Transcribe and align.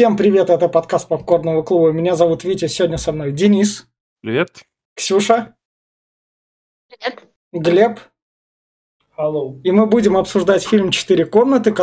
Всем 0.00 0.16
привет, 0.16 0.48
это 0.48 0.70
подкаст 0.70 1.08
Попкорного 1.08 1.60
клуба. 1.62 1.92
Меня 1.92 2.16
зовут 2.16 2.42
Витя, 2.42 2.68
сегодня 2.68 2.96
со 2.96 3.12
мной 3.12 3.32
Денис. 3.32 3.86
Привет. 4.22 4.62
Ксюша. 4.94 5.54
Привет. 6.88 7.24
Глеб. 7.52 8.00
Hello. 9.18 9.60
И 9.62 9.70
мы 9.70 9.84
будем 9.84 10.16
обсуждать 10.16 10.66
фильм 10.66 10.90
«Четыре 10.90 11.26
комнаты», 11.26 11.74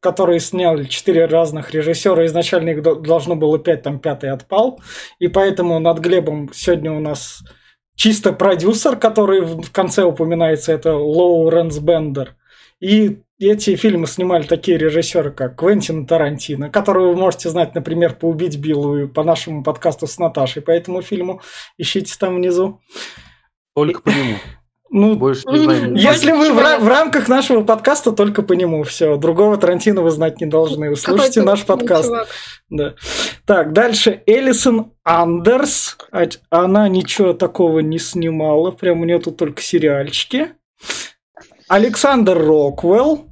которые 0.00 0.40
сняли 0.40 0.84
четыре 0.84 1.24
разных 1.24 1.70
режиссера. 1.70 2.26
Изначально 2.26 2.68
их 2.68 2.82
должно 2.82 3.36
было 3.36 3.58
пять, 3.58 3.82
там 3.84 4.00
пятый 4.00 4.28
отпал. 4.28 4.78
И 5.18 5.28
поэтому 5.28 5.78
над 5.78 5.98
Глебом 5.98 6.52
сегодня 6.52 6.92
у 6.92 7.00
нас 7.00 7.42
чисто 7.94 8.34
продюсер, 8.34 8.96
который 8.96 9.40
в 9.40 9.72
конце 9.72 10.02
упоминается, 10.02 10.74
это 10.74 10.94
Лоуренс 10.94 11.78
Бендер. 11.78 12.36
И 12.82 13.20
эти 13.38 13.76
фильмы 13.76 14.08
снимали 14.08 14.42
такие 14.42 14.76
режиссеры, 14.76 15.30
как 15.30 15.56
Квентин 15.56 16.04
Тарантино, 16.04 16.68
которого 16.68 17.12
вы 17.12 17.16
можете 17.16 17.48
знать, 17.48 17.76
например, 17.76 18.16
по 18.16 18.26
«Убить 18.26 18.58
Биллу» 18.58 19.08
по 19.08 19.22
нашему 19.22 19.62
подкасту 19.62 20.08
с 20.08 20.18
Наташей 20.18 20.62
по 20.62 20.72
этому 20.72 21.00
фильму. 21.00 21.40
Ищите 21.78 22.12
там 22.18 22.36
внизу. 22.36 22.80
Только 23.74 24.02
по 24.02 24.08
нему. 24.08 24.36
Ну, 24.94 25.16
Больше 25.16 25.48
не 25.48 25.58
знаю. 25.60 25.96
Если 25.96 26.32
вы 26.32 26.52
в, 26.52 26.56
в 26.56 26.86
рамках 26.86 27.26
нашего 27.26 27.64
подкаста, 27.64 28.12
только 28.12 28.42
по 28.42 28.52
нему 28.52 28.82
все. 28.82 29.16
Другого 29.16 29.56
Тарантино 29.56 30.02
вы 30.02 30.10
знать 30.10 30.38
не 30.42 30.46
должны. 30.46 30.90
Вы 30.90 30.96
слушайте 30.96 31.40
наш 31.40 31.64
подкаст. 31.64 32.12
Да. 32.68 32.94
Так, 33.46 33.72
дальше 33.72 34.22
Элисон 34.26 34.92
Андерс. 35.02 35.96
Она 36.50 36.88
ничего 36.88 37.32
такого 37.32 37.78
не 37.78 37.98
снимала. 37.98 38.70
Прям 38.70 39.00
у 39.00 39.06
нее 39.06 39.18
тут 39.18 39.38
только 39.38 39.62
сериальчики. 39.62 40.50
Александр 41.72 42.36
Роквелл. 42.36 43.28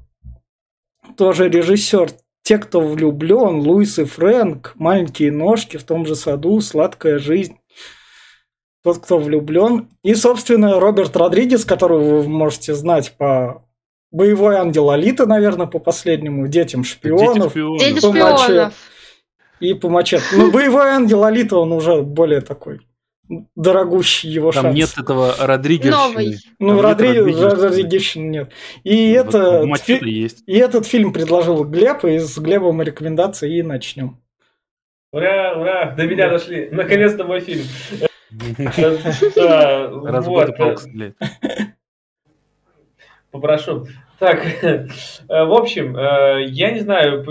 Тоже 1.19 1.51
режиссер 1.51 2.11
те, 2.43 2.57
кто 2.57 2.81
влюблен, 2.81 3.57
Луис 3.61 3.99
и 3.99 4.05
Фрэнк, 4.05 4.73
маленькие 4.77 5.31
ножки 5.31 5.77
в 5.77 5.85
том 5.85 6.07
же 6.07 6.17
саду, 6.17 6.63
сладкая 6.63 7.19
жизнь 7.19 7.59
тот, 8.83 8.97
кто 9.01 9.19
влюблен. 9.19 9.91
И, 10.03 10.15
собственно, 10.15 10.81
Роберт 10.81 11.15
Родригес, 11.19 11.67
которого 11.67 12.23
вы 12.23 12.29
можете 12.31 12.75
знать 12.75 13.15
по 13.19 13.63
Боевой 14.11 14.57
ангел 14.57 14.89
Алита, 14.89 15.27
наверное, 15.27 15.67
по 15.67 15.79
последнему, 15.79 16.49
Детям 16.49 16.83
шпионов. 16.83 17.53
Дети 17.53 17.99
шпионов. 17.99 18.73
И 19.61 19.75
по 19.75 19.91
мачете. 19.91 20.25
Ну, 20.33 20.51
Боевой 20.51 20.89
ангел 20.89 21.25
Алита, 21.25 21.59
он 21.59 21.73
уже 21.73 22.01
более 22.01 22.41
такой 22.41 22.81
дорогущий 23.55 24.29
его 24.29 24.51
Там 24.53 24.65
шанс. 24.65 24.77
нет 24.77 24.91
этого 24.99 25.35
Родригес. 25.39 25.91
Новый. 25.91 26.37
Ну, 26.59 26.81
Родригес 26.83 28.17
нет. 28.17 28.51
И, 28.85 29.17
Вот 29.19 29.35
это, 29.35 29.67
Мачете 29.67 30.11
есть. 30.11 30.43
и 30.47 30.57
этот 30.57 30.87
фильм 30.87 31.13
предложил 31.13 31.65
Глеб, 31.65 32.05
и 32.05 32.19
с 32.19 32.37
Глебом 32.39 32.83
рекомендации 32.83 33.59
и 33.59 33.63
начнем. 33.63 34.19
Ура, 35.13 35.55
ура, 35.59 35.91
до 35.97 36.07
меня 36.07 36.29
дошли. 36.29 36.69
Наконец-то 36.71 37.25
мой 37.25 37.41
фильм. 37.41 37.65
Разбор 40.07 40.55
вот. 40.57 40.87
Попрошу. 43.31 43.87
Так, 44.21 44.45
э, 44.63 44.87
в 45.29 45.53
общем, 45.55 45.97
э, 45.97 46.45
я 46.49 46.73
не 46.73 46.81
знаю, 46.81 47.25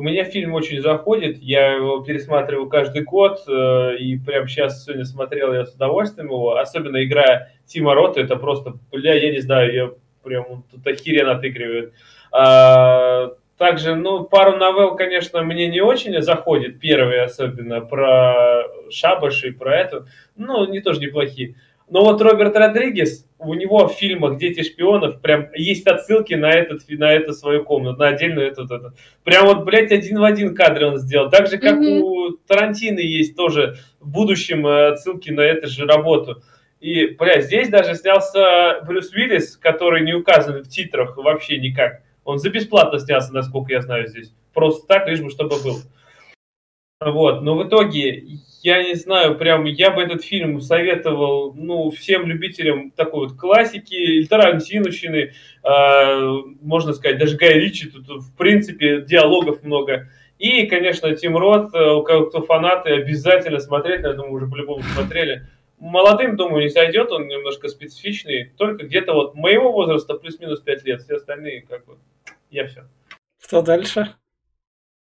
мне 0.00 0.22
фильм 0.22 0.54
очень 0.54 0.80
заходит, 0.80 1.38
я 1.38 1.72
его 1.72 2.00
пересматриваю 2.00 2.68
каждый 2.68 3.02
год, 3.02 3.40
э, 3.48 3.96
и 3.96 4.16
прямо 4.16 4.46
сейчас 4.46 4.84
сегодня 4.84 5.04
смотрел 5.04 5.52
я 5.52 5.66
с 5.66 5.74
удовольствием 5.74 6.28
его, 6.28 6.56
особенно 6.56 7.04
играя 7.04 7.52
Тима 7.66 7.92
Рота, 7.94 8.20
это 8.20 8.36
просто, 8.36 8.74
бля, 8.92 9.14
я 9.14 9.32
не 9.32 9.40
знаю, 9.40 9.74
я 9.74 9.90
прям 10.22 10.62
тут 10.70 10.86
охеренно 10.86 11.32
отыгрывает. 11.32 11.92
А, 12.30 13.32
Также, 13.56 13.96
ну, 13.96 14.22
пару 14.22 14.56
новелл, 14.56 14.94
конечно, 14.94 15.42
мне 15.42 15.66
не 15.66 15.80
очень 15.80 16.22
заходит, 16.22 16.78
первые 16.78 17.22
особенно, 17.22 17.80
про 17.80 18.62
Шабаш 18.92 19.42
и 19.42 19.50
про 19.50 19.76
эту, 19.76 20.06
ну, 20.36 20.68
они 20.68 20.80
тоже 20.80 21.00
неплохие. 21.00 21.56
Но 21.90 22.04
вот 22.04 22.20
Роберт 22.20 22.54
Родригес, 22.54 23.26
у 23.38 23.54
него 23.54 23.88
в 23.88 23.94
фильмах 23.94 24.38
«Дети 24.38 24.62
шпионов» 24.62 25.20
прям 25.22 25.48
есть 25.54 25.86
отсылки 25.86 26.34
на, 26.34 26.50
этот, 26.50 26.82
на 26.88 27.12
эту 27.12 27.32
свою 27.32 27.64
комнату, 27.64 27.98
на 27.98 28.08
отдельную 28.08 28.48
эту, 28.48 28.64
эту. 28.64 28.92
Прям 29.24 29.46
вот, 29.46 29.64
блядь, 29.64 29.90
один 29.92 30.18
в 30.18 30.24
один 30.24 30.54
кадры 30.54 30.86
он 30.86 30.98
сделал. 30.98 31.30
Так 31.30 31.46
же, 31.46 31.56
как 31.56 31.76
Мгм. 31.76 32.02
у 32.02 32.30
Тарантино 32.46 32.98
есть 32.98 33.36
тоже 33.36 33.76
в 34.00 34.10
будущем 34.10 34.66
э, 34.66 34.88
отсылки 34.88 35.30
на 35.30 35.40
эту 35.40 35.68
же 35.68 35.86
работу. 35.86 36.42
И, 36.80 37.06
блядь, 37.06 37.46
здесь 37.46 37.68
даже 37.70 37.94
снялся 37.94 38.80
Брюс 38.86 39.12
Уиллис, 39.12 39.56
который 39.56 40.04
не 40.04 40.12
указан 40.14 40.62
в 40.62 40.68
титрах 40.68 41.16
вообще 41.16 41.58
никак. 41.58 42.02
Он 42.24 42.38
за 42.38 42.50
бесплатно 42.50 42.98
снялся, 42.98 43.32
насколько 43.32 43.72
я 43.72 43.80
знаю, 43.80 44.06
здесь. 44.08 44.32
Просто 44.52 44.86
так, 44.86 45.08
лишь 45.08 45.22
бы 45.22 45.30
чтобы 45.30 45.56
был. 45.62 45.78
Вот, 47.00 47.42
но 47.42 47.56
в 47.56 47.66
итоге, 47.66 48.24
я 48.62 48.82
не 48.82 48.94
знаю, 48.94 49.36
прям 49.36 49.64
я 49.64 49.90
бы 49.90 50.02
этот 50.02 50.24
фильм 50.24 50.60
советовал, 50.60 51.54
ну, 51.54 51.90
всем 51.90 52.26
любителям 52.26 52.90
такой 52.90 53.28
вот 53.28 53.38
классики, 53.38 53.94
или 53.94 54.26
Тарантинущины, 54.26 55.32
э, 55.62 56.32
можно 56.60 56.92
сказать, 56.92 57.18
даже 57.18 57.36
Гай 57.36 57.54
Ричи, 57.54 57.88
тут, 57.88 58.08
в 58.08 58.36
принципе, 58.36 59.02
диалогов 59.02 59.62
много. 59.62 60.08
И, 60.38 60.66
конечно, 60.66 61.14
Тим 61.14 61.36
Рот, 61.36 61.74
э, 61.74 61.90
у 61.90 62.02
кого 62.02 62.26
кто 62.26 62.42
фанаты, 62.42 62.90
обязательно 62.90 63.60
смотреть, 63.60 64.02
я 64.02 64.12
думаю, 64.12 64.34
уже 64.34 64.46
по-любому 64.46 64.82
смотрели. 64.82 65.46
Молодым, 65.78 66.36
думаю, 66.36 66.64
не 66.64 66.70
сойдет, 66.70 67.12
он 67.12 67.28
немножко 67.28 67.68
специфичный, 67.68 68.52
только 68.56 68.86
где-то 68.86 69.14
вот 69.14 69.34
моего 69.34 69.72
возраста 69.72 70.14
плюс-минус 70.14 70.60
5 70.60 70.84
лет, 70.84 71.02
все 71.02 71.16
остальные 71.16 71.62
как 71.62 71.86
бы, 71.86 71.98
я 72.50 72.66
все. 72.66 72.84
Кто 73.42 73.62
дальше? 73.62 74.14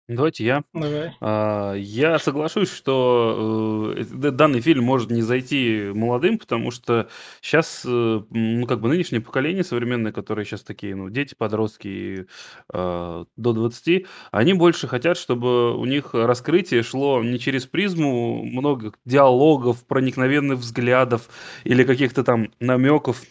Давайте 0.07 0.45
я. 0.45 0.65
Давай. 0.75 1.17
А, 1.23 1.73
Я 1.73 2.19
соглашусь, 2.19 2.71
что 2.71 3.95
э, 3.97 4.05
данный 4.31 4.61
фильм 4.61 4.85
может 4.85 5.11
не 5.11 5.23
зайти 5.23 5.93
молодым, 5.95 6.39
потому 6.39 6.71
что 6.71 7.09
сейчас, 7.41 7.85
ну, 7.87 8.67
как 8.67 8.83
бы 8.83 8.89
нынешнее 8.89 9.21
поколение 9.23 9.65
современное, 9.65 10.13
которые 10.13 10.45
сейчас 10.45 10.63
такие, 10.63 10.95
ну, 10.95 11.09
дети, 11.09 11.35
подростки 11.35 12.27
э, 12.71 13.25
до 13.37 13.53
20, 13.55 14.07
они 14.31 14.53
больше 14.53 14.89
хотят, 14.89 15.17
чтобы 15.17 15.75
у 15.75 15.87
них 15.87 16.13
раскрытие 16.13 16.83
шло 16.83 17.23
не 17.25 17.39
через 17.39 17.65
призму 17.65 18.45
много 18.45 18.93
диалогов, 19.07 19.87
проникновенных 19.87 20.59
взглядов 20.59 21.31
или 21.65 21.83
каких-то 21.83 22.25
там 22.25 22.51
намеков, 22.61 23.23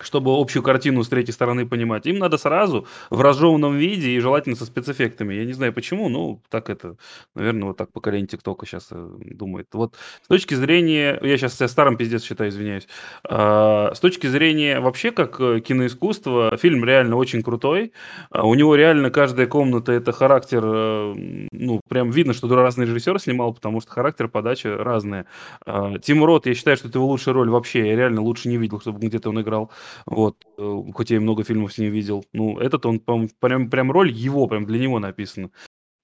чтобы 0.00 0.32
общую 0.32 0.62
картину 0.62 1.02
с 1.04 1.08
третьей 1.08 1.32
стороны 1.32 1.66
понимать. 1.66 2.06
Им 2.06 2.18
надо 2.18 2.36
сразу 2.36 2.86
в 3.10 3.20
разжеванном 3.20 3.76
виде 3.76 4.10
и 4.10 4.18
желательно 4.20 4.56
со 4.56 4.66
спецэффектами. 4.66 5.34
Я 5.34 5.44
не 5.44 5.52
знаю 5.52 5.72
почему, 5.72 6.08
ну, 6.08 6.42
так 6.50 6.68
это, 6.70 6.96
наверное, 7.34 7.68
вот 7.68 7.76
так 7.76 7.92
поколение 7.92 8.26
ТикТока 8.26 8.66
сейчас 8.66 8.88
думает. 8.90 9.68
Вот 9.72 9.94
с 10.22 10.28
точки 10.28 10.54
зрения, 10.54 11.18
я 11.22 11.36
сейчас 11.38 11.54
себя 11.56 11.68
старым 11.68 11.96
пиздец 11.96 12.24
считаю, 12.24 12.50
извиняюсь, 12.50 12.88
А, 13.28 13.92
с 13.94 14.00
точки 14.00 14.26
зрения 14.26 14.80
вообще 14.80 15.10
как 15.12 15.40
э, 15.40 15.60
киноискусства, 15.60 16.56
фильм 16.56 16.84
реально 16.84 17.16
очень 17.16 17.42
крутой. 17.42 17.92
А, 18.30 18.46
У 18.46 18.54
него 18.54 18.74
реально 18.76 19.10
каждая 19.10 19.46
комната 19.46 19.92
это 19.92 20.12
характер, 20.12 20.62
э, 20.64 21.14
ну, 21.52 21.80
прям 21.88 22.10
видно, 22.10 22.32
что 22.32 22.48
разный 22.54 22.86
режиссер 22.86 23.18
снимал, 23.20 23.54
потому 23.54 23.80
что 23.80 23.90
характер 23.92 24.28
подачи 24.28 24.66
разная. 24.66 25.26
А, 25.66 25.98
Тим 25.98 26.24
Рот, 26.24 26.46
я 26.46 26.54
считаю, 26.54 26.76
что 26.76 26.88
это 26.88 26.98
его 26.98 27.06
лучшая 27.06 27.34
роль 27.34 27.50
вообще. 27.50 27.86
Я 27.88 27.96
реально 27.96 28.22
лучше 28.22 28.48
не 28.48 28.56
видел, 28.56 28.80
чтобы 28.80 28.98
где-то 29.06 29.30
он 29.30 29.40
играл. 29.40 29.70
Вот, 30.06 30.44
э, 30.58 30.82
хоть 30.94 31.10
я 31.10 31.16
и 31.16 31.20
много 31.20 31.44
фильмов 31.44 31.72
с 31.72 31.78
ним 31.78 31.92
видел. 31.92 32.24
Ну, 32.32 32.58
этот 32.58 32.86
он, 32.86 33.00
по-моему, 33.00 33.30
прям, 33.40 33.70
прям 33.70 33.92
роль 33.92 34.10
его, 34.12 34.46
прям 34.46 34.66
для 34.66 34.78
него 34.78 34.98
написана. 34.98 35.50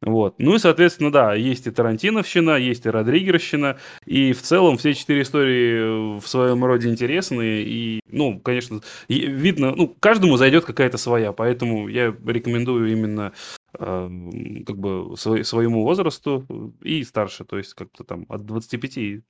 Вот. 0.02 0.36
Ну 0.38 0.54
и, 0.54 0.58
соответственно, 0.58 1.12
да, 1.12 1.34
есть 1.34 1.66
и 1.66 1.70
Тарантиновщина, 1.70 2.56
есть 2.56 2.86
и 2.86 2.90
Родригеровщина, 2.90 3.78
и 4.06 4.32
в 4.32 4.40
целом 4.40 4.78
все 4.78 4.94
четыре 4.94 5.22
истории 5.22 6.16
э, 6.16 6.20
в 6.20 6.26
своем 6.26 6.64
роде 6.64 6.88
интересные, 6.88 7.64
и, 7.64 8.00
ну, 8.06 8.40
конечно, 8.40 8.80
видно, 9.08 9.74
ну, 9.76 9.88
каждому 10.00 10.38
зайдет 10.38 10.64
какая-то 10.64 10.96
своя, 10.96 11.32
поэтому 11.32 11.88
я 11.88 12.16
рекомендую 12.26 12.90
именно 12.90 13.34
э, 13.78 14.62
как 14.66 14.78
бы 14.78 15.16
свой- 15.18 15.44
своему 15.44 15.84
возрасту 15.84 16.46
и 16.82 17.04
старше, 17.04 17.44
то 17.44 17.58
есть 17.58 17.74
как-то 17.74 18.02
там 18.02 18.24
от 18.30 18.46
25, 18.46 19.22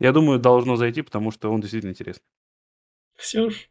я 0.00 0.12
думаю, 0.12 0.38
должно 0.38 0.76
зайти, 0.76 1.02
потому 1.02 1.30
что 1.30 1.50
он 1.52 1.60
действительно 1.60 1.90
интересный. 1.90 2.24
Ксюш? 3.18 3.70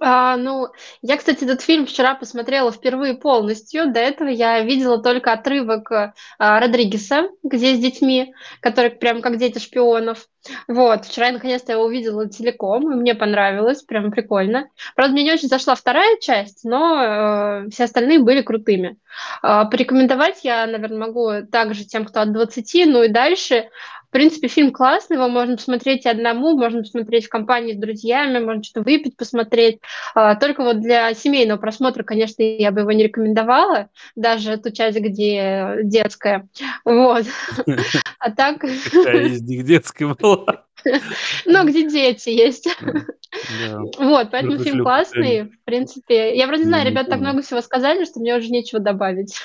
А, 0.00 0.36
ну, 0.36 0.66
я, 1.02 1.16
кстати, 1.16 1.44
этот 1.44 1.60
фильм 1.62 1.86
вчера 1.86 2.16
посмотрела 2.16 2.72
впервые 2.72 3.14
полностью. 3.14 3.92
До 3.92 4.00
этого 4.00 4.28
я 4.28 4.60
видела 4.62 5.00
только 5.00 5.32
отрывок 5.32 5.92
а, 5.92 6.12
Родригеса, 6.60 7.28
где 7.44 7.76
с 7.76 7.78
детьми, 7.78 8.34
который 8.60 8.90
прям 8.90 9.22
как 9.22 9.38
дети 9.38 9.60
шпионов. 9.60 10.26
Вот, 10.66 11.04
вчера 11.06 11.26
я 11.26 11.32
наконец-то 11.32 11.72
его 11.72 11.84
увидела 11.84 12.26
целиком, 12.26 12.92
и 12.92 12.96
мне 12.96 13.14
понравилось, 13.14 13.82
прям 13.82 14.10
прикольно. 14.10 14.68
Правда, 14.96 15.12
мне 15.12 15.22
не 15.24 15.32
очень 15.32 15.48
зашла 15.48 15.76
вторая 15.76 16.18
часть, 16.20 16.64
но 16.64 17.64
э, 17.66 17.70
все 17.70 17.84
остальные 17.84 18.20
были 18.20 18.42
крутыми. 18.42 18.98
А, 19.42 19.64
порекомендовать 19.66 20.44
я, 20.44 20.66
наверное, 20.66 20.98
могу 20.98 21.46
также 21.50 21.84
тем, 21.84 22.04
кто 22.04 22.20
от 22.20 22.32
20, 22.32 22.86
ну 22.86 23.04
и 23.04 23.08
дальше. 23.08 23.68
В 24.08 24.10
принципе, 24.10 24.48
фильм 24.48 24.72
классный, 24.72 25.16
его 25.16 25.28
можно 25.28 25.56
посмотреть 25.56 26.06
одному, 26.06 26.56
можно 26.56 26.82
посмотреть 26.82 27.26
в 27.26 27.28
компании 27.28 27.74
с 27.74 27.78
друзьями, 27.78 28.38
можно 28.38 28.62
что-то 28.62 28.82
выпить, 28.82 29.16
посмотреть. 29.16 29.80
А, 30.14 30.34
только 30.36 30.62
вот 30.62 30.80
для 30.80 31.12
семейного 31.14 31.58
просмотра, 31.58 32.02
конечно, 32.02 32.42
я 32.42 32.70
бы 32.70 32.80
его 32.80 32.92
не 32.92 33.04
рекомендовала, 33.04 33.88
даже 34.14 34.56
ту 34.58 34.70
часть, 34.70 34.98
где 34.98 35.78
детская. 35.82 36.48
Вот. 36.84 37.24
А 38.18 38.30
так... 38.30 38.60
Какая 38.60 39.26
из 39.26 39.42
них 39.42 39.64
детская 39.64 40.06
была? 40.06 40.64
Ну, 41.46 41.66
где 41.66 41.88
дети 41.88 42.30
есть. 42.30 42.68
Вот, 43.98 44.28
поэтому 44.30 44.58
фильм 44.58 44.82
классный. 44.82 45.44
В 45.44 45.64
принципе, 45.64 46.36
я 46.36 46.46
вроде 46.46 46.64
знаю, 46.64 46.88
ребята 46.88 47.10
так 47.10 47.20
много 47.20 47.42
всего 47.42 47.60
сказали, 47.60 48.04
что 48.04 48.20
мне 48.20 48.36
уже 48.36 48.48
нечего 48.48 48.80
добавить. 48.80 49.36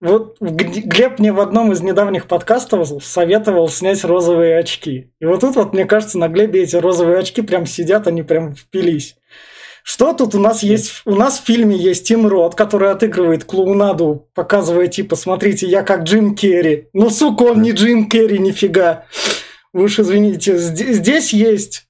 Вот 0.00 0.38
Глеб 0.40 1.18
мне 1.18 1.30
в 1.30 1.40
одном 1.40 1.72
из 1.72 1.82
недавних 1.82 2.26
подкастов 2.26 3.04
советовал 3.04 3.68
снять 3.68 4.02
розовые 4.02 4.58
очки. 4.58 5.12
И 5.20 5.26
вот 5.26 5.40
тут 5.40 5.56
вот, 5.56 5.74
мне 5.74 5.84
кажется, 5.84 6.18
на 6.18 6.28
Глебе 6.28 6.62
эти 6.62 6.76
розовые 6.76 7.18
очки 7.18 7.42
прям 7.42 7.66
сидят, 7.66 8.06
они 8.06 8.22
прям 8.22 8.54
впились. 8.54 9.16
Что 9.82 10.12
тут 10.12 10.34
у 10.34 10.38
нас 10.38 10.62
есть? 10.62 11.02
У 11.04 11.14
нас 11.14 11.38
в 11.38 11.44
фильме 11.44 11.76
есть 11.76 12.06
Тим 12.06 12.26
Рот, 12.26 12.54
который 12.54 12.90
отыгрывает 12.90 13.44
клоунаду, 13.44 14.28
показывая 14.34 14.88
типа, 14.88 15.16
смотрите, 15.16 15.66
я 15.66 15.82
как 15.82 16.04
Джим 16.04 16.34
Керри. 16.34 16.88
Ну, 16.92 17.10
сука, 17.10 17.44
он 17.44 17.62
не 17.62 17.72
Джим 17.72 18.08
Керри, 18.08 18.38
нифига. 18.38 19.04
Вы 19.72 19.84
уж 19.84 19.98
извините. 19.98 20.56
Здесь 20.56 21.32
есть 21.32 21.86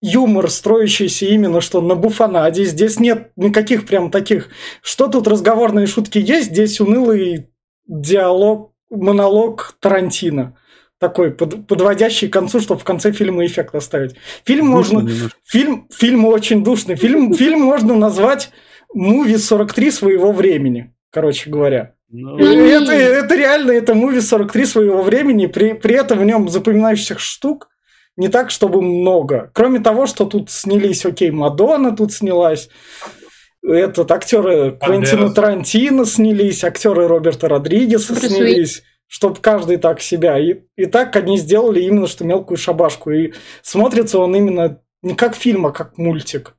юмор, 0.00 0.50
строящийся 0.50 1.26
именно 1.26 1.60
что 1.60 1.80
на 1.80 1.94
буфанаде. 1.94 2.64
Здесь 2.64 3.00
нет 3.00 3.30
никаких 3.36 3.86
прям 3.86 4.10
таких... 4.10 4.48
Что 4.82 5.08
тут 5.08 5.26
разговорные 5.26 5.86
шутки 5.86 6.18
есть, 6.18 6.50
здесь 6.50 6.80
унылый 6.80 7.48
диалог, 7.86 8.72
монолог 8.90 9.76
Тарантино. 9.80 10.56
Такой, 10.98 11.30
под, 11.30 11.66
подводящий 11.66 12.28
к 12.28 12.32
концу, 12.32 12.60
чтобы 12.60 12.80
в 12.80 12.84
конце 12.84 13.12
фильма 13.12 13.44
эффект 13.44 13.74
оставить. 13.74 14.16
Фильм 14.44 14.72
Душно 14.72 15.00
можно... 15.00 15.30
Фильм, 15.44 15.88
фильм 15.92 16.24
очень 16.24 16.64
душный. 16.64 16.96
Фильм, 16.96 17.34
фильм 17.34 17.60
можно 17.60 17.94
назвать 17.94 18.50
«Муви 18.94 19.36
43 19.36 19.90
своего 19.90 20.32
времени», 20.32 20.94
короче 21.10 21.50
говоря. 21.50 21.94
Ну, 22.08 22.38
это, 22.38 22.92
это 22.92 23.34
реально, 23.34 23.72
это 23.72 23.94
муви 23.94 24.20
43 24.20 24.64
своего 24.64 25.02
времени, 25.02 25.46
при, 25.46 25.72
при 25.72 25.96
этом 25.96 26.20
в 26.20 26.24
нем 26.24 26.48
запоминающихся 26.48 27.18
штук 27.18 27.68
не 28.16 28.28
так, 28.28 28.50
чтобы 28.50 28.82
много. 28.82 29.50
Кроме 29.54 29.80
того, 29.80 30.06
что 30.06 30.24
тут 30.24 30.50
снялись, 30.50 31.04
окей, 31.04 31.30
Мадонна 31.30 31.94
тут 31.94 32.12
снялась, 32.12 32.68
этот 33.62 34.10
актеры 34.12 34.78
Квентина 34.80 35.30
Тарантино 35.32 36.04
снялись, 36.04 36.64
актеры 36.64 37.08
Роберта 37.08 37.48
Родригеса 37.48 38.14
снялись, 38.14 38.82
чтобы 39.06 39.40
каждый 39.40 39.76
так 39.78 40.00
себя. 40.00 40.38
И, 40.38 40.62
и 40.76 40.86
так 40.86 41.16
они 41.16 41.36
сделали 41.38 41.80
именно 41.82 42.06
что 42.06 42.24
мелкую 42.24 42.58
шабашку. 42.58 43.10
И 43.10 43.32
смотрится 43.62 44.18
он 44.18 44.36
именно 44.36 44.80
не 45.02 45.14
как 45.14 45.34
фильм, 45.34 45.66
а 45.66 45.72
как 45.72 45.98
мультик 45.98 46.54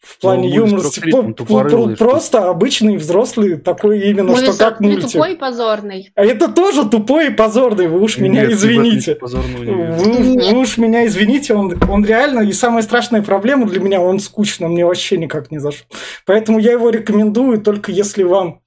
в 0.00 0.18
плане 0.18 0.48
ну, 0.48 0.54
юморности. 0.66 1.00
Типа, 1.00 1.94
просто 1.96 2.48
обычный 2.48 2.96
взрослый 2.96 3.58
такой 3.58 4.00
именно, 4.08 4.34
что 4.36 4.56
как 4.56 4.80
мультик. 4.80 5.12
тупой 5.12 5.34
и 5.34 5.36
позорный. 5.36 6.10
А 6.14 6.24
это 6.24 6.48
тоже 6.48 6.88
тупой 6.88 7.28
и 7.28 7.30
позорный, 7.30 7.88
вы 7.88 8.00
уж 8.00 8.16
меня 8.16 8.50
извините. 8.50 9.18
Вы, 9.20 10.58
уж 10.58 10.78
меня 10.78 11.06
извините, 11.06 11.54
он, 11.54 11.78
он 11.88 12.04
реально, 12.04 12.40
и 12.40 12.52
самая 12.52 12.82
страшная 12.82 13.22
проблема 13.22 13.66
для 13.66 13.80
меня, 13.80 14.00
он 14.00 14.20
скучно, 14.20 14.68
мне 14.68 14.86
вообще 14.86 15.18
никак 15.18 15.50
не 15.50 15.58
зашел. 15.58 15.86
Поэтому 16.24 16.58
я 16.58 16.72
его 16.72 16.88
рекомендую, 16.90 17.60
только 17.60 17.92
если 17.92 18.22
вам... 18.22 18.62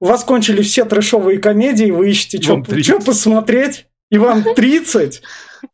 У 0.00 0.06
вас 0.06 0.24
кончились 0.24 0.66
все 0.66 0.84
трэшовые 0.84 1.38
комедии, 1.38 1.90
вы 1.90 2.10
ищете, 2.10 2.42
что 2.42 2.98
посмотреть, 2.98 3.86
и 4.10 4.18
вам 4.18 4.42
30, 4.56 5.22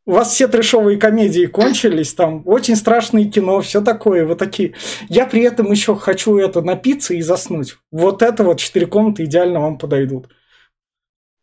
у 0.06 0.12
вас 0.12 0.32
все 0.32 0.48
трешовые 0.48 0.98
комедии 0.98 1.46
кончились, 1.46 2.14
там 2.14 2.42
очень 2.46 2.76
страшное 2.76 3.24
кино, 3.24 3.60
все 3.60 3.80
такое, 3.80 4.26
вот 4.26 4.38
такие. 4.38 4.74
Я 5.08 5.26
при 5.26 5.42
этом 5.42 5.70
еще 5.70 5.96
хочу 5.96 6.36
это 6.38 6.62
напиться 6.62 7.14
и 7.14 7.22
заснуть. 7.22 7.76
Вот 7.90 8.22
это 8.22 8.44
вот 8.44 8.58
четыре 8.58 8.86
комнаты 8.86 9.24
идеально 9.24 9.60
вам 9.60 9.78
подойдут. 9.78 10.28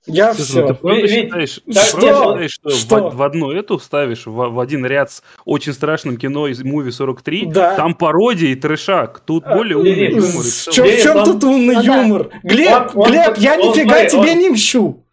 Я 0.07 0.33
Слушай, 0.33 0.47
все. 0.47 0.61
Ну, 0.61 0.67
ты 0.67 0.73
правда 0.75 1.07
считаешь, 1.07 1.49
что? 1.49 2.01
считаешь, 2.01 2.51
что, 2.51 2.69
что? 2.69 3.09
В, 3.09 3.15
в 3.17 3.23
одну 3.23 3.51
эту 3.51 3.77
ставишь, 3.77 4.25
в, 4.25 4.31
в 4.31 4.59
один 4.59 4.85
ряд 4.85 5.11
с 5.11 5.23
очень 5.43 5.73
страшным 5.73 6.17
кино 6.17 6.47
из 6.47 6.63
Movie 6.63 6.91
43, 6.91 7.45
да. 7.47 7.75
там 7.75 7.93
пародия 7.93 8.49
и 8.49 8.55
трешак, 8.55 9.19
тут 9.19 9.43
а, 9.45 9.55
более 9.55 9.77
умный 9.77 10.11
юмор. 10.11 10.43
В 10.43 10.71
чем, 10.71 10.85
в 10.85 11.03
чем 11.03 11.23
тут 11.25 11.43
умный 11.43 11.75
ну, 11.75 11.81
юмор? 11.81 12.29
Глеб, 12.43 12.95
он, 12.95 13.09
Глеб, 13.09 13.27
он, 13.27 13.35
я 13.37 13.59
он, 13.59 13.69
нифига 13.69 13.99
он, 13.99 14.07
тебе 14.07 14.31
он, 14.31 14.39
не 14.39 14.49
мщу. 14.49 15.03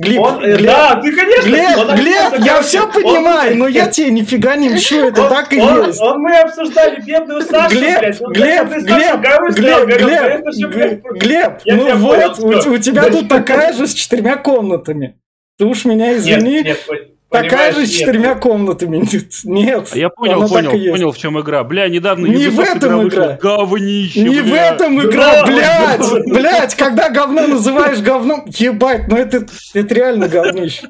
Глеб, 0.00 0.22
он, 0.22 0.38
Глеб, 0.40 0.62
да, 0.62 0.96
ты, 0.96 1.14
конечно, 1.14 1.46
Глеб, 1.46 2.00
Глеб, 2.00 2.46
я 2.46 2.62
все 2.62 2.90
понимаю, 2.90 3.54
но 3.58 3.68
я 3.68 3.86
тебе 3.90 4.10
нифига 4.10 4.56
не 4.56 4.70
мщу, 4.70 4.96
это 4.96 5.28
так 5.28 5.52
и 5.52 5.56
есть. 5.56 6.00
Он, 6.00 6.20
мы 6.20 6.38
обсуждали 6.38 7.02
бедную 7.02 7.42
Сашу, 7.42 7.76
Глеб, 7.76 8.00
блядь. 8.00 8.18
Глеб, 8.18 8.68
Глеб, 8.86 9.20
Глеб, 9.58 9.88
Глеб, 10.00 11.04
Глеб, 11.18 11.60
ну 11.66 11.96
вот, 11.96 12.38
у 12.66 12.78
тебя 12.78 13.10
тут 13.10 13.28
такая 13.28 13.74
же 13.74 13.86
с 13.86 13.92
четырьмя 13.92 14.36
комнатами. 14.36 15.18
Ты 15.58 15.66
уж 15.66 15.84
меня 15.84 16.16
извини. 16.16 16.62
Нет, 16.62 16.78
нет, 16.88 17.10
Такая 17.30 17.72
же 17.72 17.86
с 17.86 17.90
четырьмя 17.90 18.34
комнатами. 18.34 19.04
Нет. 19.44 19.88
А 19.92 19.96
я 19.96 20.08
понял, 20.08 20.48
понял, 20.48 20.70
понял, 20.70 21.12
в 21.12 21.18
чем 21.18 21.40
игра. 21.40 21.62
Бля, 21.62 21.88
недавно 21.88 22.26
Не 22.26 22.48
в 22.48 22.58
этом 22.58 23.06
игра. 23.06 23.38
Говнище, 23.40 24.22
Не 24.22 24.40
в 24.40 24.52
этом 24.52 25.00
игра, 25.00 25.46
блядь. 25.46 26.26
Блядь, 26.26 26.74
когда 26.74 27.08
говно 27.08 27.46
называешь 27.46 28.00
говном, 28.00 28.44
ебать, 28.46 29.08
ну 29.08 29.16
это, 29.16 29.46
это 29.74 29.94
реально 29.94 30.28
говнище. 30.28 30.88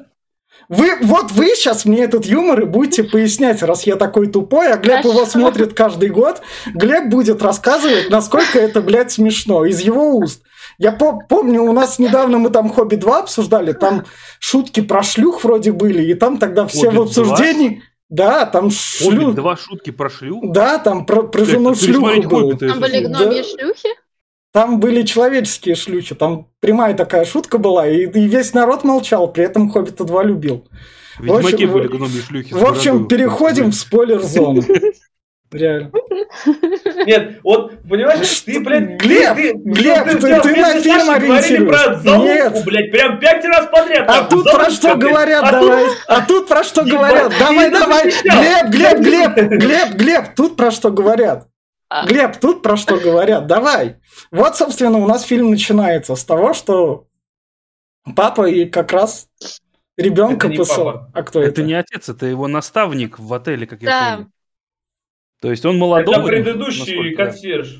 Вы, 0.71 0.97
вот 1.01 1.31
вы 1.31 1.47
сейчас 1.47 1.83
мне 1.83 2.03
этот 2.03 2.25
юмор 2.25 2.61
и 2.61 2.65
будете 2.65 3.03
пояснять, 3.03 3.61
раз 3.61 3.83
я 3.83 3.97
такой 3.97 4.27
тупой, 4.27 4.71
а 4.71 4.77
Глеб 4.77 5.03
его 5.03 5.25
смотрит 5.25 5.73
каждый 5.73 6.07
год, 6.07 6.41
Глеб 6.73 7.09
будет 7.09 7.41
рассказывать, 7.41 8.09
насколько 8.09 8.57
это, 8.57 8.81
блядь, 8.81 9.11
смешно 9.11 9.65
из 9.65 9.81
его 9.81 10.15
уст. 10.15 10.43
Я 10.77 10.91
по 10.91 11.19
помню, 11.19 11.63
у 11.63 11.73
нас 11.73 11.99
недавно 11.99 12.37
мы 12.37 12.49
там 12.49 12.69
«Хобби 12.69 12.95
2» 12.95 13.19
обсуждали, 13.19 13.73
там 13.73 14.05
шутки 14.39 14.81
про 14.81 15.03
шлюх 15.03 15.43
вроде 15.43 15.71
были, 15.71 16.03
и 16.03 16.13
там 16.13 16.37
тогда 16.37 16.65
все 16.67 16.91
Хоббит 16.91 16.99
в 16.99 17.01
обсуждении... 17.03 17.83
Да, 18.09 18.45
там 18.45 18.71
шлюх. 18.71 19.35
два 19.35 19.55
шутки 19.55 19.89
про 19.89 20.09
шлюх? 20.09 20.51
Да, 20.51 20.79
там 20.79 21.05
про, 21.05 21.23
про 21.23 21.45
жену 21.45 21.73
шлюху 21.75 22.27
было. 22.27 22.57
Там 22.57 22.81
были 22.81 23.05
гномьи 23.05 23.41
да. 23.41 23.43
шлюхи? 23.43 23.89
Там 24.51 24.79
были 24.81 25.03
человеческие 25.03 25.75
шлюхи, 25.75 26.13
там 26.13 26.49
прямая 26.59 26.93
такая 26.93 27.23
шутка 27.23 27.57
была, 27.57 27.87
и, 27.87 28.01
и 28.01 28.27
весь 28.27 28.53
народ 28.53 28.83
молчал, 28.83 29.31
при 29.31 29.45
этом 29.45 29.69
Хоббита 29.69 30.03
2 30.03 30.23
любил. 30.23 30.67
Ведьмаки 31.19 31.65
были 31.65 31.87
гномьи 31.87 32.21
шлюхи. 32.21 32.53
В 32.53 32.65
общем, 32.65 33.07
переходим 33.07 33.71
в 33.71 33.75
спойлер-зону. 33.75 34.61
Реально. 35.51 35.91
Нет, 37.05 37.39
вот, 37.43 37.81
понимаешь, 37.81 38.41
ты, 38.41 38.59
блядь... 38.61 39.01
Глеб, 39.01 39.35
ты, 39.35 39.53
Глеб, 39.53 40.05
ты, 40.05 40.17
ты, 40.17 40.41
ты 40.41 40.55
на 40.55 40.81
фильм 40.81 41.09
ориентируешься. 41.09 42.17
Нет. 42.17 42.65
блядь, 42.65 42.91
прям 42.91 43.19
пять 43.19 43.43
раз 43.43 43.67
подряд. 43.67 44.09
А 44.09 44.23
тут 44.23 44.49
про 44.49 44.69
что 44.69 44.95
говорят, 44.95 45.43
а 45.43 45.51
давай. 45.51 45.85
А 46.07 46.21
тут 46.25 46.47
про 46.47 46.63
что 46.63 46.85
говорят? 46.85 47.33
Давай, 47.37 47.69
давай. 47.69 48.11
Глеб, 48.11 48.69
Глеб, 48.69 48.99
Глеб, 48.99 49.61
Глеб, 49.61 49.93
Глеб, 49.95 50.35
тут 50.35 50.55
про 50.55 50.71
что 50.71 50.89
говорят. 50.89 51.47
А. 51.89 52.05
Глеб, 52.05 52.37
тут 52.37 52.61
про 52.61 52.77
что 52.77 52.95
говорят? 52.97 53.47
Давай. 53.47 53.97
Вот, 54.31 54.55
собственно, 54.55 54.99
у 54.99 55.07
нас 55.07 55.23
фильм 55.23 55.51
начинается 55.51 56.15
с 56.15 56.23
того, 56.23 56.53
что 56.53 57.07
папа 58.15 58.47
и 58.47 58.63
как 58.63 58.93
раз 58.93 59.27
ребенка 59.97 60.49
посыл. 60.49 60.87
А 61.13 61.23
кто 61.23 61.41
это? 61.41 61.49
Это 61.49 61.63
не 61.63 61.73
отец, 61.73 62.07
это 62.07 62.25
его 62.25 62.47
наставник 62.47 63.19
в 63.19 63.33
отеле, 63.33 63.67
как 63.67 63.81
я 63.81 64.15
помню. 64.15 64.31
То 65.41 65.49
есть 65.49 65.65
он 65.65 65.77
молодой. 65.77 66.15
Это 66.15 66.23
предыдущий 66.23 67.15
консьерж. 67.15 67.79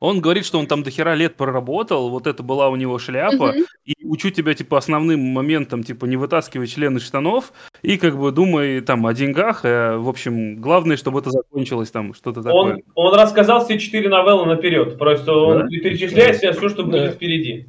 Он 0.00 0.20
говорит, 0.20 0.44
что 0.44 0.58
он 0.58 0.66
там 0.66 0.82
до 0.82 0.90
хера 0.90 1.14
лет 1.14 1.36
проработал, 1.36 2.10
вот 2.10 2.26
это 2.26 2.42
была 2.42 2.68
у 2.68 2.76
него 2.76 2.98
шляпа, 2.98 3.50
угу. 3.50 3.64
и 3.84 3.94
учу 4.04 4.30
тебя, 4.30 4.54
типа, 4.54 4.78
основным 4.78 5.20
моментом, 5.20 5.82
типа, 5.82 6.06
не 6.06 6.16
вытаскивай 6.16 6.66
члены 6.66 7.00
штанов, 7.00 7.52
и, 7.82 7.96
как 7.96 8.18
бы, 8.18 8.30
думай, 8.32 8.80
там, 8.80 9.06
о 9.06 9.14
деньгах, 9.14 9.64
э, 9.64 9.96
в 9.96 10.08
общем, 10.08 10.60
главное, 10.60 10.96
чтобы 10.96 11.20
это 11.20 11.30
закончилось, 11.30 11.90
там, 11.90 12.12
что-то 12.14 12.42
такое. 12.42 12.74
Он, 12.74 12.82
он 12.94 13.14
рассказал 13.14 13.64
все 13.64 13.78
четыре 13.78 14.08
новеллы 14.08 14.46
наперед, 14.46 14.98
просто 14.98 15.32
он 15.32 15.58
да? 15.60 15.66
перечисляет 15.68 16.40
да. 16.40 16.52
все, 16.52 16.68
что 16.68 16.84
будет 16.84 17.04
да. 17.06 17.12
впереди. 17.12 17.66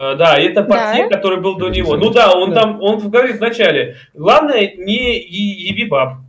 Uh, 0.00 0.16
да, 0.16 0.38
это 0.38 0.62
портье, 0.62 1.08
да. 1.08 1.16
который 1.16 1.40
был 1.40 1.56
до 1.56 1.68
него. 1.68 1.96
Ну 1.96 2.10
да, 2.10 2.32
он 2.32 2.50
да. 2.52 2.62
там, 2.62 2.80
он 2.80 3.10
говорит 3.10 3.36
вначале, 3.36 3.96
главное 4.14 4.72
не 4.76 5.18
еби 5.20 5.84
баб. 5.84 6.20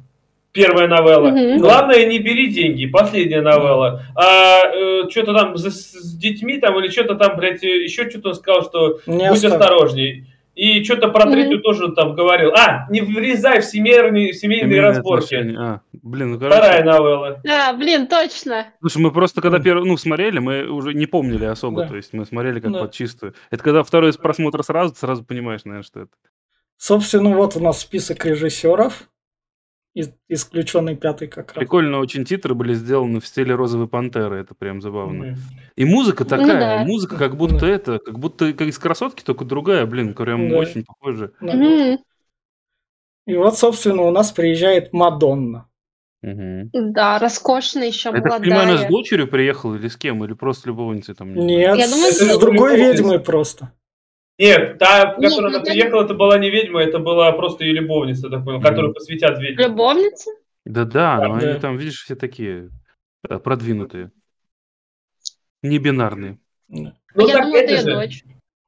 Первая 0.54 0.88
новелла. 0.88 1.30
Угу. 1.30 1.62
Главное, 1.62 2.06
не 2.06 2.20
бери 2.20 2.48
деньги. 2.48 2.86
Последняя 2.86 3.42
новелла. 3.42 4.04
А 4.16 4.66
э, 4.66 5.10
что-то 5.10 5.34
там 5.34 5.58
с, 5.58 5.64
с 5.70 6.18
детьми 6.18 6.58
там 6.58 6.78
или 6.80 6.90
что-то 6.90 7.16
там, 7.16 7.38
блядь, 7.38 7.64
еще 7.64 8.10
что-то 8.10 8.30
он 8.30 8.36
сказал, 8.36 8.64
что 8.64 9.00
не 9.06 9.30
будь 9.30 9.38
оставь. 9.38 9.54
осторожней. 9.54 10.28
И 10.54 10.84
что-то 10.84 11.08
про 11.08 11.32
третью 11.32 11.60
mm-hmm. 11.60 11.62
тоже 11.62 11.92
там 11.94 12.14
говорил. 12.14 12.52
А, 12.54 12.86
не 12.90 13.00
влезай 13.00 13.62
в 13.62 13.66
семейные, 13.66 14.34
семейные 14.34 14.82
разборки. 14.82 15.36
А, 15.58 15.80
блин, 15.94 16.34
ну, 16.34 16.40
короче... 16.40 16.58
Вторая 16.58 16.84
новелла. 16.84 17.42
А, 17.50 17.74
блин, 17.74 18.08
точно. 18.08 18.68
Слушай, 18.82 19.02
мы 19.02 19.12
просто 19.12 19.42
когда 19.42 19.60
первый, 19.60 19.88
ну, 19.88 19.96
смотрели, 19.96 20.40
мы 20.40 20.66
уже 20.68 20.94
не 20.94 21.06
помнили 21.06 21.46
особо. 21.46 21.84
Да. 21.84 21.88
То 21.88 21.96
есть 21.96 22.12
мы 22.12 22.26
смотрели 22.26 22.60
как 22.60 22.74
да. 22.74 22.80
под 22.82 22.92
чистую. 22.92 23.34
Это 23.50 23.64
когда 23.64 23.82
второй 23.84 24.12
просмотр 24.14 24.62
сразу, 24.64 24.94
сразу 24.94 25.24
понимаешь, 25.24 25.62
наверное, 25.64 25.86
что 25.86 26.02
это. 26.02 26.12
Собственно, 26.76 27.30
вот 27.30 27.56
у 27.56 27.62
нас 27.62 27.80
список 27.80 28.26
режиссеров 28.26 29.10
исключенный 29.94 30.96
пятый 30.96 31.28
как 31.28 31.54
раз. 31.54 31.60
Прикольно, 31.60 32.00
очень 32.00 32.24
титры 32.24 32.56
были 32.56 32.74
сделаны 32.74 33.20
в 33.20 33.28
стиле 33.28 33.56
розовой 33.56 33.88
пантеры, 33.88 34.38
это 34.38 34.56
прям 34.56 34.82
забавно. 34.82 35.24
Mm-hmm. 35.24 35.38
И 35.76 35.86
музыка 35.86 36.24
ну 36.24 36.30
такая, 36.30 36.80
ну, 36.80 36.86
да. 36.86 36.86
музыка 36.86 37.18
как 37.18 37.36
будто 37.36 37.66
mm-hmm. 37.66 37.76
это, 37.76 38.00
как 38.00 38.20
будто 38.20 38.54
как 38.54 38.68
из 38.68 38.80
красотки, 38.80 39.24
только 39.24 39.44
другая, 39.44 39.86
блин, 39.86 40.14
прям 40.14 40.50
да. 40.50 40.58
очень 40.58 40.86
похоже. 40.86 41.34
Mm-hmm. 41.42 41.98
И 43.28 43.36
вот, 43.36 43.58
собственно, 43.58 44.04
у 44.04 44.12
нас 44.12 44.32
приезжает 44.32 44.94
Мадонна. 44.94 45.68
Угу. 46.24 46.70
Да, 46.92 47.18
роскошная 47.18 47.88
еще 47.88 48.10
Это, 48.10 48.20
молодая. 48.20 48.40
понимаю, 48.42 48.70
она 48.70 48.78
с 48.78 48.88
дочерью 48.88 49.28
приехала 49.28 49.76
или 49.76 49.88
с 49.88 49.98
кем? 49.98 50.24
Или 50.24 50.34
просто 50.34 50.70
любовницей 50.70 51.16
там? 51.16 51.34
Нет, 51.34 51.78
Я 51.78 51.88
думаю, 51.88 52.12
с 52.12 52.40
другой 52.40 52.78
ведьмой 52.78 53.20
просто. 53.20 53.72
Нет, 54.38 54.80
та, 54.80 55.14
в 55.14 55.22
которую 55.22 55.48
она 55.48 55.60
приехала, 55.60 56.04
это 56.04 56.14
была 56.14 56.40
не 56.40 56.50
ведьма, 56.50 56.82
это 56.82 57.00
была 57.00 57.32
просто 57.32 57.64
ее 57.64 57.74
любовница, 57.74 58.30
так 58.30 58.44
понял, 58.44 58.62
которую 58.62 58.94
посвятят 58.94 59.38
ведьме. 59.40 59.66
Любовница? 59.66 60.32
Да-да, 60.66 61.18
но 61.28 61.36
они 61.36 61.60
там, 61.60 61.78
видишь, 61.78 62.04
все 62.04 62.16
такие 62.16 62.70
э, 63.28 63.40
продвинутые. 63.40 64.12
Не 65.62 65.78
бинарные. 65.78 66.40
Ну, 66.68 66.94
Я 67.16 67.34
так 67.34 67.44
думала, 67.44 67.58
это 67.58 67.74
ее 67.74 67.84
дочь. 67.84 68.24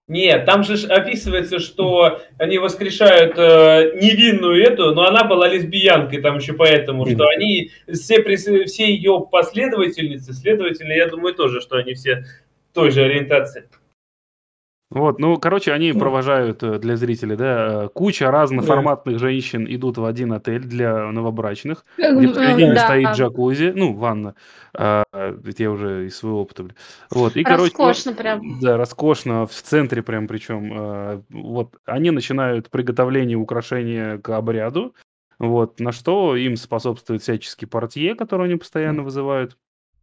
Нет, 0.08 0.46
там 0.46 0.64
же 0.64 0.86
описывается, 0.88 1.60
что 1.60 2.22
они 2.38 2.58
воскрешают 2.58 3.38
э, 3.38 3.98
невинную 4.02 4.62
эту, 4.62 4.94
но 4.94 5.08
она 5.08 5.24
была 5.24 5.48
лесбиянкой 5.48 6.22
там 6.22 6.38
еще 6.38 6.54
поэтому, 6.54 7.06
что 7.06 7.26
они 7.30 7.72
все, 7.88 8.22
все 8.66 8.94
ее 8.94 9.26
последовательницы, 9.32 10.34
следовательно, 10.34 10.92
я 10.92 11.08
думаю 11.08 11.34
тоже, 11.34 11.62
что 11.62 11.78
они 11.78 11.94
все 11.94 12.26
той 12.74 12.92
же 12.92 13.04
ориентации. 13.04 13.70
Вот, 14.94 15.18
ну, 15.18 15.38
короче, 15.38 15.74
они 15.74 15.92
провожают 15.92 16.62
э, 16.62 16.78
для 16.78 16.96
зрителей, 16.98 17.36
да, 17.36 17.86
э, 17.86 17.90
куча 17.92 18.30
разноформатных 18.30 19.16
да. 19.16 19.20
женщин 19.20 19.66
идут 19.68 19.98
в 19.98 20.06
один 20.06 20.34
отель 20.34 20.62
для 20.62 21.12
новобрачных, 21.12 21.84
где 21.98 22.28
посередине 22.28 22.76
да. 22.76 22.86
стоит 22.86 23.10
джакузи, 23.16 23.74
ну, 23.76 23.94
ванна, 23.94 24.36
а, 24.76 25.04
ведь 25.44 25.60
я 25.60 25.72
уже 25.72 26.06
из 26.06 26.18
своего 26.18 26.42
опыта, 26.42 26.68
вот, 27.10 27.36
и, 27.36 27.44
роскошно 27.44 28.14
короче, 28.14 28.40
прям. 28.40 28.60
Да, 28.60 28.78
роскошно, 28.78 29.48
в 29.48 29.54
центре 29.54 30.04
прям 30.04 30.28
причем, 30.28 31.24
вот, 31.32 31.76
они 31.86 32.12
начинают 32.12 32.70
приготовление 32.70 33.38
украшения 33.38 34.20
к 34.20 34.30
обряду, 34.30 34.94
вот, 35.40 35.80
на 35.80 35.92
что 35.92 36.36
им 36.36 36.56
способствует 36.56 37.24
всяческий 37.24 37.66
портье, 37.66 38.14
который 38.14 38.46
они 38.46 38.58
постоянно 38.58 39.02
вызывают, 39.02 39.58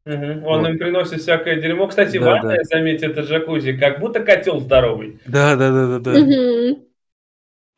Угу. 0.07 0.47
Он 0.47 0.61
вот. 0.61 0.69
им 0.69 0.79
приносит 0.79 1.21
всякое 1.21 1.61
дерьмо. 1.61 1.87
Кстати, 1.87 2.19
да, 2.19 2.27
ванная, 2.27 2.59
да. 2.59 2.65
заметьте, 2.65 3.07
это 3.07 3.21
джакузи, 3.21 3.75
как 3.75 4.01
будто 4.01 4.21
котел 4.21 4.61
здоровый. 4.61 5.21
Да, 5.27 5.57
да, 5.57 5.71
да, 5.71 5.87
да, 5.87 5.99
да. 5.99 6.21
Угу. 6.21 6.87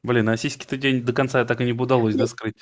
Блин, 0.05 0.29
а 0.29 0.37
сиськи-то 0.37 0.77
день 0.77 1.05
до 1.05 1.13
конца 1.13 1.45
так 1.45 1.61
и 1.61 1.65
не 1.65 1.73
удалось 1.73 2.17
да, 2.17 2.27
скрыть. 2.27 2.55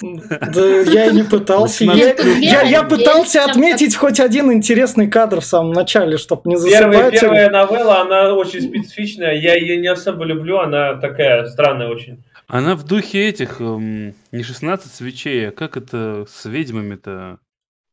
Да 0.00 0.66
я 0.66 1.06
и 1.06 1.14
не 1.14 1.22
пытался. 1.22 1.84
Я, 1.84 2.14
я, 2.40 2.62
я 2.62 2.82
пытался 2.82 3.44
отметить 3.44 3.94
хоть 3.94 4.18
один 4.18 4.52
интересный 4.52 5.08
кадр 5.08 5.40
в 5.40 5.44
самом 5.44 5.72
начале, 5.72 6.18
чтобы 6.18 6.42
не 6.50 6.56
засыпать. 6.56 6.80
Первая, 6.82 7.10
первая 7.12 7.50
новелла, 7.50 8.00
она 8.00 8.34
очень 8.34 8.62
специфичная. 8.62 9.34
Я 9.34 9.54
ее 9.54 9.76
не 9.76 9.86
особо 9.86 10.24
люблю, 10.24 10.58
она 10.58 10.94
такая 10.94 11.46
странная 11.46 11.86
очень. 11.86 12.24
Она 12.48 12.74
в 12.74 12.84
духе 12.84 13.28
этих, 13.28 13.60
эм, 13.60 14.14
не 14.32 14.42
16 14.42 14.92
свечей, 14.92 15.50
а 15.50 15.52
как 15.52 15.76
это 15.76 16.26
с 16.28 16.44
ведьмами-то? 16.46 17.38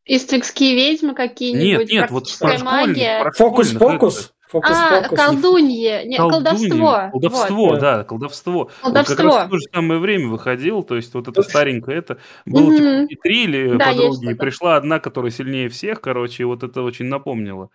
Иствикские 0.10 0.76
ведьмы 0.76 1.14
какие-нибудь? 1.14 1.88
Нет, 1.88 2.02
нет, 2.02 2.12
вот 2.12 2.28
про 2.40 2.58
магия. 2.64 3.32
Фокус-фокус. 3.36 4.34
Фокус, 4.50 4.72
а, 4.74 5.04
фокус. 5.04 5.20
колдунье, 5.20 6.06
не, 6.06 6.18
колдовство. 6.18 7.10
Колдовство, 7.12 7.68
вот. 7.68 7.80
да, 7.80 8.04
колдовство. 8.04 8.72
Колдовство. 8.82 8.88
Он 8.88 8.94
как 9.06 9.20
раз 9.20 9.46
в 9.46 9.50
то 9.52 9.58
же 9.58 9.64
самое 9.72 10.00
время 10.00 10.30
выходил, 10.30 10.82
то 10.82 10.96
есть 10.96 11.14
вот 11.14 11.28
это 11.28 11.44
старенькое 11.44 12.00
это. 12.00 12.18
Было 12.48 12.72
mm-hmm. 12.72 13.08
типа 13.08 13.22
три 13.22 13.44
или 13.44 13.78
да, 13.78 13.86
подруги, 13.90 14.32
и 14.32 14.34
пришла 14.34 14.76
одна, 14.78 15.00
которая 15.00 15.30
сильнее 15.30 15.70
всех, 15.70 16.02
короче, 16.02 16.42
и 16.42 16.46
вот 16.48 16.64
это 16.64 16.82
очень 16.82 17.06
напомнило. 17.06 17.70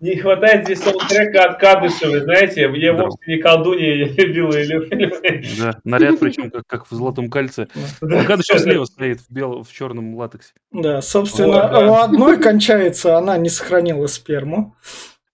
Не 0.00 0.16
хватает 0.16 0.64
здесь 0.64 0.82
саундтрека 0.82 1.44
от 1.44 1.60
Кадышева, 1.60 2.20
знаете, 2.20 2.62
я 2.74 2.92
да. 2.94 3.02
вовсе 3.02 3.18
не 3.26 3.36
колдунья, 3.36 3.94
я 3.96 4.06
любила 4.06 4.56
или 4.56 5.60
Да, 5.60 5.78
наряд 5.84 6.18
причем 6.18 6.50
как, 6.50 6.66
как 6.66 6.90
в 6.90 6.94
золотом 6.94 7.28
кольце. 7.28 7.68
Да. 8.00 8.24
Кадышев 8.24 8.60
слева 8.60 8.86
стоит 8.86 9.20
в, 9.20 9.30
белом, 9.30 9.62
в 9.62 9.70
черном 9.70 10.14
латексе. 10.14 10.54
Да, 10.72 11.02
собственно, 11.02 11.62
вот, 11.62 11.70
да. 11.70 11.90
у 11.90 11.94
одной 11.96 12.38
кончается, 12.40 13.18
она 13.18 13.36
не 13.36 13.50
сохранила 13.50 14.06
сперму. 14.06 14.74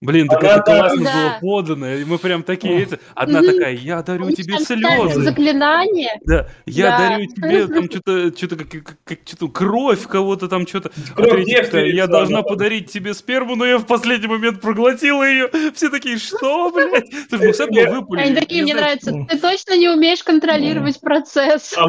Блин, 0.03 0.29
так 0.29 0.45
это 0.45 0.61
классно 0.61 1.05
да. 1.05 1.13
было 1.15 1.39
подано, 1.41 1.95
и 1.95 2.05
мы 2.05 2.19
прям 2.19 2.43
такие, 2.43 2.83
эти, 2.83 2.99
одна 3.15 3.41
такая, 3.41 3.73
я 3.73 4.03
дарю 4.03 4.31
тебе 4.31 4.59
слезы. 4.59 5.23
Заклинание. 5.23 6.21
Да, 6.27 6.49
я 6.67 6.91
да. 6.91 6.99
дарю 6.99 7.27
тебе 7.27 7.67
там 7.67 7.85
что-то, 7.91 8.37
что-то 8.37 8.57
как, 8.57 8.97
как, 9.05 9.19
что-то 9.25 9.49
кровь 9.49 10.07
кого-то 10.07 10.49
там 10.49 10.67
что-то. 10.67 10.91
А 11.17 11.79
я 11.79 12.07
должна 12.07 12.43
подарить 12.43 12.93
тебе 12.93 13.15
сперму, 13.15 13.57
но 13.57 13.65
я 13.65 13.79
в 13.79 13.87
последний 13.87 14.27
момент 14.27 14.61
проглотила 14.61 15.23
ее. 15.23 15.49
Все 15.75 15.89
такие, 15.89 16.19
что, 16.19 16.71
блядь? 16.73 17.09
Ты 17.31 17.39
же 17.39 17.55
с 17.55 17.61
этого 17.61 18.01
выпали. 18.01 18.21
Они 18.21 18.35
такие, 18.35 18.65
мне 18.65 18.75
нравятся. 18.75 19.13
Ты 19.31 19.39
точно 19.39 19.79
не 19.79 19.89
умеешь 19.89 20.23
контролировать 20.23 21.01
процесс. 21.01 21.73
А 21.75 21.89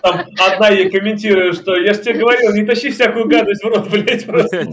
там 0.00 0.26
одна 0.40 0.70
ей 0.70 0.90
комментирует, 0.90 1.54
что 1.54 1.76
я 1.76 1.94
же 1.94 2.02
тебе 2.02 2.14
говорил, 2.14 2.52
не 2.52 2.64
тащи 2.64 2.90
всякую 2.90 3.28
гадость 3.28 3.62
в 3.62 3.68
рот, 3.68 3.88
блядь, 3.88 4.26
просто. 4.26 4.66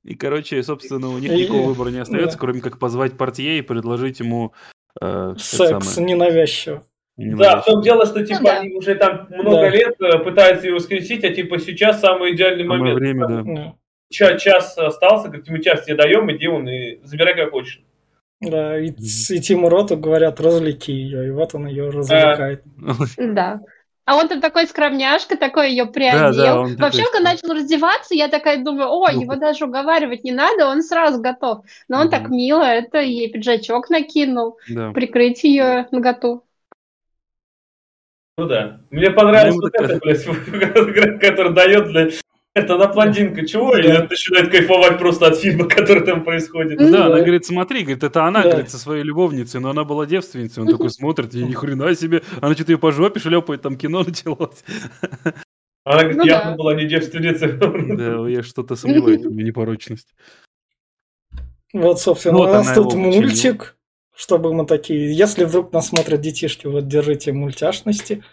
И, 0.03 0.15
короче, 0.15 0.61
собственно, 0.63 1.09
у 1.09 1.17
них 1.17 1.31
никакого 1.31 1.67
выбора 1.69 1.89
не 1.89 1.99
остается, 1.99 2.37
кроме 2.37 2.61
как 2.61 2.79
позвать 2.79 3.17
портье 3.17 3.57
и 3.57 3.61
предложить 3.61 4.19
ему 4.19 4.53
э, 5.01 5.35
секс 5.37 5.97
ненавязчиво. 5.97 6.83
Да, 7.17 7.61
в 7.61 7.65
том 7.65 7.81
дело, 7.81 8.05
что 8.05 8.25
типа 8.25 8.39
ну, 8.39 8.45
да. 8.45 8.59
они 8.59 8.75
уже 8.75 8.95
там 8.95 9.27
много 9.29 9.61
да. 9.61 9.69
лет 9.69 9.95
э, 10.01 10.19
пытаются 10.19 10.67
его 10.67 10.77
воскресить, 10.77 11.23
а 11.23 11.33
типа 11.33 11.59
сейчас 11.59 12.01
самый 12.01 12.35
идеальный 12.35 12.65
самое 12.65 12.93
момент. 12.93 12.99
время, 12.99 13.27
да. 13.27 13.73
Час, 14.11 14.41
час 14.41 14.77
остался, 14.77 15.27
говорит, 15.29 15.47
мы 15.47 15.61
час 15.63 15.85
тебе 15.85 15.95
даем, 15.95 16.29
иди 16.31 16.47
он 16.47 16.67
и 16.67 16.99
забирай 17.03 17.35
как 17.35 17.51
хочешь. 17.51 17.81
Да, 18.41 18.77
и, 18.77 18.89
и 18.89 19.39
Тиму 19.39 19.69
Роту 19.69 19.97
говорят, 19.97 20.41
развлеки 20.41 20.91
ее, 20.91 21.27
и 21.27 21.31
вот 21.31 21.55
он 21.55 21.67
ее 21.67 21.89
развлекает. 21.89 22.63
Да. 23.17 23.61
А 24.05 24.17
он 24.17 24.27
там 24.27 24.39
такой 24.39 24.67
скромняшка, 24.67 25.35
такой 25.35 25.71
ее 25.71 25.87
приодел. 25.87 26.31
Да, 26.31 26.75
да, 26.75 26.83
Вообще, 26.83 27.03
такой... 27.03 27.13
когда 27.13 27.31
начал 27.31 27.53
раздеваться, 27.53 28.13
я 28.13 28.27
такая 28.27 28.63
думаю, 28.63 28.89
о, 28.89 29.11
ну, 29.11 29.21
его 29.21 29.35
даже 29.35 29.65
уговаривать 29.65 30.23
не 30.23 30.31
надо, 30.31 30.67
он 30.67 30.83
сразу 30.83 31.19
готов. 31.19 31.65
Но 31.87 31.97
он 31.97 32.07
угу. 32.07 32.11
так 32.11 32.29
мило, 32.29 32.63
это 32.63 32.99
ей 32.99 33.31
пиджачок 33.31 33.89
накинул, 33.89 34.59
да. 34.69 34.91
прикрыть 34.91 35.43
ее 35.43 35.87
наготу. 35.91 36.43
Ну 38.37 38.47
да. 38.47 38.81
Мне 38.91 39.09
понравилось 39.09 39.55
ну, 39.55 39.61
вот 39.61 39.73
это, 39.73 39.99
блядь, 39.99 41.19
который 41.21 41.53
дает, 41.53 41.87
блядь, 41.87 42.21
это 42.55 42.75
она 42.75 42.87
блондинка, 42.87 43.45
чего? 43.45 43.77
И 43.77 43.85
она 43.85 44.07
начинает 44.09 44.49
кайфовать 44.49 44.97
просто 44.97 45.27
от 45.27 45.37
фильма, 45.37 45.67
который 45.67 46.05
там 46.05 46.23
происходит. 46.23 46.77
Да, 46.79 47.07
она 47.07 47.19
говорит, 47.19 47.45
смотри, 47.45 47.81
говорит, 47.83 48.03
это 48.03 48.23
она, 48.23 48.43
говорит, 48.43 48.69
со 48.69 48.77
своей 48.77 49.03
любовницей, 49.03 49.59
но 49.59 49.69
она 49.69 49.83
была 49.83 50.05
девственницей. 50.05 50.63
Он 50.63 50.69
такой 50.69 50.89
смотрит, 50.89 51.35
и 51.35 51.43
ни 51.43 51.51
хрена 51.51 51.93
себе. 51.95 52.23
Она 52.39 52.55
что-то 52.55 52.71
ее 52.71 52.77
по 52.77 52.93
жопе 52.93 53.19
шлепает, 53.19 53.61
там 53.61 53.77
кино 53.77 54.03
началось. 54.07 54.63
Она 55.83 55.99
говорит, 55.99 56.17
ну, 56.17 56.25
явно 56.25 56.51
да. 56.51 56.57
была 56.57 56.75
не 56.75 56.85
девственницей. 56.85 57.51
Да, 57.97 58.29
я 58.29 58.41
что-то 58.41 58.77
сомневаюсь 58.77 59.21
в 59.21 59.35
непорочность. 59.35 60.15
Вот, 61.73 61.99
собственно, 61.99 62.37
вот 62.37 62.49
у 62.49 62.53
нас 62.53 62.73
тут 62.73 62.93
мультик, 62.93 63.75
чтобы 64.15 64.53
мы 64.53 64.65
такие... 64.65 65.13
Если 65.13 65.43
вдруг 65.43 65.73
нас 65.73 65.89
смотрят 65.89 66.21
детишки, 66.21 66.67
вот 66.67 66.87
держите 66.87 67.33
мультяшности. 67.33 68.23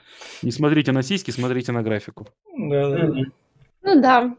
Не 0.42 0.52
смотрите 0.52 0.92
на 0.92 1.02
сиськи, 1.02 1.32
смотрите 1.32 1.72
на 1.72 1.82
графику. 1.82 2.28
Да, 2.56 2.88
да. 2.88 3.24
Ну 3.82 4.00
да. 4.00 4.36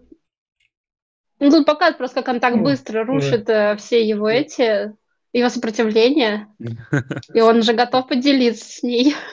Ну, 1.40 1.50
тут 1.52 1.66
показывает 1.66 1.98
просто, 1.98 2.22
как 2.22 2.36
он 2.36 2.40
так 2.40 2.62
быстро 2.62 3.04
рушит 3.04 3.46
да. 3.46 3.74
Э, 3.74 3.78
все 3.78 4.08
его 4.08 4.30
эти, 4.30 4.96
его 5.34 5.50
сопротивления. 5.50 6.48
И 7.34 7.42
он 7.42 7.64
же 7.64 7.74
готов 7.74 8.08
поделиться 8.08 8.66
с 8.66 8.84
ней. 8.84 9.16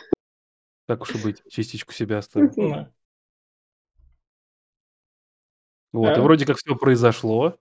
Так 0.87 1.03
уж 1.03 1.15
и 1.15 1.23
быть, 1.23 1.41
частичку 1.49 1.93
себя 1.93 2.19
оставить. 2.19 2.57
Вот, 5.93 6.09
а? 6.09 6.15
и 6.17 6.21
вроде 6.21 6.45
как 6.45 6.57
все 6.57 6.75
произошло. 6.75 7.57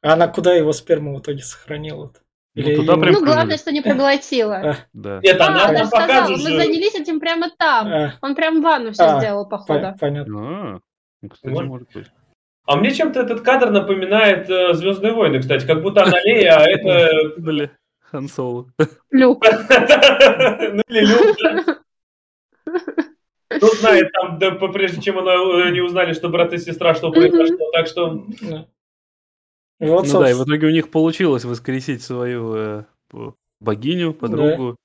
А 0.00 0.14
она 0.14 0.28
куда 0.28 0.54
его 0.54 0.72
сперму 0.72 1.14
в 1.14 1.20
итоге 1.20 1.42
сохранила? 1.42 2.10
Ну, 2.54 2.62
Или 2.62 2.76
ну, 2.76 2.82
туда 2.82 2.96
прям 2.96 3.12
ну 3.12 3.24
главное, 3.24 3.58
что 3.58 3.70
не 3.70 3.82
проглотила. 3.82 4.54
А, 4.64 4.76
да. 4.92 5.20
Нет, 5.22 5.40
она, 5.40 5.66
а, 5.66 5.68
она 5.68 5.90
показывала, 5.90 6.36
мы 6.38 6.56
занялись 6.56 6.94
этим 6.94 7.20
прямо 7.20 7.50
там. 7.50 7.86
А. 7.86 8.14
Он 8.22 8.34
прям 8.34 8.62
ванну 8.62 8.92
все 8.92 9.04
а, 9.04 9.20
сделал, 9.20 9.46
походу. 9.46 9.94
Понятно. 10.00 10.80
А, 11.22 11.26
ну, 11.26 11.28
кстати, 11.28 11.52
может 11.52 11.88
быть. 11.92 12.06
А 12.64 12.76
мне 12.76 12.92
чем-то 12.92 13.20
этот 13.20 13.40
кадр 13.42 13.70
напоминает 13.70 14.48
э, 14.48 14.74
Звездные 14.74 15.12
войны, 15.12 15.40
кстати, 15.40 15.66
как 15.66 15.82
будто 15.82 16.04
она 16.04 16.20
Лея, 16.22 16.56
а 16.56 16.64
это... 16.68 17.70
Хан 18.00 18.28
Соло. 18.28 18.72
Люк. 19.10 19.44
Ну 20.72 20.82
или 20.88 21.06
Люк. 21.06 21.84
Кто 23.48 23.66
знает, 23.74 24.12
там, 24.12 24.38
да, 24.38 24.52
прежде 24.52 25.02
чем 25.02 25.18
они 25.18 25.80
узнали, 25.80 26.12
что 26.12 26.28
брат 26.28 26.52
и 26.52 26.58
сестра, 26.58 26.94
что 26.94 27.10
произошло, 27.10 27.70
так 27.72 27.86
что... 27.88 28.24
Вот, 29.80 30.06
ну 30.06 30.20
да, 30.20 30.30
и 30.30 30.34
в 30.34 30.44
итоге 30.44 30.66
у 30.66 30.70
них 30.70 30.90
получилось 30.90 31.44
воскресить 31.44 32.02
свою 32.02 32.54
э, 32.54 32.84
богиню, 33.60 34.12
подругу. 34.12 34.72
Да. 34.72 34.76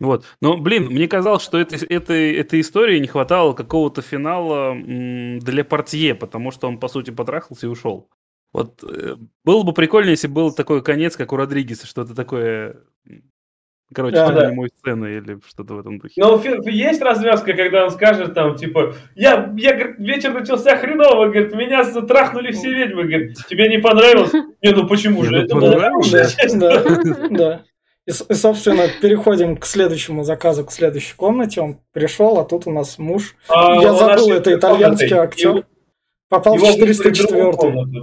Вот. 0.00 0.24
Но, 0.40 0.56
блин, 0.56 0.86
мне 0.86 1.06
казалось, 1.06 1.42
что 1.42 1.58
это, 1.58 1.76
это, 1.88 2.14
этой 2.14 2.62
истории 2.62 2.98
не 2.98 3.06
хватало 3.06 3.52
какого-то 3.52 4.02
финала 4.02 4.74
для 4.74 5.62
портье, 5.62 6.14
потому 6.14 6.50
что 6.50 6.66
он, 6.66 6.78
по 6.78 6.88
сути, 6.88 7.10
потрахался 7.10 7.66
и 7.66 7.70
ушел. 7.70 8.08
Вот 8.52 8.82
э, 8.82 9.16
было 9.44 9.62
бы 9.62 9.72
прикольно, 9.72 10.10
если 10.10 10.26
был 10.26 10.52
такой 10.52 10.82
конец, 10.82 11.16
как 11.16 11.32
у 11.32 11.36
Родригеса, 11.36 11.86
что-то 11.86 12.16
такое 12.16 12.82
Короче, 13.92 14.14
да, 14.14 14.30
да. 14.30 14.52
мой 14.52 14.68
сцены 14.68 15.16
или 15.16 15.40
что-то 15.48 15.74
в 15.74 15.80
этом 15.80 15.98
духе. 15.98 16.14
Но 16.16 16.40
есть 16.64 17.02
развязка, 17.02 17.54
когда 17.54 17.84
он 17.84 17.90
скажет 17.90 18.34
там, 18.34 18.54
типа, 18.54 18.94
я, 19.16 19.52
я 19.56 19.72
говорит, 19.74 19.98
вечер 19.98 20.32
начался 20.32 20.76
хреново, 20.76 21.26
говорит, 21.26 21.52
меня 21.54 21.82
трахнули 21.84 22.52
все 22.52 22.72
ведьмы, 22.72 23.02
говорит, 23.02 23.36
тебе 23.48 23.68
не 23.68 23.78
понравилось? 23.78 24.32
Не, 24.62 24.70
ну 24.70 24.86
почему 24.86 25.24
же? 25.24 25.36
Это 25.36 25.56
понравилось? 25.56 26.36
Да, 26.54 26.84
да. 27.30 27.64
И, 28.10 28.32
и, 28.32 28.34
собственно, 28.34 28.88
переходим 29.00 29.56
к 29.56 29.64
следующему 29.66 30.24
заказу, 30.24 30.64
к 30.64 30.72
следующей 30.72 31.14
комнате. 31.16 31.60
Он 31.60 31.78
пришел, 31.92 32.38
а 32.38 32.44
тут 32.44 32.66
у 32.66 32.70
нас 32.70 32.98
муж. 32.98 33.34
А, 33.48 33.74
я 33.80 33.94
забыл, 33.94 34.32
это 34.32 34.54
итальянский 34.54 35.14
актер. 35.14 35.66
Попал 36.28 36.56
в 36.56 36.60
404 36.60 37.52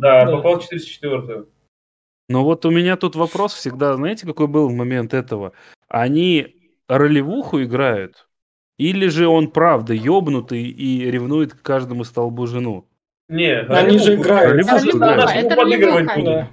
Да, 0.01 0.25
да, 0.25 0.31
попал 0.31 0.59
в 0.59 0.63
404 0.63 1.45
Но 2.29 2.43
вот 2.43 2.65
у 2.65 2.71
меня 2.71 2.97
тут 2.97 3.15
вопрос 3.15 3.53
всегда, 3.53 3.95
знаете, 3.95 4.25
какой 4.25 4.47
был 4.47 4.67
в 4.67 4.73
момент 4.73 5.13
этого? 5.13 5.53
они 5.87 6.55
ролевуху 6.87 7.63
играют, 7.63 8.27
или 8.77 9.07
же 9.07 9.27
он 9.27 9.49
правда 9.49 9.93
ёбнутый 9.93 10.63
и 10.63 11.09
ревнует 11.09 11.53
к 11.53 11.61
каждому 11.61 12.03
столбу 12.03 12.45
жену? 12.47 12.87
Нет, 13.29 13.69
они 13.69 13.97
же 13.97 14.15
играют. 14.15 14.51
Ролевуху, 14.51 14.99
да. 14.99 15.33
Это 15.33 15.55
ролевуха. 15.55 16.49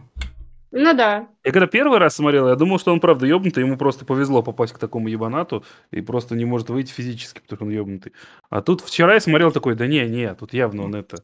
Ну 0.77 0.93
да. 0.93 1.29
Я 1.45 1.53
когда 1.53 1.69
первый 1.69 2.01
раз 2.01 2.17
смотрел, 2.17 2.49
я 2.49 2.57
думал, 2.57 2.81
что 2.81 2.93
он 2.93 2.99
правда 2.99 3.27
ёбнутый, 3.27 3.63
ему 3.63 3.79
просто 3.79 4.05
повезло 4.05 4.43
попасть 4.43 4.73
к 4.73 4.79
такому 4.79 5.07
ебанату 5.07 5.65
и 5.93 6.01
просто 6.01 6.35
не 6.35 6.45
может 6.45 6.69
выйти 6.69 6.91
физически, 6.93 7.39
потому 7.39 7.59
что 7.59 7.65
он 7.67 7.71
ёбнутый. 7.71 8.13
А 8.51 8.61
тут 8.61 8.81
вчера 8.81 9.15
я 9.15 9.21
смотрел 9.21 9.53
такой, 9.53 9.77
да 9.77 9.87
не, 9.87 10.05
не, 10.09 10.35
тут 10.35 10.53
явно 10.53 10.83
он 10.83 10.97
это... 10.97 11.23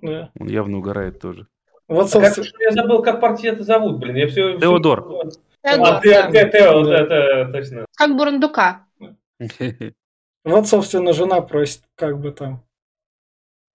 Да. 0.00 0.30
Он 0.38 0.46
явно 0.46 0.78
угорает 0.78 1.20
тоже. 1.20 1.48
Вот, 1.88 2.10
собственно... 2.10 2.46
а 2.46 2.52
как, 2.52 2.60
я 2.60 2.70
забыл, 2.70 3.02
как 3.02 3.20
партия 3.20 3.48
это 3.48 3.64
зовут, 3.64 3.98
блин. 3.98 4.14
Я 4.14 4.28
все, 4.28 4.56
Теодор. 4.56 5.02
Все... 5.02 5.40
А, 5.64 6.00
ты, 6.00 6.10
ты, 6.30 6.46
ты, 6.46 6.70
вот 6.70 6.88
это 6.88 7.50
точно. 7.52 7.86
Как 7.96 8.16
Бурундука. 8.16 8.86
Вот, 10.44 10.68
собственно, 10.68 11.14
жена 11.14 11.40
просит, 11.40 11.80
как 11.96 12.20
бы 12.20 12.30
там. 12.30 12.62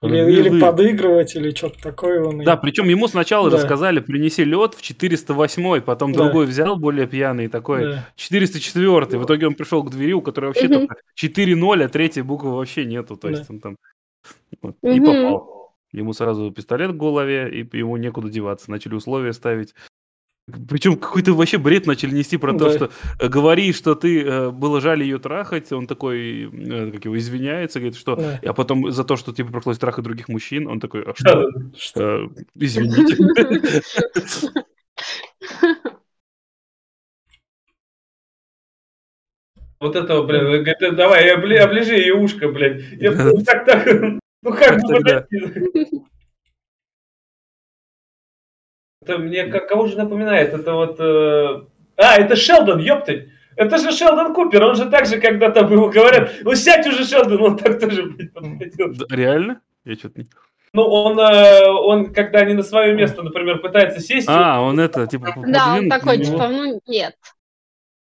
Или, 0.01 0.31
или 0.31 0.59
подыгрывать, 0.61 1.35
или 1.35 1.53
что-то 1.53 1.81
такое. 1.81 2.23
Он 2.23 2.37
да, 2.39 2.53
и... 2.53 2.61
причем 2.61 2.87
ему 2.87 3.09
сначала 3.09 3.49
да. 3.49 3.57
рассказали, 3.57 3.99
принеси 3.99 4.45
лед 4.45 4.73
в 4.73 4.81
408, 4.81 5.81
потом 5.81 6.13
да. 6.13 6.23
другой 6.23 6.45
взял, 6.45 6.77
более 6.77 7.05
пьяный, 7.05 7.49
такой 7.49 7.83
да. 7.83 8.09
404. 8.15 9.19
В 9.19 9.25
итоге 9.25 9.47
он 9.47 9.55
пришел 9.55 9.83
к 9.83 9.91
двери, 9.91 10.13
у 10.13 10.21
которой 10.21 10.47
вообще 10.47 10.67
угу. 10.67 10.87
только 10.87 10.95
4-0, 11.21 11.83
а 11.83 11.89
третьей 11.89 12.21
буквы 12.21 12.55
вообще 12.55 12.85
нету. 12.85 13.17
То 13.17 13.27
есть 13.27 13.47
да. 13.47 13.53
он 13.53 13.59
там 13.59 13.75
вот, 14.61 14.77
угу. 14.81 14.91
и 14.93 14.99
попал. 14.99 15.75
Ему 15.91 16.13
сразу 16.13 16.51
пистолет 16.51 16.91
в 16.91 16.97
голове, 16.97 17.49
и 17.49 17.77
ему 17.77 17.97
некуда 17.97 18.29
деваться. 18.29 18.71
Начали 18.71 18.93
условия 18.93 19.33
ставить. 19.33 19.73
Причем 20.67 20.97
какой-то 20.97 21.33
вообще 21.33 21.57
бред 21.57 21.85
начали 21.85 22.15
нести 22.15 22.37
про 22.37 22.53
да. 22.53 22.59
то, 22.59 22.71
что 22.71 22.89
э, 23.19 23.27
говори, 23.27 23.73
что 23.73 23.95
ты 23.95 24.23
э, 24.23 24.49
было 24.51 24.81
жаль 24.81 25.03
ее 25.03 25.19
трахать, 25.19 25.71
он 25.71 25.87
такой, 25.87 26.49
э, 26.51 26.91
как 26.91 27.05
его, 27.05 27.17
извиняется, 27.17 27.79
говорит, 27.79 27.97
что, 27.97 28.15
да. 28.15 28.39
а 28.43 28.53
потом 28.53 28.91
за 28.91 29.03
то, 29.03 29.15
что 29.15 29.33
тебе 29.33 29.49
пришлось 29.49 29.77
трахать 29.77 30.03
других 30.03 30.27
мужчин, 30.27 30.67
он 30.67 30.79
такой, 30.79 31.03
а 31.03 31.13
что? 31.15 31.49
что? 31.77 32.29
Извините. 32.55 33.17
Вот 39.79 39.95
этого, 39.95 40.25
блин, 40.25 40.43
говорит, 40.43 40.95
давай, 40.97 41.29
оближи 41.31 41.95
ей 41.95 42.11
ушко, 42.11 42.49
блядь. 42.49 42.81
Я 42.99 43.13
так, 43.45 43.65
так, 43.65 43.87
ну 44.41 44.53
как 44.53 44.81
бы, 44.81 44.99
блядь. 44.99 45.25
Это 49.09 49.17
мне 49.17 49.45
кого 49.45 49.87
же 49.87 49.97
напоминает? 49.97 50.53
Это 50.53 50.73
вот... 50.73 50.99
Э... 50.99 51.65
А, 51.97 52.15
это 52.15 52.35
Шелдон, 52.35 52.79
ёптать! 52.79 53.29
Это 53.55 53.77
же 53.77 53.91
Шелдон 53.91 54.33
Купер, 54.33 54.63
он 54.63 54.75
же 54.75 54.89
так 54.89 55.05
же 55.05 55.19
когда-то 55.19 55.61
ему 55.61 55.89
говорят, 55.89 56.31
ну 56.43 56.55
сядь 56.55 56.87
уже, 56.87 57.03
Шелдон, 57.03 57.41
он 57.41 57.57
так 57.57 57.79
тоже, 57.79 58.03
подходил. 58.33 58.93
Реально? 59.09 59.61
Я 59.83 59.95
что-то 59.95 60.21
не... 60.21 60.27
Ну, 60.71 60.83
он, 60.83 61.19
э, 61.19 61.67
он, 61.67 62.13
когда 62.13 62.45
не 62.45 62.53
на 62.53 62.61
свое 62.61 62.93
место, 62.93 63.23
например, 63.23 63.59
пытается 63.59 63.99
сесть... 63.99 64.27
А, 64.29 64.61
он 64.61 64.79
это, 64.79 65.07
типа... 65.07 65.33
Да, 65.47 65.75
он 65.75 65.89
такой, 65.89 66.23
типа, 66.23 66.47
ну, 66.47 66.79
нет. 66.85 67.15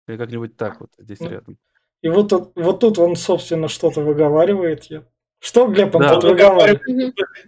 Или 0.08 0.16
как-нибудь 0.16 0.56
так 0.56 0.80
вот, 0.80 0.90
здесь 0.98 1.20
рядом. 1.20 1.56
И 2.02 2.08
вот, 2.08 2.32
вот 2.56 2.80
тут 2.80 2.98
он, 2.98 3.14
собственно, 3.14 3.68
что-то 3.68 4.00
выговаривает. 4.00 4.84
Я 4.84 5.04
что, 5.40 5.68
Глеб, 5.68 5.94
он 5.94 6.02
да. 6.02 6.18
выговаривает? 6.18 6.82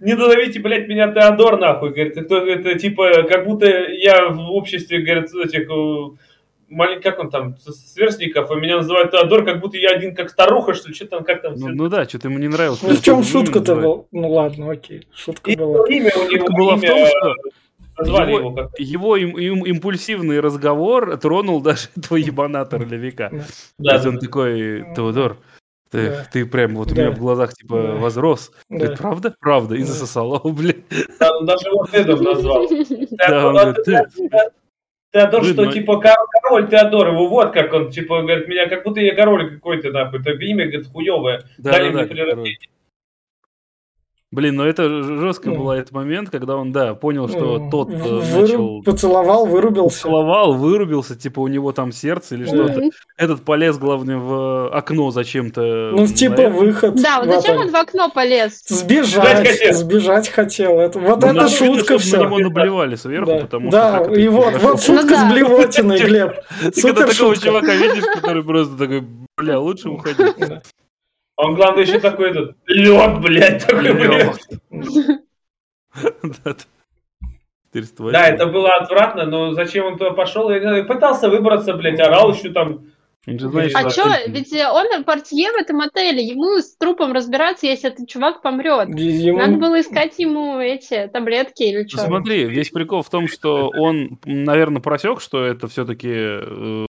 Не 0.01 0.15
назовите, 0.15 0.61
блядь, 0.61 0.89
меня 0.89 1.13
Теодор, 1.13 1.59
нахуй. 1.59 1.91
Говорит, 1.91 2.17
это, 2.17 2.37
это 2.37 2.79
типа, 2.79 3.25
как 3.25 3.45
будто 3.45 3.67
я 3.67 4.29
в 4.29 4.53
обществе, 4.53 5.01
говорит, 5.01 5.35
этих 5.35 5.69
э, 5.69 6.17
маленьких, 6.69 7.03
как 7.03 7.19
он 7.19 7.31
там, 7.31 7.57
сверстников, 7.59 8.51
а 8.51 8.55
меня 8.55 8.79
называют 8.79 9.11
Теодор, 9.11 9.45
как 9.45 9.61
будто 9.61 9.77
я 9.77 9.91
один 9.91 10.15
как 10.15 10.31
старуха, 10.31 10.75
что 10.75 10.89
ли, 10.89 10.95
что 10.95 11.07
там, 11.07 11.25
как 11.25 11.43
там. 11.43 11.55
Ну, 11.57 11.69
ну 11.69 11.89
да, 11.89 12.05
что-то 12.05 12.29
ему 12.29 12.39
не 12.39 12.49
нравилось. 12.49 12.81
Ну 12.83 12.95
в 12.95 13.03
чем 13.03 13.25
шутка-то 13.25 13.75
была? 13.75 14.05
Ну 14.13 14.31
ладно, 14.31 14.71
окей, 14.71 15.09
шутка 15.13 15.51
была. 15.57 15.87
Имя 15.89 16.13
у 16.17 16.31
него, 16.31 16.47
была 16.47 16.77
в 16.77 16.81
том, 16.81 17.07
что 17.07 17.35
его, 18.05 18.39
его, 18.39 18.71
его 18.79 19.17
им, 19.17 19.37
им, 19.37 19.67
импульсивный 19.67 20.41
разговор 20.41 21.17
тронул 21.19 21.61
даже 21.61 21.89
этого 21.97 22.19
ебаната 22.19 22.79
ролевика. 22.79 23.31
Да. 23.79 23.91
То 23.91 23.95
есть 23.97 24.07
он 24.07 24.19
такой, 24.19 24.85
Теодор, 24.95 25.39
ты, 25.91 26.11
да. 26.11 26.25
ты 26.33 26.47
прям 26.47 26.77
вот 26.77 26.89
да. 26.89 26.95
у 26.95 26.97
меня 26.97 27.11
в 27.11 27.19
глазах 27.19 27.55
типа 27.55 27.77
да. 27.77 27.95
возрос. 27.97 28.53
Да. 28.69 28.77
Говорит, 28.79 28.99
правда? 28.99 29.35
Правда. 29.41 29.75
И 29.75 29.83
засосал 29.83 30.37
его, 30.37 30.51
блин. 30.55 30.85
Да, 31.19 31.41
даже 31.41 31.69
его 31.69 31.87
Тедом 31.87 32.23
назвал. 32.23 32.69
Теодор, 35.13 35.45
что 35.45 35.73
типа 35.73 36.01
король 36.01 36.69
Теодор, 36.69 37.09
его 37.09 37.29
вот 37.29 37.53
как 37.53 37.73
он, 37.73 37.91
типа, 37.91 38.23
говорит, 38.23 38.47
меня 38.47 38.69
как 38.69 38.85
будто 38.85 39.01
я 39.01 39.13
король 39.17 39.55
какой-то, 39.55 39.91
нахуй, 39.91 40.21
это 40.21 40.31
имя, 40.31 40.67
говорит, 40.67 40.87
хуевое. 40.87 41.43
Да, 41.59 41.73
Дали 41.73 41.91
да, 41.91 42.05
мне 42.05 42.35
да, 42.35 42.43
Блин, 44.33 44.55
ну 44.55 44.65
это 44.65 45.03
жестко 45.03 45.51
ну. 45.51 45.57
был 45.57 45.71
этот 45.73 45.91
момент, 45.91 46.31
когда 46.31 46.57
он, 46.57 46.71
да, 46.71 46.95
понял, 46.95 47.29
что 47.29 47.59
ну, 47.59 47.69
тот 47.69 47.89
Выру... 47.89 48.41
начал... 48.41 48.83
Поцеловал, 48.83 49.45
вырубился. 49.47 50.03
Поцеловал, 50.03 50.55
вырубился, 50.55 51.17
типа 51.17 51.41
у 51.41 51.49
него 51.49 51.73
там 51.73 51.91
сердце 51.91 52.37
или 52.37 52.45
что-то. 52.45 52.91
Этот 53.17 53.45
полез, 53.45 53.77
главное, 53.77 54.19
в 54.19 54.69
окно 54.69 55.11
зачем-то. 55.11 55.91
Ну, 55.95 56.07
типа 56.07 56.37
наверное. 56.37 56.61
выход. 56.61 57.03
Да, 57.03 57.23
вот 57.25 57.35
зачем 57.35 57.59
он 57.59 57.71
в 57.71 57.75
окно 57.75 58.09
полез? 58.09 58.63
Сбежать, 58.69 59.49
хотел. 59.49 59.75
сбежать 59.75 60.29
хотел. 60.29 60.79
Это, 60.79 61.01
вот 61.01 61.23
ну, 61.23 61.29
это 61.29 61.49
шутка 61.49 61.99
все. 61.99 62.19
На 62.19 62.27
него 62.27 62.39
наблевали 62.39 62.95
сверху, 62.95 63.33
да. 63.33 63.39
потому 63.39 63.71
да, 63.73 63.97
что... 63.97 64.11
Да, 64.11 64.21
и 64.21 64.29
вот, 64.29 64.55
вот 64.63 64.81
шутка 64.81 65.17
с 65.17 65.33
блевотиной, 65.33 65.99
Глеб. 65.99 66.35
Ты 66.73 66.83
когда 66.83 67.09
такого 67.09 67.37
чувака 67.37 67.75
видишь, 67.75 68.05
который 68.15 68.45
просто 68.45 68.77
такой, 68.77 69.05
бля, 69.37 69.59
лучше 69.59 69.89
уходить. 69.89 70.37
Он, 71.43 71.55
главное, 71.55 71.85
еще 71.85 71.99
такой 71.99 72.31
этот 72.31 72.57
лед, 72.67 73.21
блядь, 73.21 73.67
такой, 73.67 73.93
блядь. 73.95 74.41
Да, 77.73 78.29
это 78.29 78.47
было 78.47 78.77
отвратно, 78.77 79.25
но 79.25 79.53
зачем 79.55 79.87
он 79.87 79.97
туда 79.99 80.11
пошел? 80.11 80.51
Я 80.51 80.85
пытался 80.85 81.31
выбраться, 81.31 81.75
блядь, 81.75 82.01
орал 82.01 82.33
еще 82.33 82.51
там. 82.51 82.87
А 83.27 83.91
что, 83.91 84.09
ведь 84.27 84.53
он 84.53 85.05
портье 85.05 85.53
в 85.53 85.57
этом 85.57 85.81
отеле, 85.81 86.25
ему 86.25 86.59
с 86.59 86.77
трупом 86.77 87.13
разбираться, 87.13 87.67
если 87.67 87.91
этот 87.91 88.09
чувак 88.09 88.43
помрет. 88.43 88.89
Ему... 88.89 89.39
Надо 89.39 89.57
было 89.57 89.81
искать 89.81 90.19
ему 90.19 90.59
эти 90.59 91.09
таблетки 91.13 91.63
или 91.63 91.87
что. 91.87 91.99
Смотри, 91.99 92.45
весь 92.45 92.71
прикол 92.71 93.03
в 93.03 93.11
том, 93.11 93.29
что 93.29 93.69
он, 93.69 94.19
наверное, 94.25 94.81
просек, 94.81 95.21
что 95.21 95.45
это 95.45 95.69
все-таки 95.69 96.11
э, 96.11 96.87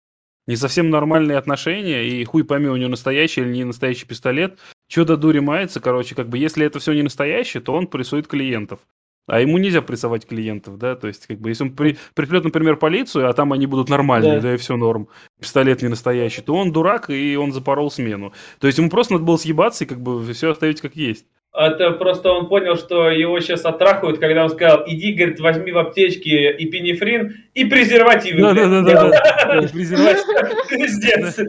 не 0.46 0.56
совсем 0.56 0.90
нормальные 0.90 1.38
отношения, 1.38 2.04
и 2.04 2.24
хуй 2.24 2.44
пойми, 2.44 2.68
у 2.68 2.76
него 2.76 2.90
настоящий 2.90 3.40
или 3.40 3.52
не 3.52 3.64
настоящий 3.64 4.06
пистолет. 4.06 4.58
Че 4.88 5.04
до 5.04 5.16
дури 5.16 5.40
мается, 5.40 5.80
короче, 5.80 6.14
как 6.14 6.28
бы, 6.28 6.38
если 6.38 6.64
это 6.64 6.78
все 6.78 6.92
не 6.92 7.02
настоящее, 7.02 7.60
то 7.62 7.72
он 7.72 7.86
прессует 7.86 8.28
клиентов. 8.28 8.80
А 9.26 9.40
ему 9.40 9.58
нельзя 9.58 9.82
прессовать 9.82 10.24
клиентов, 10.24 10.78
да, 10.78 10.94
то 10.94 11.08
есть, 11.08 11.26
как 11.26 11.40
бы, 11.40 11.48
если 11.48 11.64
он 11.64 11.72
при, 11.72 11.98
приплет, 12.14 12.44
например, 12.44 12.76
полицию, 12.76 13.28
а 13.28 13.32
там 13.32 13.52
они 13.52 13.66
будут 13.66 13.88
нормальные, 13.88 14.36
да. 14.36 14.42
да, 14.42 14.54
и 14.54 14.56
все 14.56 14.76
норм, 14.76 15.08
пистолет 15.40 15.82
не 15.82 15.88
настоящий, 15.88 16.42
то 16.42 16.54
он 16.54 16.70
дурак, 16.70 17.10
и 17.10 17.34
он 17.34 17.50
запорол 17.50 17.90
смену. 17.90 18.32
То 18.60 18.68
есть, 18.68 18.78
ему 18.78 18.88
просто 18.88 19.14
надо 19.14 19.24
было 19.24 19.36
съебаться 19.36 19.82
и, 19.82 19.86
как 19.88 20.00
бы, 20.00 20.32
все 20.32 20.52
оставить 20.52 20.80
как 20.80 20.94
есть. 20.94 21.26
Это 21.56 21.92
просто 21.92 22.32
он 22.32 22.48
понял, 22.48 22.76
что 22.76 23.08
его 23.08 23.40
сейчас 23.40 23.64
оттрахают, 23.64 24.18
когда 24.18 24.44
он 24.44 24.50
сказал, 24.50 24.84
иди, 24.86 25.14
говорит, 25.14 25.40
возьми 25.40 25.72
в 25.72 25.78
аптечке 25.78 26.52
и 26.54 26.66
пенифрин, 26.66 27.44
и 27.54 27.64
презервативы. 27.64 28.42
Да-да-да. 28.42 29.62
Презерватив. 29.72 30.68
Пиздец. 30.68 31.40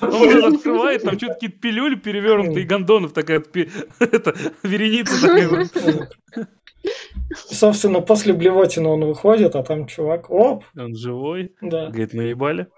Он 0.00 0.54
открывает, 0.54 1.02
там 1.02 1.16
что-то 1.18 1.34
какие-то 1.34 1.58
пилюли 1.58 1.96
перевернутые, 1.96 2.64
гондонов 2.64 3.12
такая, 3.12 3.42
это, 3.98 4.34
вереница 4.62 5.20
такая. 5.20 5.68
Собственно, 7.34 8.00
после 8.00 8.34
блевотина 8.34 8.90
он 8.90 9.04
выходит, 9.04 9.56
а 9.56 9.64
там 9.64 9.88
чувак, 9.88 10.30
оп. 10.30 10.64
Он 10.78 10.94
живой. 10.94 11.52
Да. 11.60 11.88
Говорит, 11.88 12.14
наебали. 12.14 12.68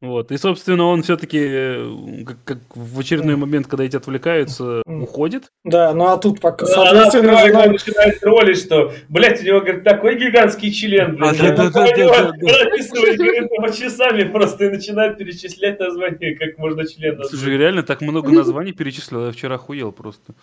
Вот. 0.00 0.30
И, 0.30 0.36
собственно, 0.36 0.84
он 0.84 1.02
все-таки, 1.02 1.38
э, 1.40 2.24
как, 2.24 2.36
как 2.44 2.58
в 2.76 3.00
очередной 3.00 3.34
момент, 3.34 3.66
когда 3.66 3.84
эти 3.84 3.96
отвлекаются, 3.96 4.82
уходит. 4.86 5.50
Да, 5.64 5.92
ну 5.92 6.06
а 6.06 6.18
тут 6.18 6.40
пока, 6.40 6.66
соответственно, 6.66 7.32
Она 7.32 7.46
жена... 7.46 7.66
начинает 7.66 8.20
троллить, 8.20 8.58
что, 8.58 8.92
блядь, 9.08 9.42
у 9.42 9.44
него, 9.44 9.60
говорит, 9.60 9.82
такой 9.82 10.16
гигантский 10.16 10.70
член, 10.72 11.16
блядь. 11.16 11.40
А, 11.40 11.56
да, 11.56 11.70
да, 11.70 11.70
да, 11.70 12.32
да, 12.40 13.72
часами 13.72 14.24
просто 14.24 14.66
и 14.66 14.70
начинает 14.70 15.18
перечислять 15.18 15.80
названия, 15.80 16.36
как 16.36 16.58
можно 16.58 16.86
член 16.86 17.16
назвать. 17.16 17.30
Слушай, 17.30 17.56
реально 17.56 17.82
так 17.82 18.00
много 18.00 18.30
названий 18.32 18.72
перечислил, 18.72 19.26
я 19.26 19.32
вчера 19.32 19.56
охуел 19.56 19.90
просто. 19.90 20.34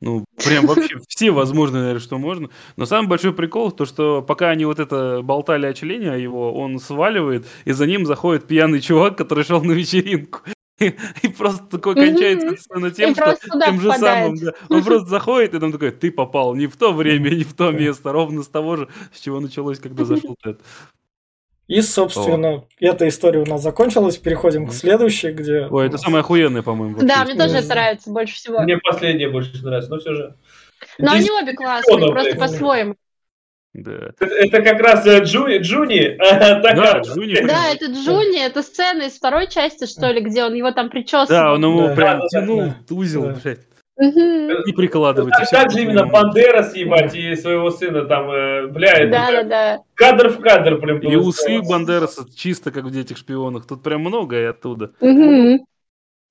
Ну, 0.00 0.24
прям 0.44 0.66
вообще 0.66 0.96
все 1.08 1.30
возможные, 1.30 1.80
наверное, 1.80 2.00
что 2.00 2.18
можно. 2.18 2.50
Но 2.76 2.86
самый 2.86 3.08
большой 3.08 3.32
прикол, 3.32 3.72
то, 3.72 3.84
что 3.84 4.22
пока 4.22 4.50
они 4.50 4.64
вот 4.64 4.78
это 4.78 5.20
болтали 5.22 5.66
о 5.66 5.74
члене, 5.74 6.12
а 6.12 6.16
его 6.16 6.54
он 6.54 6.78
сваливает, 6.78 7.46
и 7.64 7.72
за 7.72 7.86
ним 7.86 8.06
заходит 8.06 8.46
пьяный 8.46 8.80
чувак, 8.80 9.18
который 9.18 9.44
шел 9.44 9.62
на 9.62 9.72
вечеринку. 9.72 10.40
И, 10.78 10.94
и 11.22 11.28
просто 11.28 11.64
такой 11.66 11.94
кончается 11.94 12.56
сцена 12.56 12.90
тем, 12.90 13.14
что 13.14 13.36
тем 13.64 13.80
же 13.80 13.92
самым, 13.94 14.36
да, 14.36 14.52
он 14.68 14.84
просто 14.84 15.08
заходит 15.08 15.54
и 15.54 15.58
там 15.58 15.72
такой, 15.72 15.90
ты 15.90 16.10
попал 16.12 16.54
не 16.54 16.68
в 16.68 16.76
то 16.76 16.92
время, 16.92 17.30
не 17.30 17.42
в 17.42 17.54
то 17.54 17.72
место, 17.72 18.12
ровно 18.12 18.42
с 18.42 18.48
того 18.48 18.76
же, 18.76 18.88
с 19.12 19.20
чего 19.20 19.40
началось, 19.40 19.80
когда 19.80 20.04
зашел 20.04 20.36
Тед. 20.42 20.60
И, 21.68 21.82
собственно, 21.82 22.48
О. 22.48 22.66
эта 22.80 23.06
история 23.08 23.40
у 23.40 23.44
нас 23.44 23.62
закончилась. 23.62 24.16
Переходим 24.16 24.66
к 24.66 24.72
следующей, 24.72 25.32
где... 25.32 25.68
Ой, 25.70 25.86
это 25.86 25.98
самое 25.98 26.20
охуенное, 26.20 26.62
по-моему. 26.62 26.96
Да, 27.02 27.24
мне 27.24 27.34
тоже 27.34 27.58
это 27.58 27.68
нравится 27.68 28.10
больше 28.10 28.36
всего. 28.36 28.60
Мне 28.60 28.78
последнее 28.78 29.28
больше 29.28 29.62
нравится, 29.62 29.90
но 29.90 29.98
все 29.98 30.14
же... 30.14 30.34
Но 30.96 31.12
они 31.12 31.30
обе 31.30 31.52
классные, 31.52 32.10
просто 32.10 32.36
по-своему. 32.36 32.94
Да. 33.74 34.12
Это, 34.18 34.34
это 34.34 34.62
как 34.62 34.80
раз 34.80 35.06
э, 35.06 35.22
Джуни, 35.22 35.58
Джуни. 35.62 36.16
Да, 36.18 37.00
Джуни. 37.00 37.46
Да, 37.46 37.66
это 37.70 37.86
Джуни, 37.86 38.44
это 38.44 38.62
сцена 38.62 39.02
из 39.02 39.12
второй 39.12 39.46
части, 39.46 39.86
что 39.86 40.10
ли, 40.10 40.22
где 40.22 40.44
он 40.44 40.54
его 40.54 40.72
там 40.72 40.88
причесывал. 40.88 41.26
Да, 41.28 41.52
он 41.52 41.64
ему 41.64 41.94
прям 41.94 42.26
тянул, 42.28 42.72
тузил, 42.88 43.34
блядь. 43.42 43.67
Не 43.98 44.72
прикладывайте. 44.72 45.42
А 45.42 45.46
как 45.46 45.72
же 45.72 45.82
именно 45.82 46.06
Бандера 46.06 46.62
съебать 46.62 47.14
и 47.14 47.34
своего 47.34 47.70
сына 47.70 48.04
там, 48.04 48.30
э, 48.30 48.66
бля, 48.68 49.06
да, 49.06 49.30
да, 49.30 49.42
да. 49.42 49.82
кадр 49.94 50.28
в 50.28 50.40
кадр 50.40 50.78
прям. 50.78 51.00
И 51.00 51.16
усы 51.16 51.60
Бандераса 51.68 52.24
чисто 52.34 52.70
как 52.70 52.84
в 52.84 52.90
«Детях 52.90 53.18
шпионах». 53.18 53.66
Тут 53.66 53.82
прям 53.82 54.02
много 54.02 54.40
и 54.40 54.44
оттуда. 54.44 54.92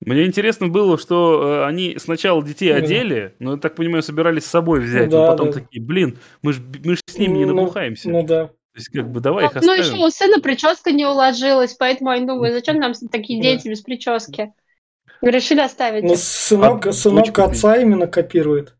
Мне 0.00 0.26
интересно 0.26 0.68
было, 0.68 0.96
что 0.96 1.42
э, 1.42 1.66
они 1.66 1.96
сначала 1.98 2.40
детей 2.42 2.72
одели, 2.72 3.34
но, 3.40 3.54
я 3.54 3.58
так 3.58 3.74
понимаю, 3.74 4.04
собирались 4.04 4.44
с 4.44 4.50
собой 4.50 4.78
взять, 4.78 5.10
да, 5.10 5.26
а 5.26 5.30
потом 5.32 5.50
да. 5.50 5.54
такие, 5.54 5.82
блин, 5.82 6.18
мы 6.40 6.52
же 6.52 6.62
мы 6.84 6.94
ж 6.94 7.00
с 7.04 7.18
ними 7.18 7.38
не 7.38 7.44
ну, 7.46 7.54
набухаемся. 7.54 8.08
Ну 8.08 8.22
да. 8.22 8.46
То 8.46 8.52
есть, 8.76 8.90
как 8.90 9.10
бы, 9.10 9.18
давай 9.18 9.46
их 9.46 9.56
оставим. 9.56 9.66
Ну, 9.66 9.74
еще 9.74 10.06
у 10.06 10.08
сына 10.08 10.40
прическа 10.40 10.92
не 10.92 11.04
уложилась, 11.04 11.74
поэтому 11.74 12.10
они 12.10 12.26
думают, 12.26 12.54
зачем 12.54 12.78
нам 12.78 12.92
такие 13.10 13.42
дети 13.42 13.68
без 13.68 13.80
прически? 13.80 14.52
Решили 15.22 15.60
оставить. 15.60 16.04
Ну, 16.04 16.14
сынок, 16.16 16.86
а, 16.86 16.92
сынок 16.92 17.38
отца 17.38 17.76
именно 17.76 18.06
копирует. 18.06 18.74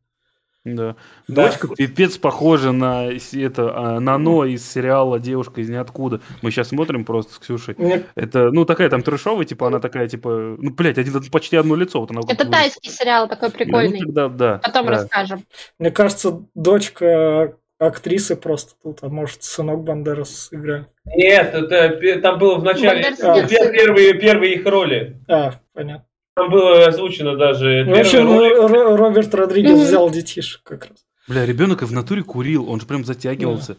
Да. 0.64 0.96
да. 1.28 1.46
Дочка 1.46 1.68
пипец 1.68 2.18
похожа 2.18 2.72
на 2.72 3.08
это 3.08 3.72
а, 3.74 4.00
Нано 4.00 4.44
из 4.44 4.68
сериала 4.70 5.18
Девушка 5.18 5.60
из 5.60 5.68
ниоткуда. 5.68 6.20
Мы 6.42 6.50
сейчас 6.50 6.68
смотрим 6.68 7.04
просто 7.04 7.34
с 7.34 7.38
Ксюшей. 7.38 7.74
Мне... 7.78 8.04
Это, 8.14 8.50
ну, 8.50 8.64
такая 8.64 8.90
там 8.90 9.02
трешовая, 9.02 9.44
типа, 9.44 9.68
она 9.68 9.80
такая, 9.80 10.08
типа, 10.08 10.56
ну, 10.58 10.70
блядь, 10.70 10.98
один, 10.98 11.22
почти 11.30 11.56
одно 11.56 11.74
лицо. 11.74 12.00
Вот 12.00 12.10
она 12.10 12.20
это 12.28 12.46
тайский 12.48 12.90
сериал 12.90 13.28
такой 13.28 13.50
прикольный. 13.50 14.00
Ну, 14.00 14.06
тогда, 14.06 14.28
да. 14.28 14.60
Потом 14.62 14.86
да. 14.86 14.92
расскажем. 14.92 15.44
Мне 15.78 15.90
кажется, 15.90 16.42
дочка 16.54 17.56
актрисы 17.78 18.34
просто 18.36 18.74
тут, 18.82 18.98
а 19.02 19.08
может, 19.08 19.44
сынок 19.44 19.84
Бандерас 19.84 20.48
играет. 20.50 20.88
Нет, 21.04 21.54
это 21.54 22.20
там 22.20 22.38
было 22.38 22.56
в 22.56 22.64
начале 22.64 23.14
а, 23.22 23.46
первые, 23.46 24.14
первые 24.14 24.54
их 24.56 24.66
роли. 24.66 25.20
А, 25.28 25.54
понятно. 25.72 26.07
Там 26.38 26.50
было 26.50 26.86
озвучено 26.86 27.36
даже... 27.36 27.84
В 27.84 27.98
общем, 27.98 28.96
Роберт 28.96 29.34
Родригес 29.34 29.78
взял 29.78 30.08
детишек 30.08 30.62
как 30.62 30.86
раз. 30.86 30.98
Бля, 31.26 31.44
ребенок 31.44 31.82
и 31.82 31.84
в 31.84 31.92
натуре 31.92 32.22
курил, 32.22 32.70
он 32.70 32.80
же 32.80 32.86
прям 32.86 33.04
затягивался. 33.04 33.76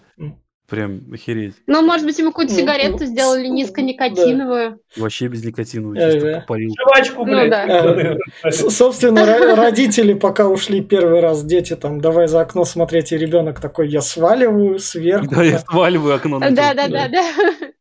Прям 0.68 1.02
охереть. 1.12 1.56
Ну, 1.66 1.82
может 1.82 2.06
быть, 2.06 2.20
ему 2.20 2.30
какую-то 2.30 2.54
ну, 2.54 2.60
сигарету 2.60 2.98
ну, 3.00 3.06
сделали 3.08 3.48
низконикотиновую. 3.48 4.72
Да. 4.96 5.02
Вообще 5.02 5.28
без 5.28 5.44
никотиновую, 5.44 5.96
чисто 5.96 6.46
парил. 6.48 6.76
Жвачку, 6.80 7.26
ну 7.26 7.32
блядь. 7.32 7.68
Ну, 7.68 8.20
да. 8.44 8.52
Собственно, 8.70 9.26
родители, 9.56 10.14
пока 10.14 10.48
ушли 10.48 10.82
первый 10.82 11.22
раз, 11.22 11.44
дети 11.44 11.76
там, 11.76 12.02
давай 12.02 12.28
за 12.28 12.42
окно 12.42 12.66
смотреть, 12.66 13.12
и 13.12 13.18
ребенок 13.18 13.60
такой, 13.60 13.90
я 13.90 14.02
сваливаю 14.02 14.78
сверху. 14.78 15.34
Да, 15.34 15.44
я 15.44 15.58
сваливаю 15.58 16.16
окно. 16.18 16.40
Да, 16.40 16.52
да, 16.52 16.88
да, 16.88 17.08
да. 17.08 17.34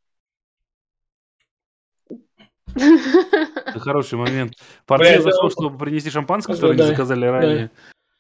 Это 2.79 3.79
хороший 3.81 4.19
момент. 4.19 4.55
Портье 4.87 5.21
зашел, 5.21 5.51
чтобы 5.51 5.79
принести 5.79 6.11
шампанское, 6.11 6.55
которое 6.55 6.73
они 6.73 6.83
заказали 6.83 7.27
ранее. 7.27 7.71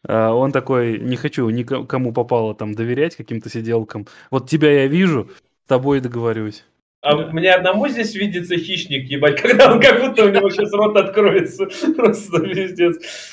А, 0.06 0.32
он 0.32 0.52
такой, 0.52 0.98
не 0.98 1.16
хочу 1.16 1.48
никому 1.48 2.12
попало 2.12 2.54
там 2.54 2.74
доверять 2.74 3.16
каким-то 3.16 3.50
сиделкам. 3.50 4.06
Вот 4.30 4.48
тебя 4.48 4.82
я 4.82 4.86
вижу, 4.86 5.30
с 5.64 5.68
тобой 5.68 6.00
договорюсь. 6.00 6.64
А 7.00 7.14
мне 7.14 7.52
одному 7.52 7.88
здесь 7.88 8.14
видится 8.14 8.56
хищник, 8.56 9.08
ебать, 9.08 9.40
когда 9.42 9.72
он 9.72 9.80
как 9.80 10.00
будто 10.00 10.24
у 10.24 10.30
него 10.30 10.50
сейчас 10.50 10.72
рот 10.72 10.96
откроется. 10.96 11.66
Просто 11.96 12.40
пиздец. 12.40 13.32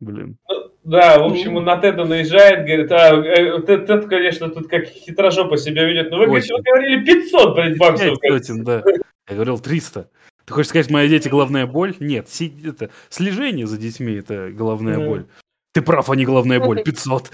Блин. 0.00 0.36
Ну, 0.48 0.54
да, 0.84 1.18
в 1.18 1.24
общем, 1.24 1.56
он 1.56 1.64
на 1.64 1.76
Теда 1.76 2.04
наезжает, 2.04 2.64
говорит, 2.66 2.90
а, 2.92 3.14
э, 3.16 3.60
Тед, 3.62 3.86
Тед, 3.86 4.06
конечно, 4.06 4.48
тут 4.48 4.68
как 4.68 4.86
хитрожопо 4.86 5.56
себя 5.56 5.84
ведет, 5.84 6.10
но 6.10 6.18
вы, 6.18 6.26
говорите, 6.26 6.54
вы 6.54 6.62
говорили 6.62 7.04
500, 7.04 7.54
блядь, 7.54 7.78
баксов. 7.78 8.20
5 8.20 8.32
сотен, 8.32 8.64
да. 8.64 8.82
Я 9.28 9.34
говорил 9.34 9.58
300. 9.58 10.08
Ты 10.46 10.52
хочешь 10.54 10.70
сказать, 10.70 10.90
мои 10.90 11.08
дети 11.08 11.28
головная 11.28 11.66
боль? 11.66 11.94
Нет, 12.00 12.28
си- 12.30 12.54
это, 12.64 12.90
слежение 13.10 13.66
за 13.66 13.76
детьми 13.76 14.14
это 14.14 14.50
головная 14.50 14.98
боль. 14.98 15.26
Ты 15.74 15.82
прав, 15.82 16.08
не 16.16 16.24
головная 16.24 16.58
боль. 16.58 16.82
500. 16.84 17.30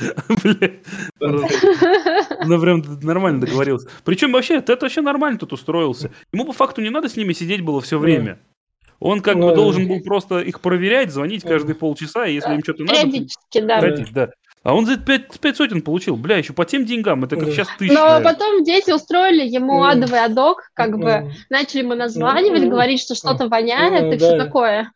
Ну, 2.47 2.61
прям 2.61 2.83
нормально 3.03 3.41
договорился. 3.41 3.89
Причем 4.05 4.33
вообще, 4.33 4.57
это 4.57 4.77
вообще 4.81 5.01
нормально 5.01 5.39
тут 5.39 5.53
устроился. 5.53 6.11
Ему 6.33 6.45
по 6.45 6.53
факту 6.53 6.83
не 6.83 6.91
надо 6.91 7.09
с 7.09 7.17
ними 7.17 7.33
сидеть 7.33 7.63
было 7.63 7.81
все 7.81 7.99
время. 7.99 8.41
Он 9.01 9.21
как 9.21 9.37
ну, 9.37 9.49
бы 9.49 9.55
должен 9.55 9.89
был 9.89 10.01
просто 10.01 10.41
их 10.41 10.61
проверять, 10.61 11.11
звонить 11.11 11.43
каждые 11.43 11.75
полчаса, 11.75 12.27
и 12.27 12.35
если 12.35 12.55
им 12.55 12.63
что-то 12.63 12.85
надо... 12.85 13.01
Периодически, 13.01 13.61
да. 13.61 13.81
Ходить, 13.81 14.13
да. 14.13 14.31
А 14.63 14.75
он 14.75 14.87
за 14.87 14.97
5, 14.97 15.41
5 15.41 15.57
сотен 15.57 15.83
получил. 15.83 16.17
Бля, 16.17 16.39
еще 16.39 16.55
по 16.55 16.65
тем 16.65 16.87
деньгам, 16.87 17.23
это 17.23 17.37
как 17.37 17.51
сейчас 17.51 17.69
тысяча. 17.79 17.95
Но 17.95 18.23
потом 18.23 18.65
дети 18.65 18.91
устроили 18.91 19.47
ему 19.47 19.85
адовый 19.85 20.25
адок, 20.25 20.71
как 20.73 20.99
бы 20.99 21.33
начали 21.51 21.83
ему 21.83 21.95
названивать, 21.95 22.69
говорить, 22.69 23.01
что 23.01 23.15
что-то 23.15 23.49
воняет 23.49 24.15
и 24.15 24.17
все 24.17 24.39
такое. 24.39 24.91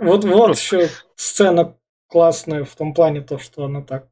Вот, 0.00 0.24
вот 0.24 0.56
еще 0.56 0.88
сцена 1.16 1.76
классная 2.08 2.64
в 2.64 2.74
том 2.74 2.94
плане, 2.94 3.20
то, 3.20 3.38
что 3.38 3.64
она 3.64 3.82
так 3.82 4.06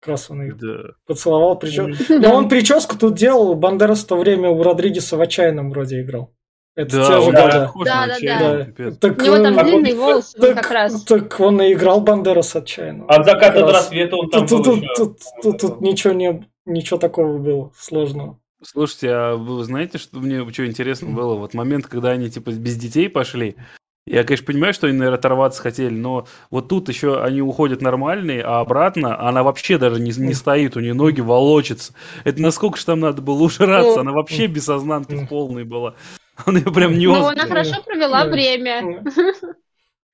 как 0.00 0.10
раз 0.10 0.30
он 0.30 0.42
ее 0.42 0.54
да. 0.54 0.94
поцеловал. 1.06 1.58
Причем... 1.58 1.94
Но 2.20 2.34
он 2.34 2.48
прическу 2.48 2.98
тут 2.98 3.14
делал, 3.14 3.54
Бандерас 3.54 4.04
в 4.04 4.06
то 4.06 4.16
время 4.16 4.50
у 4.50 4.62
Родригеса 4.62 5.16
в 5.16 5.20
отчаянном 5.20 5.70
вроде 5.70 6.02
играл. 6.02 6.34
Это 6.76 6.96
да, 6.96 7.06
те 7.06 7.20
же 7.20 7.26
года. 7.26 7.72
Да, 7.84 8.06
да, 8.06 8.16
да. 8.20 8.66
да. 8.76 8.90
Так, 8.92 9.18
У 9.18 9.22
него 9.22 9.38
там 9.38 9.58
а 9.58 9.64
длинный 9.64 9.94
волос 9.94 10.32
так, 10.32 10.56
как 10.56 10.70
раз. 10.72 11.04
Так 11.04 11.38
он 11.38 11.62
и 11.62 11.72
играл 11.72 12.00
Бандерас 12.00 12.56
отчаянно. 12.56 13.04
От 13.06 13.24
заката 13.24 13.60
до 13.60 13.72
рассвета 13.72 14.16
он 14.16 14.28
там 14.28 14.46
тут, 14.46 14.58
был 14.58 14.74
тут, 14.74 14.82
еще. 14.82 14.94
Тут, 14.96 15.18
тут, 15.42 15.60
тут 15.60 15.80
ничего, 15.80 16.12
не, 16.12 16.44
ничего 16.66 16.98
такого 16.98 17.38
было 17.38 17.72
сложного. 17.78 18.40
Слушайте, 18.62 19.10
а 19.10 19.36
вы 19.36 19.62
знаете, 19.62 19.98
что 19.98 20.18
мне 20.18 20.50
что 20.52 20.66
интересно 20.66 21.10
было? 21.10 21.34
Вот 21.34 21.54
момент, 21.54 21.86
когда 21.86 22.10
они 22.10 22.28
типа 22.28 22.50
без 22.50 22.76
детей 22.76 23.08
пошли, 23.08 23.56
я, 24.06 24.24
конечно, 24.24 24.46
понимаю, 24.46 24.74
что 24.74 24.86
они, 24.86 24.98
наверное, 24.98 25.18
оторваться 25.18 25.62
хотели, 25.62 25.94
но 25.94 26.26
вот 26.50 26.68
тут 26.68 26.88
еще 26.88 27.22
они 27.22 27.40
уходят 27.40 27.80
нормальные, 27.80 28.42
а 28.42 28.60
обратно 28.60 29.18
она 29.18 29.42
вообще 29.42 29.78
даже 29.78 30.00
не, 30.00 30.10
не 30.10 30.34
стоит, 30.34 30.76
у 30.76 30.80
нее 30.80 30.92
ноги 30.92 31.20
волочатся. 31.20 31.94
Это 32.24 32.42
насколько 32.42 32.78
же 32.78 32.84
там 32.84 33.00
надо 33.00 33.22
было 33.22 33.42
ужраться, 33.42 34.00
она 34.00 34.12
вообще 34.12 34.46
без 34.46 34.64
сознанки 34.64 35.26
полной 35.26 35.64
была. 35.64 35.94
Он 36.46 36.56
ее 36.56 36.72
прям 36.72 36.98
не 36.98 37.06
Ну, 37.06 37.26
она 37.26 37.46
хорошо 37.46 37.82
провела 37.82 38.24
время. 38.24 39.04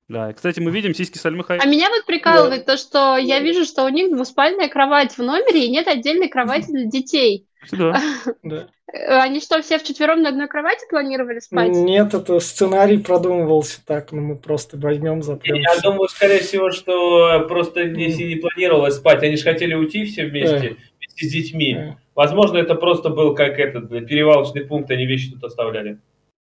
Да, 0.09 0.33
кстати, 0.33 0.59
мы 0.59 0.73
видим 0.73 0.93
сиськи 0.93 1.19
Сальмы 1.19 1.45
А 1.47 1.67
меня 1.67 1.89
вот 1.89 2.05
прикалывает 2.05 2.67
то, 2.67 2.77
что 2.77 3.17
я 3.17 3.39
вижу, 3.39 3.65
что 3.65 3.85
у 3.85 3.89
них 3.89 4.11
двуспальная 4.11 4.69
кровать 4.69 5.17
в 5.17 5.23
номере 5.23 5.67
и 5.67 5.71
нет 5.71 5.87
отдельной 5.87 6.29
кровати 6.29 6.67
для 6.67 6.87
детей. 6.87 7.47
Да. 7.71 8.01
да. 8.43 8.67
Они 8.93 9.41
что, 9.41 9.63
все 9.63 9.79
вчетвером 9.79 10.23
на 10.23 10.31
одной 10.31 10.49
кровати 10.49 10.85
планировали 10.91 11.39
спать? 11.39 11.69
Нет, 11.69 12.13
это 12.13 12.41
сценарий 12.41 12.99
продумывался 12.99 13.81
так, 13.87 14.11
но 14.11 14.21
мы 14.21 14.37
просто 14.37 14.77
возьмем, 14.77 15.23
запрем. 15.23 15.55
Я 15.55 15.79
думаю, 15.81 16.09
скорее 16.09 16.41
всего, 16.41 16.73
что 16.73 17.47
просто 17.49 17.83
если 17.83 18.25
не 18.25 18.35
планировалось 18.35 18.97
спать, 18.97 19.23
они 19.23 19.37
же 19.37 19.45
хотели 19.45 19.75
уйти 19.75 20.07
все 20.07 20.25
вместе, 20.25 20.71
да. 20.71 20.77
вместе 20.99 21.29
с 21.29 21.31
детьми. 21.31 21.75
Да. 21.75 21.97
Возможно, 22.17 22.59
это 22.59 22.75
просто 22.75 23.11
был 23.11 23.37
как 23.37 23.61
этот 23.61 23.89
перевалочный 23.91 24.65
пункт, 24.65 24.91
они 24.91 25.07
вещи 25.07 25.31
тут 25.31 25.45
оставляли. 25.45 25.99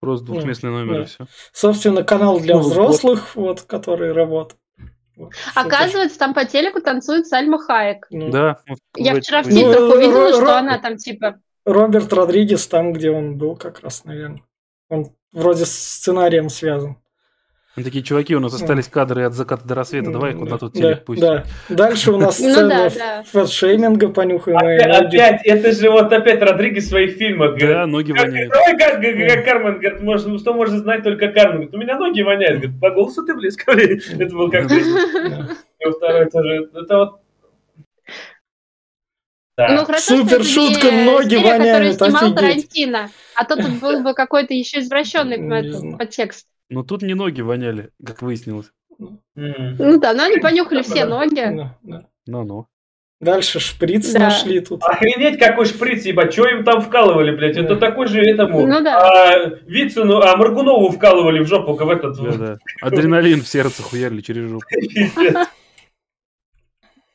Просто 0.00 0.26
двухместный 0.26 0.70
номер 0.70 0.94
да. 0.94 1.02
и 1.02 1.04
все. 1.06 1.26
Собственно, 1.52 2.04
канал 2.04 2.38
для 2.40 2.54
ну, 2.54 2.60
взрослых, 2.60 3.34
вот, 3.34 3.60
вот 3.60 3.62
который 3.62 4.12
работает. 4.12 4.60
Оказывается, 5.54 6.18
там 6.18 6.34
по 6.34 6.44
телеку 6.44 6.80
танцует 6.80 7.26
Сальма 7.26 7.58
Хаек. 7.58 8.06
Ну, 8.10 8.30
да. 8.30 8.58
Я 8.96 9.20
вчера 9.20 9.42
в 9.42 9.48
титрах 9.48 9.80
ну, 9.80 9.88
увидела, 9.88 10.32
что 10.32 10.58
она 10.58 10.78
там 10.78 10.96
типа... 10.96 11.40
Роберт 11.64 12.12
Родригес 12.12 12.66
там, 12.68 12.92
где 12.92 13.10
он 13.10 13.36
был 13.36 13.56
как 13.56 13.80
раз, 13.80 14.04
наверное. 14.04 14.42
Он 14.88 15.06
вроде 15.32 15.66
с 15.66 15.72
сценарием 15.72 16.48
связан. 16.48 16.96
Такие 17.84 18.04
чуваки, 18.04 18.34
у 18.34 18.40
нас 18.40 18.54
остались 18.54 18.88
кадры 18.88 19.24
от 19.24 19.34
заката 19.34 19.66
до 19.66 19.74
рассвета, 19.74 20.10
давай 20.10 20.34
куда 20.34 20.58
тут 20.58 20.74
телек 20.74 21.04
пусть. 21.04 21.20
Да. 21.20 21.44
Дальше 21.68 22.12
у 22.12 22.16
нас 22.18 22.38
ну 22.38 22.50
сцена 22.50 22.90
фэтшейминга, 23.30 24.08
понюхаем. 24.08 24.56
Опять, 24.58 25.42
это 25.44 25.72
же 25.72 25.90
вот 25.90 26.12
опять 26.12 26.42
Родригес 26.42 26.84
в 26.84 26.88
своих 26.88 27.16
фильмах. 27.16 27.58
Да, 27.58 27.86
ноги 27.86 28.12
воняют. 28.12 28.52
Как 28.78 29.44
Кармен, 29.44 29.80
говорит, 29.80 30.40
что 30.40 30.54
может 30.54 30.78
знать 30.80 31.02
только 31.02 31.28
Кармен. 31.28 31.68
У 31.72 31.76
меня 31.76 31.98
ноги 31.98 32.22
воняют. 32.22 32.60
Говорит, 32.60 32.80
по 32.80 32.90
голосу 32.90 33.24
ты 33.24 33.34
близко. 33.34 33.72
Это 33.72 34.34
был 34.34 34.50
как 34.50 34.70
И 34.70 35.90
второй 35.90 36.30
тоже. 36.30 36.68
Это 36.74 36.96
вот 36.96 37.20
да. 39.58 39.68
Ну, 39.70 39.84
хорошо, 39.84 40.18
Супер 40.18 40.44
шутка, 40.44 40.92
ноги 40.92 41.30
серия, 41.30 41.58
воняют, 41.58 41.96
снимал 41.96 42.32
Тарантино. 42.32 43.10
А 43.34 43.44
то 43.44 43.56
тут 43.56 43.80
был 43.80 44.04
бы 44.04 44.14
какой-то 44.14 44.54
еще 44.54 44.78
извращенный 44.78 45.96
подтекст. 45.96 46.46
Но 46.70 46.82
тут 46.82 47.02
не 47.02 47.14
ноги 47.14 47.40
воняли, 47.40 47.90
как 48.04 48.22
выяснилось. 48.22 48.72
Ну 48.98 50.00
да, 50.00 50.12
но 50.12 50.24
они 50.24 50.38
понюхали 50.38 50.82
все 50.82 51.04
ноги. 51.04 51.70
Ну-ну. 52.26 52.66
Дальше 53.20 53.58
шприц 53.58 54.12
да. 54.12 54.20
нашли 54.20 54.60
тут. 54.60 54.80
Охренеть, 54.84 55.40
какой 55.40 55.64
шприц, 55.64 56.04
ебать, 56.04 56.32
что 56.32 56.46
им 56.48 56.62
там 56.62 56.80
вкалывали, 56.80 57.34
блядь, 57.34 57.56
да. 57.56 57.62
это 57.62 57.74
такой 57.74 58.06
же 58.06 58.20
этому, 58.20 58.64
ну, 58.64 58.80
да. 58.80 59.00
а, 59.00 59.46
Вицину, 59.66 60.20
а 60.20 60.36
Маргунову 60.36 60.90
вкалывали 60.90 61.40
в 61.40 61.48
жопу, 61.48 61.74
в 61.74 61.90
этот. 61.90 62.16
Да, 62.16 62.32
да. 62.32 62.58
Адреналин 62.80 63.42
в 63.42 63.48
сердце 63.48 63.82
хуярили 63.82 64.20
через 64.20 64.48
жопу. 64.48 64.66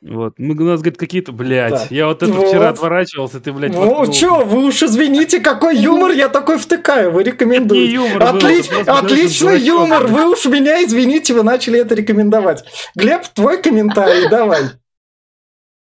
Вот. 0.06 0.34
Мы, 0.38 0.54
у 0.54 0.66
нас, 0.66 0.82
говорит, 0.82 1.00
какие-то, 1.00 1.32
блядь, 1.32 1.72
да. 1.72 1.88
я 1.90 2.08
вот 2.08 2.22
это 2.24 2.34
вот. 2.34 2.48
вчера 2.50 2.70
отворачивался, 2.70 3.40
ты, 3.40 3.54
блядь, 3.54 3.72
Ну, 3.72 3.80
воткнул. 3.86 4.14
чё, 4.14 4.44
вы 4.44 4.66
уж 4.66 4.84
извините, 4.84 5.40
какой 5.40 5.78
юмор 5.78 6.12
я 6.12 6.28
такой 6.28 6.58
втыкаю, 6.58 7.12
вы 7.12 7.24
рекомендуете. 7.24 7.94
юмор 7.94 8.22
Отли... 8.22 8.64
был, 8.70 8.94
Отличный 8.94 9.60
юмор, 9.62 10.08
вы 10.08 10.30
уж 10.30 10.44
меня 10.46 10.84
извините, 10.84 11.34
вы 11.34 11.44
начали 11.44 11.80
это 11.80 11.96
рекомендовать. 11.96 12.66
Глеб, 12.96 13.22
твой 13.34 13.62
комментарий, 13.62 14.28
давай. 14.28 14.64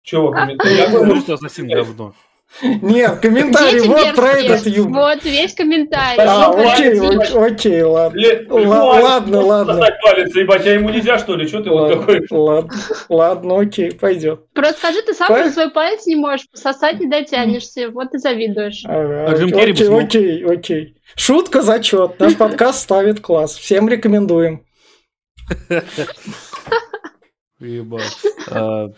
Чего 0.02 0.30
комментарий? 0.32 0.78
Я 0.78 0.88
думаю, 0.88 1.20
что 1.20 1.34
ассасин 1.34 1.68
говно. 1.68 2.14
Нет, 2.62 3.20
комментарий 3.20 3.80
вот 3.80 4.14
про 4.16 4.32
этот 4.32 4.66
юмор. 4.66 5.14
Вот 5.14 5.24
весь 5.24 5.54
комментарий. 5.54 6.20
А, 6.20 6.50
окей, 6.50 6.98
окей, 7.36 7.82
ладно. 7.82 8.20
Ладно, 8.50 9.40
ладно. 9.40 9.88
палец, 10.02 10.34
ебать, 10.34 10.66
а 10.66 10.70
ему 10.70 10.90
нельзя, 10.90 11.18
что 11.18 11.36
ли? 11.36 11.46
Что 11.46 11.62
ты 11.62 11.70
вот 11.70 11.92
такой? 11.92 12.26
Ладно, 12.30 12.72
ладно, 13.08 13.60
окей, 13.60 13.92
пойдет. 13.92 14.40
Просто 14.54 14.78
скажи, 14.78 15.02
ты 15.02 15.14
сам 15.14 15.50
свой 15.50 15.70
палец 15.70 16.06
не 16.06 16.16
можешь 16.16 16.48
пососать, 16.50 17.00
не 17.00 17.06
дотянешься, 17.06 17.90
вот 17.90 18.14
и 18.14 18.18
завидуешь. 18.18 18.84
Окей, 18.84 20.00
окей, 20.00 20.44
окей. 20.44 20.94
Шутка, 21.14 21.62
зачет. 21.62 22.18
Наш 22.18 22.36
подкаст 22.36 22.80
ставит 22.80 23.20
класс. 23.20 23.56
Всем 23.56 23.88
рекомендуем. 23.88 24.64
Ебать. 27.60 28.16
А, 28.50 28.90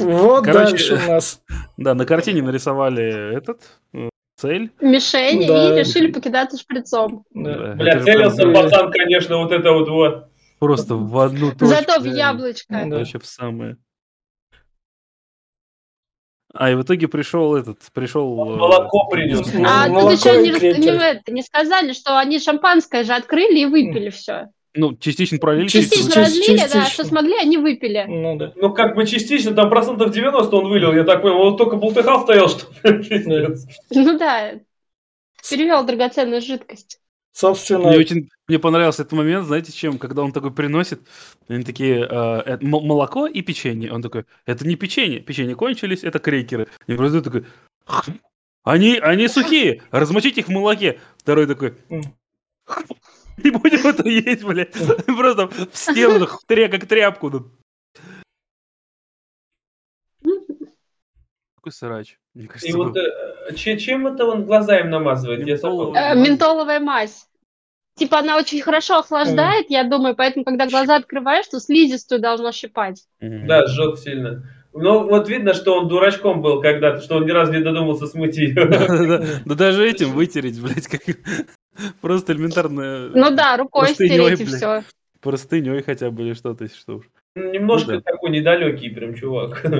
вот 0.00 0.44
дальше 0.44 0.94
у 0.94 1.10
нас. 1.10 1.42
Да, 1.76 1.92
на 1.94 2.06
картине 2.06 2.40
нарисовали 2.40 3.36
этот 3.36 3.60
э, 3.92 4.08
цель. 4.36 4.72
Мишень 4.80 5.42
и 5.42 5.78
решили 5.78 6.10
покидаться 6.10 6.56
шприцом. 6.56 7.26
Бля, 7.30 8.02
целился 8.02 8.50
пацан, 8.50 8.90
конечно, 8.90 9.36
вот 9.36 9.52
это 9.52 9.72
вот 9.72 9.88
вот. 9.90 10.28
Просто 10.58 10.94
в 10.94 11.18
одну 11.18 11.50
точку. 11.50 11.66
Зато 11.66 12.00
в 12.00 12.06
яблочко. 12.06 12.86
Вообще 12.86 13.18
в 13.18 13.26
самое. 13.26 13.76
А, 16.54 16.70
и 16.70 16.74
в 16.74 16.82
итоге 16.82 17.06
пришел 17.06 17.54
этот, 17.54 17.80
пришел... 17.92 18.32
Э, 18.32 18.56
молоко 18.56 19.08
принес. 19.10 19.46
А 19.62 19.88
тут 19.88 20.12
еще 20.12 20.38
не, 20.38 21.32
не 21.32 21.42
сказали, 21.42 21.92
что 21.92 22.18
они 22.18 22.38
шампанское 22.38 23.04
же 23.04 23.12
открыли 23.12 23.58
и 23.58 23.66
выпили 23.66 24.08
все. 24.08 24.48
Ну, 24.76 24.96
частично 24.96 25.38
пролили. 25.38 25.68
Частично, 25.68 25.96
частично 25.96 26.22
разлили, 26.22 26.58
частично. 26.58 26.80
да, 26.80 26.86
что 26.86 27.04
смогли, 27.04 27.34
они 27.40 27.58
выпили. 27.58 28.04
Ну, 28.06 28.36
да. 28.36 28.52
Ну, 28.56 28.72
как 28.72 28.94
бы 28.94 29.06
частично, 29.06 29.52
там 29.54 29.70
процентов 29.70 30.10
90 30.12 30.54
он 30.54 30.68
вылил, 30.68 30.92
я 30.92 31.04
так 31.04 31.22
понял, 31.22 31.40
он 31.40 31.56
только 31.56 31.76
болтыхал 31.76 32.22
стоял, 32.22 32.48
что 32.48 32.66
Ну 32.84 34.18
да, 34.18 34.52
перевел 35.48 35.84
драгоценную 35.84 36.42
жидкость. 36.42 37.00
Собственно... 37.32 37.88
Мне 37.88 37.98
очень 37.98 38.28
мне 38.48 38.60
понравился 38.60 39.02
этот 39.02 39.12
момент, 39.12 39.46
знаете, 39.46 39.72
чем? 39.72 39.98
Когда 39.98 40.22
он 40.22 40.30
такой 40.32 40.52
приносит, 40.52 41.00
они 41.48 41.64
такие, 41.64 42.06
э, 42.08 42.58
молоко 42.60 43.26
и 43.26 43.42
печенье. 43.42 43.92
Он 43.92 44.02
такой, 44.02 44.24
это 44.46 44.66
не 44.66 44.76
печенье, 44.76 45.18
печенье 45.18 45.56
кончились, 45.56 46.04
это 46.04 46.20
крекеры. 46.20 46.68
И 46.86 46.94
просто 46.94 47.22
такой, 47.22 47.44
они, 48.62 48.98
они 48.98 49.26
сухие, 49.26 49.82
размочить 49.90 50.38
их 50.38 50.46
в 50.46 50.50
молоке. 50.50 51.00
Второй 51.18 51.48
такой, 51.48 51.74
не 53.42 53.50
будем 53.50 53.86
это 53.86 54.08
есть, 54.08 54.44
блядь. 54.44 54.72
Просто 55.06 55.48
в 55.48 55.76
стену, 55.76 56.26
как 56.26 56.86
тряпку. 56.86 57.50
Какой 61.56 61.72
срач. 61.72 62.18
Мне 62.34 62.46
кажется, 62.46 62.68
И 62.68 62.72
вот 62.72 62.96
э, 62.96 63.54
чем 63.54 64.06
это 64.06 64.24
он 64.26 64.44
глаза 64.44 64.78
им 64.78 64.90
намазывает? 64.90 65.44
Ментоловая, 65.44 66.12
э, 66.12 66.14
ментоловая 66.14 66.80
мазь. 66.80 67.26
Типа 67.96 68.18
она 68.18 68.36
очень 68.36 68.60
хорошо 68.60 68.98
охлаждает, 68.98 69.70
я 69.70 69.82
думаю, 69.82 70.14
поэтому, 70.14 70.44
когда 70.44 70.68
глаза 70.68 70.96
открываешь, 70.96 71.46
то 71.46 71.58
слизистую 71.58 72.20
должно 72.20 72.52
щипать. 72.52 73.04
Да, 73.20 73.66
жжет 73.66 73.98
сильно. 73.98 74.44
Ну, 74.74 75.08
вот 75.08 75.30
видно, 75.30 75.54
что 75.54 75.78
он 75.78 75.88
дурачком 75.88 76.42
был 76.42 76.60
когда-то, 76.60 77.00
что 77.00 77.16
он 77.16 77.24
ни 77.24 77.30
разу 77.30 77.52
не 77.52 77.60
додумался 77.60 78.06
смыть 78.06 78.36
ее. 78.36 78.54
Да 79.46 79.54
даже 79.54 79.88
этим 79.88 80.12
вытереть, 80.12 80.60
блядь, 80.60 80.86
как... 80.86 81.02
Просто 82.00 82.32
элементарно. 82.32 83.08
Ну 83.08 83.30
да, 83.30 83.56
рукой 83.56 83.88
стереть 83.88 84.40
и 84.40 84.44
все. 84.44 84.82
Простыней 85.20 85.82
хотя 85.82 86.10
бы 86.10 86.22
или 86.22 86.34
что-то, 86.34 86.68
что 86.68 86.96
уж. 86.96 87.06
Немножко 87.34 87.92
ну 87.92 88.00
такой 88.00 88.30
недалекий 88.30 88.90
прям 88.90 89.14
чувак. 89.14 89.64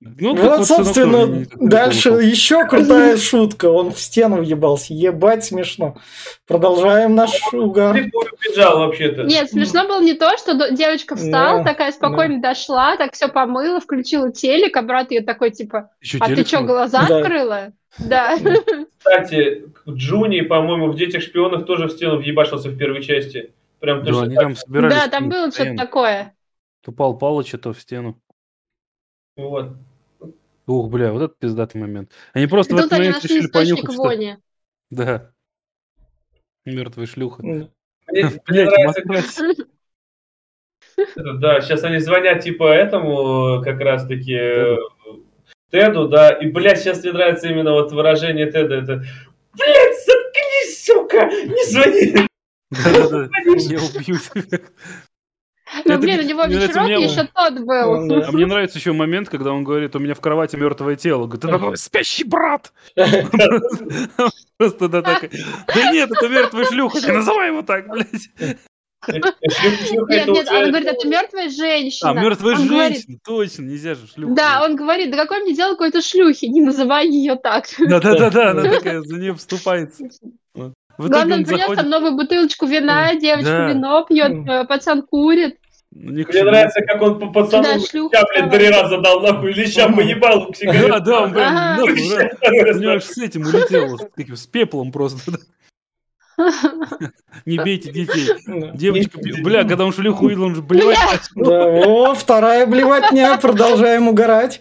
Ну, 0.00 0.36
вот, 0.36 0.64
собственно, 0.64 1.44
дальше 1.56 2.10
еще 2.10 2.64
крутая 2.66 3.16
шутка. 3.16 3.66
Он 3.66 3.90
в 3.92 3.98
стену 3.98 4.36
въебался. 4.36 4.94
Ебать 4.94 5.44
смешно. 5.44 5.98
Продолжаем 6.46 7.16
наш 7.16 7.32
угар. 7.52 7.96
Убежал 7.96 8.78
вообще-то. 8.78 9.24
Нет, 9.24 9.50
смешно 9.50 9.88
было 9.88 10.00
не 10.00 10.14
то, 10.14 10.36
что 10.38 10.70
девочка 10.70 11.16
встала, 11.16 11.64
такая 11.64 11.90
спокойно 11.90 12.40
дошла, 12.40 12.96
так 12.96 13.14
все 13.14 13.26
помыла, 13.26 13.80
включила 13.80 14.30
телек, 14.30 14.76
а 14.76 14.82
брат 14.82 15.10
ее 15.10 15.22
такой, 15.22 15.50
типа, 15.50 15.90
а 16.20 16.26
ты 16.28 16.44
что, 16.44 16.60
глаза 16.60 17.00
открыла? 17.00 17.72
Да. 17.98 18.36
Кстати, 18.98 19.64
Джуни, 19.88 20.42
по-моему, 20.42 20.90
в 20.90 20.96
«Детях 20.96 21.22
шпионах» 21.22 21.66
тоже 21.66 21.86
в 21.86 21.92
стену 21.92 22.18
въебашился 22.18 22.68
в 22.70 22.76
первой 22.76 23.02
части. 23.02 23.52
Прям 23.80 24.02
да, 24.02 24.26
там 24.34 24.56
собирались. 24.56 24.94
Да, 24.94 25.08
там 25.08 25.28
было 25.28 25.50
что-то 25.50 25.76
такое. 25.76 26.34
Тупал 26.82 27.16
Палыч, 27.16 27.52
то 27.62 27.72
в 27.72 27.80
стену. 27.80 28.20
Вот. 29.36 29.76
Ух, 30.66 30.90
бля, 30.90 31.12
вот 31.12 31.22
это 31.22 31.34
пиздатый 31.38 31.80
момент. 31.80 32.12
Они 32.34 32.46
просто 32.46 32.74
в 32.74 32.78
этот 32.78 32.92
момент 32.92 33.24
решили 33.24 33.46
понюхать, 33.46 33.92
что... 33.92 34.38
Да. 34.90 35.32
Мертвая 36.64 37.06
шлюха. 37.06 37.42
Мне, 37.42 37.70
нравится... 38.46 39.44
Да, 41.16 41.60
сейчас 41.60 41.84
они 41.84 41.98
звонят 41.98 42.42
типа 42.42 42.72
этому 42.72 43.62
как 43.62 43.78
раз-таки 43.80 44.34
э, 44.34 44.76
Теду, 45.70 46.08
да, 46.08 46.30
и, 46.30 46.46
блядь, 46.46 46.78
сейчас 46.78 47.02
мне 47.02 47.12
нравится 47.12 47.48
именно 47.48 47.72
вот 47.72 47.92
выражение 47.92 48.50
Теда, 48.50 48.76
это 48.76 49.04
Блядь, 49.52 50.04
заткнись, 50.06 50.84
сука, 50.84 51.26
не 51.26 51.64
звони. 51.70 52.28
Я 52.70 53.78
убью 53.78 54.18
тебя. 54.18 54.60
Ну, 55.84 55.98
блин, 55.98 56.20
у 56.20 56.22
него 56.22 56.44
вечерок 56.46 56.88
еще 56.88 57.28
тот 57.34 57.58
был. 57.60 58.24
А 58.24 58.32
мне 58.32 58.46
нравится 58.46 58.78
еще 58.78 58.92
момент, 58.92 59.28
когда 59.28 59.52
он 59.52 59.64
говорит, 59.64 59.94
у 59.96 59.98
меня 59.98 60.14
в 60.14 60.20
кровати 60.20 60.56
мертвое 60.56 60.96
тело. 60.96 61.26
Говорит, 61.26 61.44
это 61.44 61.58
такой 61.58 61.76
спящий 61.76 62.24
брат. 62.24 62.72
Просто 64.56 64.88
да 64.88 65.02
так. 65.02 65.30
Да 65.66 65.92
нет, 65.92 66.10
это 66.10 66.28
мертвый 66.28 66.64
шлюха, 66.64 67.00
не 67.00 67.12
называй 67.12 67.48
его 67.48 67.62
так, 67.62 67.88
блядь. 67.88 68.30
Нет, 69.06 69.24
нет, 70.08 70.48
он 70.50 70.68
говорит, 70.70 70.88
это 70.88 71.08
мертвая 71.08 71.48
женщина. 71.50 72.10
А, 72.10 72.14
мертвая 72.14 72.56
женщина, 72.56 73.18
точно, 73.24 73.62
нельзя 73.62 73.94
же 73.94 74.06
шлюху. 74.06 74.34
Да, 74.34 74.62
он 74.64 74.76
говорит, 74.76 75.10
да 75.10 75.16
какой 75.16 75.42
мне 75.42 75.54
дело 75.54 75.72
какой-то 75.72 76.02
шлюхи, 76.02 76.46
не 76.46 76.60
называй 76.60 77.08
ее 77.08 77.36
так. 77.36 77.66
Да-да-да, 77.78 78.50
она 78.50 78.62
такая 78.62 79.00
за 79.02 79.16
нее 79.16 79.34
вступается. 79.34 80.04
Главное, 80.98 81.38
он 81.38 81.44
принес 81.44 81.76
там 81.76 81.88
новую 81.88 82.16
бутылочку 82.16 82.66
вина, 82.66 83.14
девочка 83.14 83.68
вино 83.68 84.04
пьет, 84.04 84.48
э, 84.48 84.64
пацан 84.64 85.02
курит. 85.02 85.58
Мне 85.90 86.24
нравится, 86.24 86.80
как 86.82 87.00
он 87.00 87.18
по 87.18 87.28
пацану 87.28 87.62
да, 87.62 87.78
шлюха, 87.78 88.24
блин, 88.34 88.50
три 88.50 88.68
раза 88.68 88.98
дал 88.98 89.20
нахуй, 89.20 89.52
леща 89.52 89.88
поебал 89.88 90.52
Да, 90.62 91.00
да, 91.00 91.22
он 91.22 91.32
прям 91.32 91.78
у 91.78 92.78
него 92.78 93.00
с 93.00 93.16
этим 93.16 93.42
улетел, 93.42 93.98
с 94.36 94.46
пеплом 94.46 94.92
просто. 94.92 95.38
Не 97.46 97.58
бейте 97.58 97.90
детей. 97.92 98.28
Девочка, 98.74 99.18
бля, 99.42 99.64
когда 99.64 99.84
он 99.84 99.92
шлюху 99.92 100.26
увидел, 100.26 100.44
он 100.44 100.54
же 100.54 100.62
блевать 100.62 101.30
о, 101.36 102.14
вторая 102.14 102.66
блевотня, 102.66 103.36
продолжаем 103.38 104.08
угорать. 104.08 104.60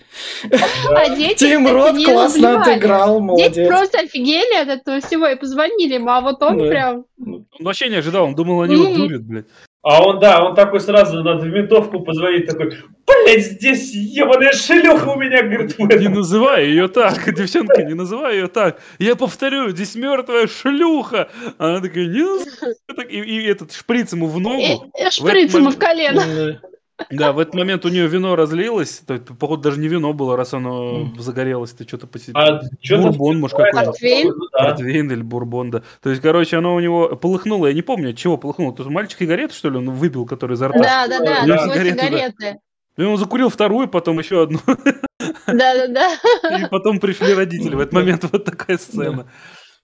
А 0.89 1.15
дети, 1.15 1.39
Тим 1.39 1.67
Рот 1.67 1.95
классно 2.03 2.61
отыграл, 2.61 3.19
молодец. 3.19 3.55
Дети 3.55 3.67
просто 3.67 3.99
офигели 3.99 4.61
от 4.61 4.67
этого 4.69 4.99
всего 5.01 5.27
и 5.27 5.35
позвонили 5.35 5.95
ему, 5.95 6.09
а 6.09 6.21
вот 6.21 6.41
он 6.41 6.57
прям... 6.67 7.05
Он 7.19 7.45
вообще 7.59 7.89
не 7.89 7.95
ожидал, 7.95 8.25
он 8.25 8.35
думал, 8.35 8.61
они 8.61 8.75
его 8.75 8.95
дурят, 8.95 9.23
блядь. 9.23 9.45
А 9.83 10.03
он, 10.03 10.19
да, 10.19 10.43
он 10.43 10.55
такой 10.55 10.79
сразу 10.81 11.23
надо 11.23 11.45
в 11.45 11.47
ментовку 11.47 12.01
позвонить, 12.01 12.47
такой, 12.47 12.73
блядь, 13.05 13.45
здесь 13.45 13.93
ебаная 13.93 14.51
шлюха 14.51 15.09
у 15.09 15.15
меня, 15.15 15.43
говорит. 15.43 15.77
Не 15.77 16.09
называй 16.09 16.65
ее 16.67 16.87
так, 16.87 17.33
девчонка, 17.33 17.83
не 17.83 17.93
называй 17.93 18.35
ее 18.35 18.47
так. 18.47 18.81
Я 18.99 19.15
повторю, 19.15 19.69
здесь 19.69 19.95
мертвая 19.95 20.47
шлюха. 20.47 21.29
Она 21.57 21.79
такая, 21.79 22.05
не 22.05 23.03
и, 23.03 23.19
и 23.19 23.45
этот 23.45 23.71
шприц 23.71 24.11
ему 24.13 24.27
в 24.27 24.39
ногу. 24.39 24.91
И, 24.99 25.09
шприц 25.09 25.53
ему 25.53 25.69
в 25.69 25.77
колено. 25.77 26.59
Да, 27.11 27.31
в 27.31 27.39
этот 27.39 27.53
момент 27.53 27.85
у 27.85 27.89
нее 27.89 28.07
вино 28.07 28.35
разлилось, 28.35 29.01
то, 29.05 29.19
походу 29.19 29.61
даже 29.61 29.79
не 29.79 29.87
вино 29.87 30.13
было, 30.13 30.35
раз 30.35 30.53
оно 30.53 31.13
загорелось, 31.17 31.71
ты 31.71 31.87
что-то 31.87 32.07
посетил. 32.07 32.35
А, 32.35 32.61
бурбон, 32.89 33.39
может, 33.39 33.55
какой-то. 33.55 33.85
Портвейн? 33.85 34.33
Портвейн 34.51 35.11
или 35.11 35.21
бурбон, 35.21 35.69
да. 35.69 35.83
То 36.01 36.09
есть, 36.09 36.21
короче, 36.21 36.57
оно 36.57 36.75
у 36.75 36.79
него 36.79 37.15
полыхнуло, 37.15 37.67
я 37.67 37.73
не 37.73 37.83
помню, 37.83 38.09
от 38.09 38.17
чего 38.17 38.37
полыхнуло. 38.37 38.75
То 38.75 38.83
есть 38.83 38.91
мальчик 38.91 39.19
сигарету, 39.19 39.53
что 39.53 39.69
ли, 39.69 39.77
он 39.77 39.91
выпил, 39.91 40.25
который 40.25 40.53
изо 40.53 40.69
рта? 40.69 40.79
Да, 40.79 41.07
да, 41.07 41.19
да, 41.19 41.45
да 41.45 41.67
сигареты. 41.67 42.05
сигареты. 42.05 42.59
И 42.97 43.03
он 43.03 43.17
закурил 43.17 43.49
вторую, 43.49 43.87
потом 43.87 44.17
еще 44.17 44.43
одну. 44.43 44.59
Да, 45.45 45.87
да, 45.87 45.87
да. 45.87 46.57
И 46.57 46.65
потом 46.69 46.99
пришли 46.99 47.33
родители. 47.33 47.75
В 47.75 47.79
этот 47.79 47.93
момент 47.93 48.25
вот 48.31 48.43
такая 48.43 48.77
сцена. 48.77 49.27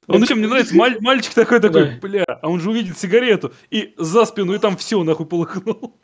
Он 0.07 0.21
еще 0.21 0.35
мне 0.35 0.47
нравится, 0.47 0.75
маль, 0.75 0.97
мальчик 0.99 1.33
такой 1.33 1.59
такой, 1.59 1.97
бля, 2.01 2.25
а 2.27 2.49
он 2.49 2.59
же 2.59 2.69
увидит 2.71 2.97
сигарету 2.97 3.53
и 3.69 3.93
за 3.97 4.25
спину, 4.25 4.53
и 4.53 4.57
там 4.57 4.75
все 4.75 5.01
нахуй 5.03 5.25
полыхнул. 5.25 6.01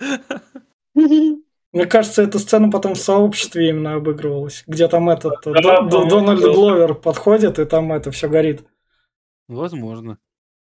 Мне 1.72 1.86
кажется, 1.86 2.24
эта 2.24 2.40
сцена 2.40 2.72
потом 2.72 2.96
в 2.96 3.00
сообществе 3.00 3.70
именно 3.70 3.96
обыгрывалась, 3.96 4.64
где 4.66 4.88
там 4.88 5.10
этот 5.10 5.36
да, 5.46 5.82
Дональд 5.82 6.42
Гловер 6.42 6.96
подходит, 6.96 7.60
и 7.60 7.66
там 7.66 7.94
это 7.94 8.12
все 8.12 8.28
горит. 8.28 8.64
Возможно. 9.48 10.18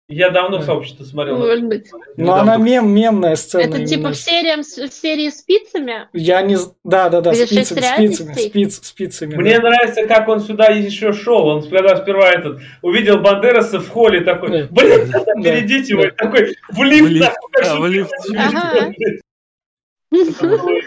Я 0.08 0.30
давно 0.30 0.62
сообщество 0.62 1.02
смотрел. 1.02 1.38
Может 1.38 1.64
быть. 1.64 1.90
Но 2.16 2.34
она 2.36 2.58
мем, 2.58 2.88
мемная 2.88 3.34
сцена. 3.34 3.62
Это 3.62 3.84
типа 3.84 4.10
в 4.10 4.16
серии, 4.16 4.62
в 4.62 4.92
серии 4.92 5.30
спицами? 5.30 6.08
Я 6.12 6.42
не... 6.42 6.56
Да, 6.84 7.08
да, 7.08 7.20
да, 7.20 7.34
спицами, 7.34 7.80
спицами, 7.80 8.32
спиц, 8.34 8.80
спицами. 8.86 9.34
Мне 9.34 9.58
да. 9.58 9.68
нравится, 9.68 10.06
как 10.06 10.28
он 10.28 10.40
сюда 10.40 10.66
еще 10.66 11.12
шел. 11.12 11.48
Он 11.48 11.68
когда 11.68 11.96
сперва 11.96 12.30
этот 12.30 12.60
увидел 12.82 13.18
Бандераса 13.18 13.80
в 13.80 13.88
холле 13.88 14.20
такой, 14.20 14.68
блин, 14.68 15.10
перейдите 15.42 15.94
его, 15.94 16.04
такой, 16.16 16.54
в 16.68 16.82
лифт, 16.84 17.36
в 17.76 17.86
лифт. 17.86 18.12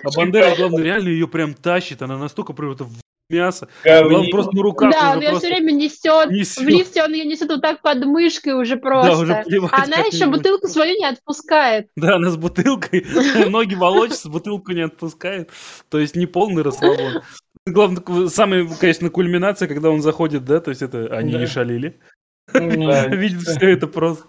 А 0.03 0.09
Бандера, 0.15 0.55
главное, 0.55 0.83
реально 0.83 1.09
ее 1.09 1.27
прям 1.27 1.53
тащит. 1.53 2.01
Она 2.01 2.17
настолько 2.17 2.53
прям 2.53 2.75
в 2.75 2.99
мясо. 3.29 3.67
Он 3.85 4.29
просто 4.29 4.55
на 4.55 4.61
руках. 4.61 4.91
Да, 4.91 5.13
он 5.13 5.21
ее 5.21 5.37
все 5.37 5.47
время 5.47 5.71
несет. 5.71 6.29
В 6.29 6.67
лифте 6.67 7.03
он 7.03 7.13
ее 7.13 7.25
несет 7.25 7.49
вот 7.49 7.61
так 7.61 7.81
под 7.81 8.03
мышкой 8.05 8.53
уже 8.53 8.77
просто. 8.77 9.11
Да, 9.11 9.17
уже 9.19 9.33
а 9.33 9.83
она 9.83 9.97
еще 9.97 10.27
бутылку 10.27 10.67
свою 10.67 10.97
не 10.97 11.05
отпускает. 11.05 11.89
Да, 11.95 12.15
она 12.15 12.29
с 12.29 12.37
бутылкой. 12.37 13.05
Ноги 13.49 13.75
волочатся, 13.75 14.29
бутылку 14.29 14.71
не 14.71 14.81
отпускает. 14.81 15.49
То 15.89 15.99
есть 15.99 16.15
не 16.15 16.25
полный 16.25 16.63
расслабон. 16.63 17.21
Главное, 17.65 18.27
самая, 18.29 18.67
конечно, 18.79 19.09
кульминация, 19.09 19.67
когда 19.67 19.91
он 19.91 20.01
заходит, 20.01 20.43
да, 20.43 20.59
то 20.59 20.69
есть 20.69 20.81
это 20.81 21.15
они 21.15 21.33
не 21.33 21.45
шалили. 21.45 21.99
Видит 22.53 23.41
все 23.41 23.73
это 23.73 23.85
просто. 23.85 24.25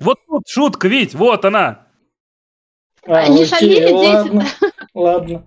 Вот 0.00 0.18
тут 0.26 0.48
шутка, 0.48 0.88
ведь, 0.88 1.14
вот 1.14 1.44
она. 1.44 1.89
А, 3.06 3.18
Они 3.18 3.42
окей, 3.42 3.46
шалили 3.46 3.92
ладно, 3.92 4.46
ладно. 4.94 5.46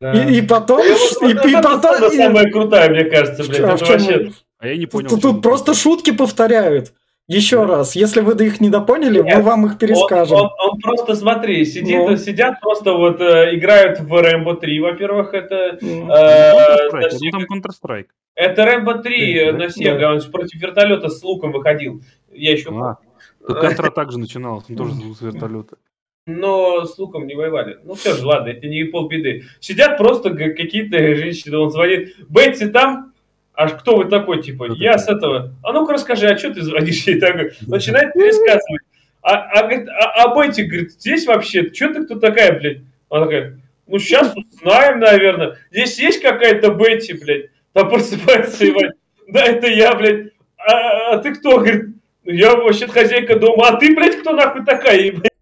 Да. 0.00 0.12
И, 0.12 0.38
и 0.38 0.42
потом... 0.42 0.80
И, 0.80 1.30
и, 1.30 1.62
потом... 1.62 2.10
самая 2.10 2.50
крутая, 2.50 2.90
мне 2.90 3.04
кажется, 3.04 3.44
блядь. 3.44 3.60
А, 3.60 3.74
это 3.74 3.84
вообще... 3.86 4.30
а 4.58 4.68
я 4.68 4.76
не 4.76 4.86
понял. 4.86 5.08
Тут, 5.08 5.22
тут 5.22 5.42
просто 5.42 5.74
шутки 5.74 6.10
повторяют. 6.10 6.92
Еще 7.28 7.66
да. 7.66 7.78
раз, 7.78 7.96
если 7.96 8.20
вы 8.20 8.34
до 8.34 8.44
их 8.44 8.60
не 8.60 8.70
допоняли, 8.70 9.20
Нет, 9.20 9.36
мы 9.36 9.42
вам 9.42 9.66
их 9.66 9.78
перескажем. 9.78 10.36
Он, 10.36 10.44
он, 10.44 10.70
он 10.70 10.80
просто, 10.80 11.16
смотри, 11.16 11.64
сидит, 11.64 11.98
ну. 11.98 12.16
сидят 12.16 12.60
просто 12.60 12.92
вот 12.92 13.20
э, 13.20 13.56
играют 13.56 13.98
в 13.98 14.12
Рэмбо 14.12 14.54
3, 14.54 14.80
во-первых, 14.80 15.34
это... 15.34 15.76
Ну. 15.80 16.08
Э, 16.08 16.88
Counter-Strike, 16.92 17.30
там 17.32 17.42
Counter-Strike. 17.50 18.06
Это 18.36 18.64
Рэмбо 18.64 18.98
3 18.98 19.52
на 19.52 19.64
Sega, 19.64 19.98
да. 19.98 20.12
он 20.12 20.22
против 20.30 20.60
вертолета 20.60 21.08
с 21.08 21.20
луком 21.24 21.50
выходил. 21.50 22.00
Я 22.32 22.52
еще... 22.52 22.70
А, 22.70 22.98
Контра 23.44 23.90
также 23.90 24.18
начиналась, 24.18 24.66
он 24.68 24.76
тоже 24.76 24.92
с 24.92 25.20
вертолета 25.20 25.78
но 26.26 26.84
с 26.84 26.98
луком 26.98 27.26
не 27.26 27.34
воевали. 27.34 27.78
Ну 27.84 27.94
все 27.94 28.14
же, 28.14 28.26
ладно, 28.26 28.50
это 28.50 28.66
не 28.66 28.84
полбеды. 28.84 29.44
Сидят 29.60 29.96
просто 29.96 30.30
какие-то 30.30 30.98
женщины, 31.14 31.56
он 31.56 31.70
звонит, 31.70 32.16
Бетти 32.28 32.66
там, 32.66 33.12
аж 33.54 33.72
кто 33.74 33.96
вы 33.96 34.06
такой, 34.06 34.42
типа, 34.42 34.72
я 34.72 34.98
с 34.98 35.08
этого, 35.08 35.54
а 35.62 35.72
ну-ка 35.72 35.94
расскажи, 35.94 36.26
а 36.26 36.36
что 36.36 36.52
ты 36.52 36.62
звонишь 36.62 37.06
ей 37.06 37.20
так? 37.20 37.52
Начинает 37.66 38.12
пересказывать. 38.12 38.82
А, 39.22 39.34
а, 39.34 39.62
говорит, 39.62 39.88
а, 39.88 40.24
а 40.24 40.34
Бетти, 40.34 40.64
говорит, 40.64 40.92
здесь 40.92 41.26
вообще, 41.26 41.72
что 41.72 41.94
ты 41.94 42.04
кто 42.04 42.18
такая, 42.18 42.58
блядь? 42.58 42.78
Она 43.08 43.26
такая, 43.26 43.60
ну 43.86 43.98
сейчас 43.98 44.34
узнаем, 44.34 44.98
наверное. 44.98 45.58
Здесь 45.70 45.98
есть 45.98 46.20
какая-то 46.20 46.72
Бетти, 46.72 47.12
блядь? 47.12 47.50
Там 47.72 47.88
просыпается 47.88 48.68
Иван. 48.68 48.92
Да, 49.28 49.44
это 49.44 49.68
я, 49.68 49.94
блядь. 49.94 50.32
А, 50.58 51.12
а 51.12 51.18
ты 51.18 51.34
кто? 51.34 51.58
Говорит, 51.58 51.94
«Ну, 52.24 52.32
я 52.32 52.56
вообще 52.56 52.88
хозяйка 52.88 53.38
дома. 53.38 53.68
А 53.68 53.76
ты, 53.76 53.94
блядь, 53.94 54.18
кто 54.18 54.32
нахуй 54.32 54.64
такая? 54.64 55.12
Блядь? 55.12 55.35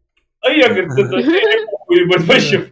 А 0.44 0.50
я, 0.50 0.68
говорит, 0.68 0.92
это 0.92 1.16
ебать, 1.88 2.26
вообще. 2.26 2.70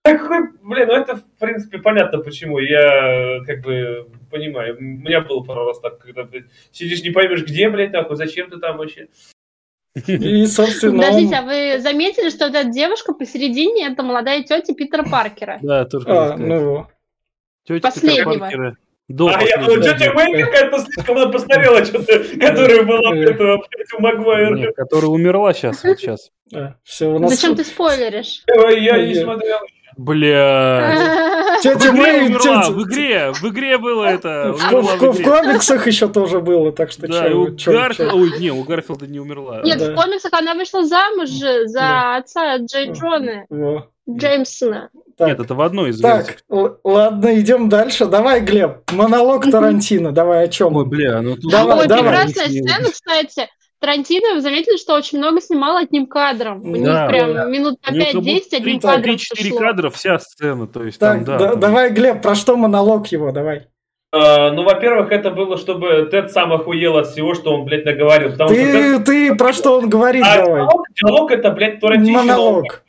Такой, 0.00 0.52
блин, 0.62 0.88
ну 0.88 0.94
это, 0.94 1.16
в 1.16 1.24
принципе, 1.38 1.78
понятно, 1.78 2.18
почему. 2.20 2.58
Я, 2.58 3.40
как 3.44 3.60
бы, 3.60 4.08
понимаю. 4.30 4.78
У 4.78 4.82
меня 4.82 5.20
было 5.20 5.42
пару 5.42 5.66
раз 5.66 5.80
так, 5.80 5.98
когда, 5.98 6.24
блядь, 6.24 6.46
сидишь, 6.72 7.02
не 7.02 7.10
поймешь, 7.10 7.44
где, 7.44 7.68
блядь, 7.68 7.92
нахуй, 7.92 8.16
зачем 8.16 8.48
ты 8.48 8.56
там 8.56 8.78
вообще. 8.78 9.08
И, 10.06 10.46
собственно... 10.46 11.02
Подождите, 11.02 11.34
а 11.34 11.42
вы 11.42 11.78
заметили, 11.80 12.30
что 12.30 12.46
эта 12.46 12.64
девушка 12.64 13.12
посередине, 13.12 13.88
это 13.88 14.02
молодая 14.02 14.42
тетя 14.42 14.72
Питера 14.72 15.04
Паркера? 15.04 15.58
Да, 15.60 15.84
тоже. 15.84 16.06
А, 16.08 16.38
ну... 16.38 16.86
Тетя 17.64 17.90
Питера 17.90 18.38
Паркера. 18.38 18.76
До 19.10 19.26
а 19.26 19.42
я, 19.42 19.56
ну, 19.58 19.76
тетя 19.82 20.12
Мэй 20.12 20.40
какая-то 20.40 20.78
слишком 20.82 21.18
она 21.18 21.32
постарела, 21.32 21.84
что-то, 21.84 22.16
которая 22.38 22.84
была 22.84 23.16
этого 23.16 23.60
у 23.98 24.00
Магуайра. 24.00 24.70
Которая 24.70 25.10
умерла 25.10 25.52
сейчас, 25.52 25.82
вот 25.82 25.98
сейчас. 25.98 26.30
Зачем 26.48 27.56
ты 27.56 27.64
спойлеришь? 27.64 28.44
Я 28.46 29.04
не 29.04 29.16
смотрел. 29.16 29.58
Бля. 29.96 31.58
Тетя 31.62 31.92
Мэй 31.92 32.28
умерла. 32.28 32.70
В 32.70 32.84
игре, 32.84 33.32
в 33.32 33.44
игре 33.48 33.78
было 33.78 34.04
это. 34.04 34.52
В, 34.52 35.22
комиксах 35.24 35.88
еще 35.88 36.08
тоже 36.08 36.40
было, 36.40 36.70
так 36.70 36.92
что 36.92 37.08
да, 37.08 37.34
у 37.34 37.48
Гарфилда, 37.48 38.14
ой, 38.14 38.38
не, 38.38 38.52
у 38.52 38.62
Гарфилда 38.62 39.08
не 39.08 39.18
умерла. 39.18 39.62
Нет, 39.64 39.80
в 39.80 39.94
комиксах 39.96 40.32
она 40.34 40.54
вышла 40.54 40.84
замуж 40.84 41.30
за 41.30 42.14
отца 42.14 42.58
Джей 42.58 42.92
Джона. 42.92 43.44
Джеймсона. 44.08 44.90
Так. 45.20 45.28
Нет, 45.28 45.40
это 45.40 45.54
в 45.54 45.60
одной 45.60 45.90
из 45.90 46.00
Так, 46.00 46.38
версий. 46.48 46.74
ладно, 46.82 47.38
идем 47.38 47.68
дальше. 47.68 48.06
Давай, 48.06 48.40
Глеб, 48.40 48.90
монолог 48.90 49.50
Тарантино, 49.50 50.12
давай 50.12 50.44
о 50.44 50.48
чем? 50.48 50.74
Ой, 50.76 50.86
бля, 50.86 51.20
ну 51.20 51.36
тут... 51.36 51.52
Давай, 51.52 51.80
Ой, 51.80 51.86
давай. 51.86 52.24
прекрасная 52.24 52.48
сцена, 52.48 52.90
кстати. 52.90 53.48
Тарантино, 53.80 54.36
вы 54.36 54.40
заметили, 54.40 54.78
что 54.78 54.94
очень 54.94 55.18
много 55.18 55.42
снимал 55.42 55.76
одним 55.76 56.06
кадром. 56.06 56.62
У 56.62 56.72
да, 56.72 56.78
них 56.78 57.10
прям 57.10 57.34
да. 57.34 57.44
минут 57.44 57.78
по 57.82 57.90
5-10 57.90 58.40
одним 58.52 58.80
кадром 58.80 59.14
3-4 59.16 59.58
кадра 59.58 59.90
вся 59.90 60.18
сцена. 60.18 60.66
То 60.66 60.84
есть, 60.84 60.98
так, 60.98 61.16
там, 61.16 61.24
да, 61.24 61.38
да, 61.38 61.54
давай, 61.54 61.90
Глеб, 61.90 62.22
про 62.22 62.34
что 62.34 62.56
монолог 62.56 63.06
его, 63.08 63.30
давай. 63.30 63.66
Uh, 64.12 64.50
ну, 64.50 64.64
во-первых, 64.64 65.12
это 65.12 65.30
было, 65.30 65.56
чтобы 65.56 66.08
Тед 66.10 66.32
сам 66.32 66.52
охуел 66.52 66.96
от 66.96 67.08
всего, 67.08 67.34
что 67.34 67.54
он, 67.54 67.64
блядь, 67.64 67.84
наговорил. 67.84 68.32
Ты, 68.48 68.94
что 68.94 69.04
ты 69.04 69.34
про 69.36 69.52
что 69.52 69.78
он 69.78 69.88
говорит, 69.88 70.24
а 70.26 70.36
давай. 70.38 70.62
Диалог, 70.62 70.86
диалог 70.94 71.30
это, 71.30 71.50
блядь, 71.50 71.78
Тарантино. 71.78 72.18
Монолог. 72.18 72.82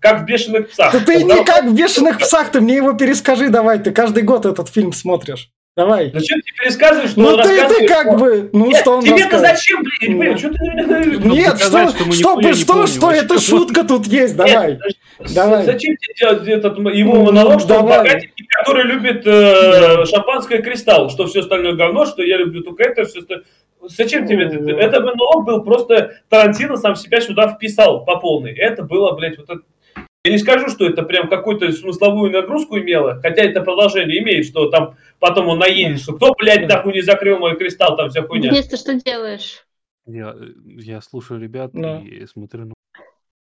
Как 0.00 0.22
в 0.22 0.24
«Бешеных 0.24 0.70
псах». 0.70 0.92
Да 0.92 1.00
ты 1.00 1.22
не 1.22 1.44
как 1.44 1.64
в 1.64 1.74
«Бешеных 1.74 2.18
псах», 2.18 2.50
ты 2.50 2.60
мне 2.60 2.76
его 2.76 2.94
перескажи 2.94 3.50
давай, 3.50 3.78
ты 3.78 3.90
каждый 3.92 4.22
год 4.22 4.46
этот 4.46 4.68
фильм 4.68 4.92
смотришь. 4.92 5.50
Давай. 5.76 6.10
Зачем 6.12 6.40
ты 6.40 6.52
пересказываешь, 6.60 7.10
что 7.10 7.20
ну, 7.20 7.28
он 7.28 7.42
ты, 7.42 7.68
ты 7.68 7.86
как 7.86 8.18
бы, 8.18 8.50
ну 8.52 8.66
Нет, 8.66 8.80
что 8.80 8.96
он 8.96 9.04
тебе-то 9.04 9.38
зачем, 9.38 9.82
блин? 9.82 9.92
Я 10.00 10.08
не 10.08 10.14
понимаю, 10.14 10.38
что 10.38 10.48
ты 10.50 10.58
на 10.58 10.98
меня? 10.98 11.30
Нет, 11.30 11.60
что, 11.60 11.88
что, 11.88 12.12
что, 12.12 12.54
что, 12.54 12.86
что 12.86 13.10
это 13.12 13.38
шутка 13.38 13.84
тут 13.84 14.06
есть, 14.06 14.36
давай. 14.36 14.78
Давай. 15.34 15.64
Зачем 15.64 15.96
тебе 15.96 16.14
делать 16.18 16.48
этот 16.48 16.78
его 16.78 17.24
монолог, 17.24 17.60
что 17.60 17.78
он 17.78 17.86
богатенький, 17.86 18.46
который 18.58 18.84
любит 18.84 19.26
э, 19.26 20.04
шампанское 20.06 20.60
кристалл, 20.60 21.08
что 21.08 21.26
все 21.26 21.40
остальное 21.40 21.74
говно, 21.74 22.04
что 22.04 22.22
я 22.22 22.38
люблю 22.38 22.62
только 22.62 22.82
это, 22.84 23.04
все 23.04 23.20
остальное. 23.20 23.46
Зачем 23.82 24.26
тебе 24.26 24.44
это? 24.44 24.56
Это 24.56 25.00
монолог 25.00 25.44
был 25.44 25.62
просто 25.62 26.16
Тарантино 26.28 26.76
сам 26.76 26.96
себя 26.96 27.20
сюда 27.20 27.48
вписал 27.48 28.04
по 28.04 28.16
полной. 28.18 28.52
Это 28.52 28.82
было, 28.82 29.12
блядь, 29.12 29.38
вот 29.38 29.48
это 29.48 29.62
я 30.24 30.32
не 30.32 30.38
скажу, 30.38 30.68
что 30.68 30.86
это 30.86 31.02
прям 31.02 31.28
какую-то 31.28 31.72
смысловую 31.72 32.30
нагрузку 32.30 32.78
имело, 32.78 33.18
хотя 33.22 33.42
это 33.42 33.62
продолжение 33.62 34.22
имеет, 34.22 34.46
что 34.46 34.68
там 34.68 34.96
потом 35.18 35.48
он 35.48 35.58
наедет, 35.58 36.00
что 36.00 36.12
кто, 36.12 36.34
блядь, 36.38 36.68
нахуй 36.68 36.92
не 36.92 37.00
закрыл 37.00 37.38
мой 37.38 37.56
кристалл, 37.56 37.96
там 37.96 38.10
вся 38.10 38.22
хуйня. 38.22 38.50
Денис, 38.50 38.66
ты 38.66 38.76
что 38.76 38.94
делаешь? 38.94 39.64
Я, 40.06 40.34
я 40.66 41.00
слушаю 41.00 41.40
ребят 41.40 41.70
да. 41.72 42.00
и 42.00 42.26
смотрю 42.26 42.66
на... 42.66 42.74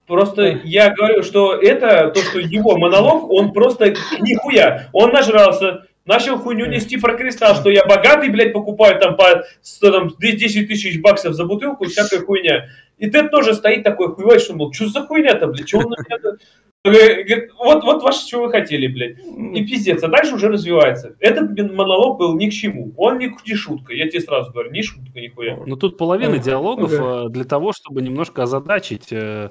Просто 0.08 0.62
я 0.64 0.94
говорю, 0.94 1.22
что 1.22 1.54
это, 1.54 2.12
то, 2.12 2.22
что 2.22 2.40
его 2.40 2.78
монолог, 2.78 3.30
он 3.30 3.52
просто 3.52 3.90
нихуя. 4.22 4.90
Он 4.94 5.12
нажрался, 5.12 5.86
начал 6.06 6.40
хуйню 6.40 6.66
нести 6.66 6.98
про 6.98 7.16
кристалл, 7.16 7.56
что 7.56 7.70
я 7.70 7.86
богатый, 7.86 8.30
блядь, 8.30 8.54
покупаю 8.54 9.00
там 9.00 9.18
по 9.18 9.44
100, 9.62 9.92
там, 9.92 10.10
10 10.18 10.68
тысяч 10.68 11.02
баксов 11.02 11.34
за 11.34 11.46
бутылку 11.46 11.86
всякая 11.86 12.22
хуйня. 12.22 12.70
И 12.98 13.10
Тед 13.10 13.32
тоже 13.32 13.54
стоит 13.54 13.84
такой 13.84 14.14
хуевой, 14.14 14.40
что, 14.40 14.54
мол, 14.54 14.72
что 14.74 14.88
за 14.88 15.02
хуйня-то, 15.02 15.48
блядь, 15.48 15.68
что 15.68 15.80
он 15.80 15.90
на 15.90 15.96
меня 16.02 16.38
Говорит, 16.86 17.52
вот, 17.58 17.84
вот 17.84 18.04
ваше, 18.04 18.26
что 18.26 18.44
вы 18.44 18.52
хотели, 18.52 18.88
блядь. 18.88 19.18
И 19.20 19.66
пиздец, 19.66 20.02
а 20.02 20.08
дальше 20.08 20.36
уже 20.36 20.48
развивается. 20.48 21.14
Этот 21.20 21.50
монолог 21.74 22.18
был 22.18 22.38
ни 22.38 22.50
к 22.50 22.54
чему. 22.54 22.94
Он 22.96 23.18
не, 23.18 23.36
не 23.46 23.56
шутка, 23.56 23.94
я 23.94 24.08
тебе 24.08 24.22
сразу 24.22 24.54
говорю, 24.54 24.72
не 24.72 24.82
шутка 24.82 25.20
нихуя. 25.20 25.60
Ну 25.66 25.76
тут 25.76 25.98
половина 25.98 26.38
диалогов 26.38 26.94
ага. 26.94 27.30
для 27.30 27.44
того, 27.44 27.74
чтобы 27.74 28.02
немножко 28.02 28.44
озадачить 28.44 29.12
э, 29.12 29.50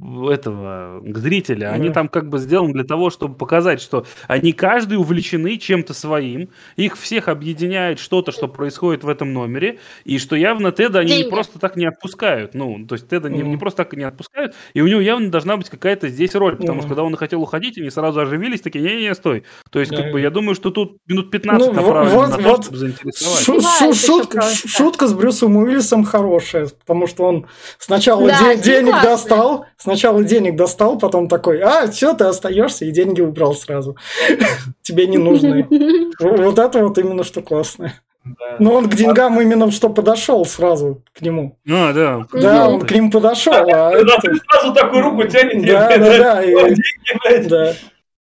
этого 0.00 1.02
зрителя. 1.14 1.72
Они 1.72 1.90
там 1.90 2.08
как 2.08 2.28
бы 2.28 2.38
сделаны 2.38 2.72
для 2.72 2.84
того, 2.84 3.10
чтобы 3.10 3.34
показать, 3.34 3.80
что 3.80 4.06
они 4.28 4.52
каждый 4.52 4.98
увлечены 4.98 5.58
чем-то 5.58 5.94
своим, 5.94 6.48
их 6.76 6.96
всех 6.96 7.28
объединяет 7.28 7.98
что-то, 7.98 8.32
что 8.32 8.48
происходит 8.48 9.04
в 9.04 9.08
этом 9.08 9.32
номере, 9.32 9.78
и 10.04 10.18
что 10.18 10.36
явно 10.36 10.72
Теда 10.72 11.00
они 11.00 11.08
Деньги. 11.08 11.24
не 11.24 11.30
просто 11.30 11.58
так 11.58 11.76
не 11.76 11.86
отпускают. 11.86 12.54
Ну, 12.54 12.86
то 12.86 12.94
есть 12.94 13.08
Теда 13.08 13.28
mm-hmm. 13.28 13.42
не, 13.42 13.42
не 13.42 13.56
просто 13.56 13.84
так 13.84 13.92
не 13.94 14.04
отпускают, 14.04 14.54
и 14.74 14.80
у 14.80 14.86
него 14.86 15.00
явно 15.00 15.30
должна 15.30 15.56
быть 15.56 15.68
какая-то 15.68 16.08
здесь 16.08 16.34
роль 16.34 16.56
потому 16.56 16.78
mm. 16.78 16.82
что 16.82 16.88
когда 16.88 17.02
он 17.04 17.16
хотел 17.16 17.42
уходить, 17.42 17.78
они 17.78 17.90
сразу 17.90 18.20
оживились, 18.20 18.60
такие, 18.60 18.82
не-не-не, 18.82 19.14
стой. 19.14 19.44
То 19.70 19.80
есть, 19.80 19.94
как 19.94 20.12
бы, 20.12 20.20
я 20.20 20.30
думаю, 20.30 20.54
что 20.54 20.70
тут 20.70 20.98
минут 21.06 21.30
15 21.30 21.68
ну, 21.68 21.72
направлено 21.74 22.14
вот, 22.14 22.30
на 22.30 22.36
то, 22.36 22.42
вот 22.42 22.64
чтобы 22.64 22.78
заинтересовать. 22.78 23.40
Шу- 23.40 23.60
шу- 23.60 23.94
шутка, 23.94 24.42
шутка 24.42 25.06
с 25.06 25.12
Брюсом 25.12 25.56
Уиллисом 25.56 26.04
хорошая, 26.04 26.68
потому 26.68 27.06
что 27.06 27.24
он 27.24 27.46
сначала 27.78 28.28
да, 28.28 28.54
де- 28.54 28.62
денег 28.62 28.90
классный. 28.90 29.10
достал, 29.10 29.66
сначала 29.82 30.22
денег 30.22 30.56
достал, 30.56 30.98
потом 30.98 31.28
такой, 31.28 31.60
а, 31.60 31.90
все, 31.90 32.14
ты 32.14 32.24
остаешься, 32.24 32.84
и 32.84 32.90
деньги 32.90 33.20
убрал 33.20 33.54
сразу. 33.54 33.96
Тебе 34.82 35.06
не 35.06 35.18
нужны. 35.18 35.66
Вот 36.20 36.58
это 36.58 36.84
вот 36.86 36.98
именно 36.98 37.24
что 37.24 37.42
классное. 37.42 38.00
Да. 38.24 38.56
Но 38.60 38.74
он 38.74 38.88
к 38.88 38.94
деньгам 38.94 39.40
именно 39.40 39.72
что 39.72 39.88
подошел 39.88 40.44
сразу 40.44 41.02
к 41.12 41.20
нему. 41.22 41.58
А, 41.68 41.92
да. 41.92 42.26
Да, 42.32 42.68
он 42.68 42.82
к 42.82 42.90
ним 42.92 43.10
подошел. 43.10 43.52
А, 43.52 43.88
а 43.88 43.92
это... 43.92 44.20
сразу 44.20 44.72
такую 44.72 45.02
руку 45.02 45.24
тянет. 45.24 45.66
Да, 45.66 45.96
да, 45.98 46.18
да. 46.18 46.42
И... 46.44 47.48
да. 47.48 47.72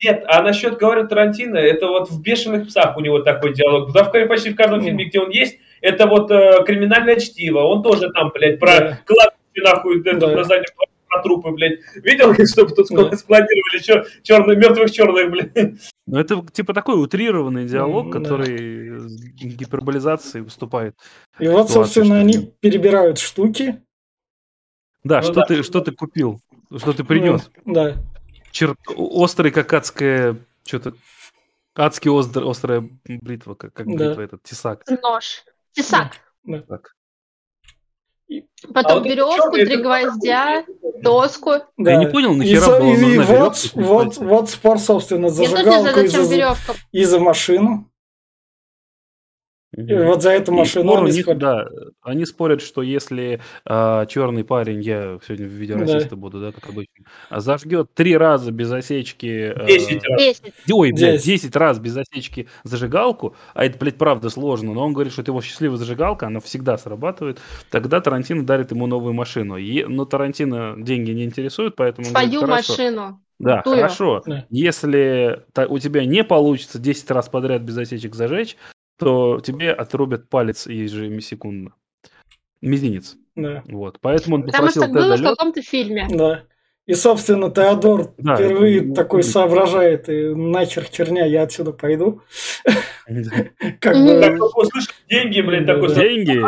Нет, 0.03 0.25
а 0.27 0.43
насчет, 0.43 0.79
говорят, 0.79 1.11
Тарантино, 1.11 1.59
это 1.59 1.89
вот 1.89 2.11
в 2.11 2.23
«Бешеных 2.23 2.69
псах» 2.69 2.97
у 2.97 3.01
него 3.01 3.19
такой 3.19 3.53
диалог. 3.53 3.93
Да, 3.93 4.05
в, 4.05 4.29
почти 4.29 4.51
в 4.51 4.57
каждом 4.57 4.81
фильме, 4.83 5.05
где 5.05 5.21
он 5.21 5.29
есть, 5.29 5.59
это 5.83 6.07
вот 6.07 6.31
э, 6.31 6.65
криминальное 6.65 7.17
чтиво. 7.17 7.61
Он 7.61 7.83
тоже 7.83 8.09
там, 8.11 8.31
блядь, 8.33 8.59
про 8.59 8.79
да. 8.79 9.01
кладбище, 9.05 9.63
нахуй, 9.63 10.01
это, 10.01 10.17
да. 10.17 10.29
на 10.29 10.45
заднем 10.45 10.71
про 11.11 11.23
трупы, 11.23 11.51
блядь. 11.51 11.81
Видел, 11.97 12.33
чтобы 12.47 12.75
тут 12.75 12.89
да. 12.91 13.17
складировали 13.17 13.83
чер- 13.83 14.07
черных, 14.23 14.57
мертвых 14.57 14.91
черных, 14.91 15.31
блядь. 15.31 15.81
Ну, 16.07 16.19
это 16.19 16.45
типа 16.53 16.73
такой 16.73 17.03
утрированный 17.03 17.67
диалог, 17.67 18.07
mm, 18.07 18.13
который 18.13 18.99
да. 18.99 19.57
гиперболизацией 19.57 20.45
выступает. 20.45 20.95
И 21.39 21.49
вот, 21.49 21.71
собственно, 21.71 22.19
они 22.19 22.53
перебирают 22.61 23.19
штуки. 23.19 23.83
Да, 25.05 25.19
ну, 25.19 25.23
что, 25.23 25.35
да. 25.35 25.43
Ты, 25.47 25.63
что 25.63 25.81
ты 25.81 25.93
купил, 25.93 26.41
что 26.77 26.93
ты 26.93 27.05
принес. 27.05 27.51
Ну, 27.65 27.75
да. 27.75 27.97
Черт, 28.51 28.79
острый, 28.97 29.51
как 29.51 29.73
адская, 29.73 30.37
что-то, 30.67 30.95
адски 31.75 32.09
остр, 32.09 32.45
острая 32.45 32.89
бритва, 33.05 33.55
как, 33.55 33.73
как 33.73 33.87
да. 33.87 33.93
бритва 33.93 34.21
этот, 34.23 34.43
тесак. 34.43 34.85
Нож. 35.03 35.45
Тесак. 35.73 36.17
Да. 36.45 36.63
Так. 36.63 36.95
Потом 38.75 39.03
а 39.03 39.09
веревку, 39.09 39.53
три 39.53 39.77
гвоздя, 39.77 40.65
доску. 41.03 41.53
Да. 41.77 41.93
Я 41.93 41.97
не 41.97 42.07
понял, 42.07 42.35
нахера 42.35 42.77
и, 42.77 42.81
было 42.81 42.91
и, 42.91 43.15
и 43.15 43.19
вот, 43.19 43.71
вот, 43.75 44.17
вот 44.19 44.51
спор, 44.51 44.79
собственно, 44.79 45.31
зажигалку 45.31 46.01
и 46.01 46.07
за, 46.07 46.57
и 46.93 47.05
за 47.05 47.19
машину. 47.19 47.90
И 49.87 49.95
вот 49.95 50.23
за 50.23 50.31
эту 50.31 50.53
машину 50.53 50.97
они 50.97 51.13
них, 51.13 51.39
Да, 51.39 51.67
они 52.03 52.27
спорят, 52.27 52.63
что 52.63 52.83
если 52.83 53.41
а, 53.65 54.07
черный 54.07 54.45
парень, 54.45 54.81
я 54.81 55.19
сегодня 55.27 55.47
в 55.47 55.51
виде 55.51 55.75
расиста 55.75 56.11
да. 56.11 56.17
буду, 56.17 56.41
да, 56.41 56.53
как 56.53 56.69
обычно, 56.69 57.05
зажгет 57.31 57.95
три 57.95 58.17
раза 58.17 58.53
без 58.53 58.71
осечки... 58.73 59.55
Десять 59.67 60.05
а, 60.07 60.13
раз. 60.13 60.43
Ой, 60.71 60.93
блядь, 60.93 61.23
десять 61.23 61.57
раз 61.57 61.79
без 61.79 61.97
осечки 61.97 62.49
зажигалку, 62.65 63.35
а 63.55 63.65
это, 63.65 63.79
блядь, 63.79 63.97
правда 63.97 64.31
сложно, 64.31 64.75
но 64.75 64.85
он 64.85 64.93
говорит, 64.93 65.13
что 65.13 65.23
это 65.23 65.31
его 65.31 65.41
счастливая 65.41 65.79
зажигалка, 65.79 66.27
она 66.27 66.41
всегда 66.41 66.79
срабатывает, 66.79 67.39
тогда 67.71 68.01
Тарантино 68.01 68.45
дарит 68.45 68.71
ему 68.71 68.87
новую 68.87 69.15
машину. 69.15 69.57
И, 69.57 69.85
но 69.85 70.05
Тарантино 70.05 70.75
деньги 70.79 71.11
не 71.11 71.25
интересуют, 71.25 71.77
поэтому... 71.77 72.07
Свою 72.09 72.43
говорит, 72.43 72.69
машину. 72.69 73.21
Да, 73.41 73.63
Тую. 73.63 73.77
хорошо. 73.77 74.23
Да. 74.27 74.47
Если 74.51 75.43
у 75.69 75.79
тебя 75.79 76.05
не 76.05 76.23
получится 76.23 76.79
10 76.79 77.11
раз 77.11 77.29
подряд 77.29 77.63
без 77.63 77.77
осечек 77.79 78.15
зажечь, 78.15 78.57
то 79.01 79.41
тебе 79.41 79.73
отрубят 79.73 80.29
палец 80.29 80.67
ежемесекундно. 80.67 81.75
Мизинец. 82.61 83.17
Да. 83.35 83.63
Вот. 83.67 83.99
Поэтому 84.01 84.37
он 84.37 84.43
Потому 84.43 84.69
попросил 84.69 84.83
Теда 84.83 84.93
было 84.93 85.17
в 85.17 85.23
каком-то 85.23 85.63
фильме. 85.63 86.07
Да. 86.11 86.45
И, 86.87 86.95
собственно, 86.95 87.51
Теодор 87.51 88.15
да, 88.19 88.37
впервые 88.37 88.85
это... 88.85 88.95
такой 88.95 89.23
соображает, 89.23 90.09
и 90.09 90.35
нахер 90.35 90.85
херня, 90.85 91.25
я 91.25 91.43
отсюда 91.43 91.73
пойду. 91.73 92.23
Как 93.81 93.95
бы... 93.95 94.39
Деньги, 95.09 95.41
блин, 95.41 95.67
такой. 95.67 95.95
Деньги? 95.95 96.41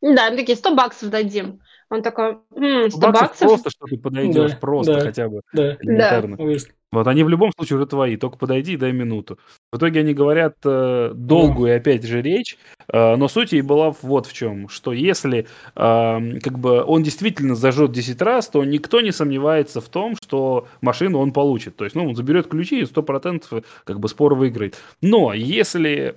Да, 0.00 0.30
такие 0.30 0.56
100 0.56 0.74
баксов 0.74 1.10
дадим. 1.10 1.60
Он 1.90 2.02
такой, 2.02 2.38
м, 2.54 2.90
100 2.90 3.12
баксов? 3.12 3.48
Просто, 3.48 3.70
что 3.70 3.86
ты 3.86 3.96
подойдешь, 3.98 4.52
да, 4.52 4.58
просто 4.58 4.94
да, 4.94 5.00
хотя 5.00 5.28
бы. 5.28 5.40
Да, 5.52 5.76
элементарно. 5.80 6.36
да. 6.36 6.44
Вот 6.90 7.06
они 7.06 7.22
в 7.22 7.28
любом 7.28 7.50
случае 7.52 7.76
уже 7.76 7.86
твои, 7.86 8.16
только 8.16 8.38
подойди 8.38 8.72
и 8.72 8.76
дай 8.76 8.92
минуту. 8.92 9.38
В 9.72 9.76
итоге 9.76 10.00
они 10.00 10.14
говорят 10.14 10.56
э, 10.64 11.12
долгую, 11.14 11.76
опять 11.76 12.04
же, 12.04 12.22
речь, 12.22 12.56
э, 12.90 13.16
но 13.16 13.28
суть 13.28 13.52
и 13.52 13.60
была 13.60 13.94
вот 14.02 14.26
в 14.26 14.32
чем, 14.32 14.68
что 14.70 14.92
если 14.92 15.40
э, 15.40 15.46
как 15.74 16.58
бы 16.58 16.82
он 16.82 17.02
действительно 17.02 17.54
зажжет 17.54 17.92
10 17.92 18.22
раз, 18.22 18.48
то 18.48 18.64
никто 18.64 19.02
не 19.02 19.12
сомневается 19.12 19.82
в 19.82 19.88
том, 19.88 20.14
что 20.22 20.66
машину 20.80 21.18
он 21.18 21.32
получит. 21.32 21.76
То 21.76 21.84
есть, 21.84 21.94
ну, 21.94 22.08
он 22.08 22.16
заберет 22.16 22.48
ключи 22.48 22.80
и 22.80 22.84
100% 22.84 23.64
как 23.84 24.00
бы 24.00 24.08
спор 24.08 24.34
выиграет. 24.34 24.78
Но 25.02 25.34
если 25.34 26.16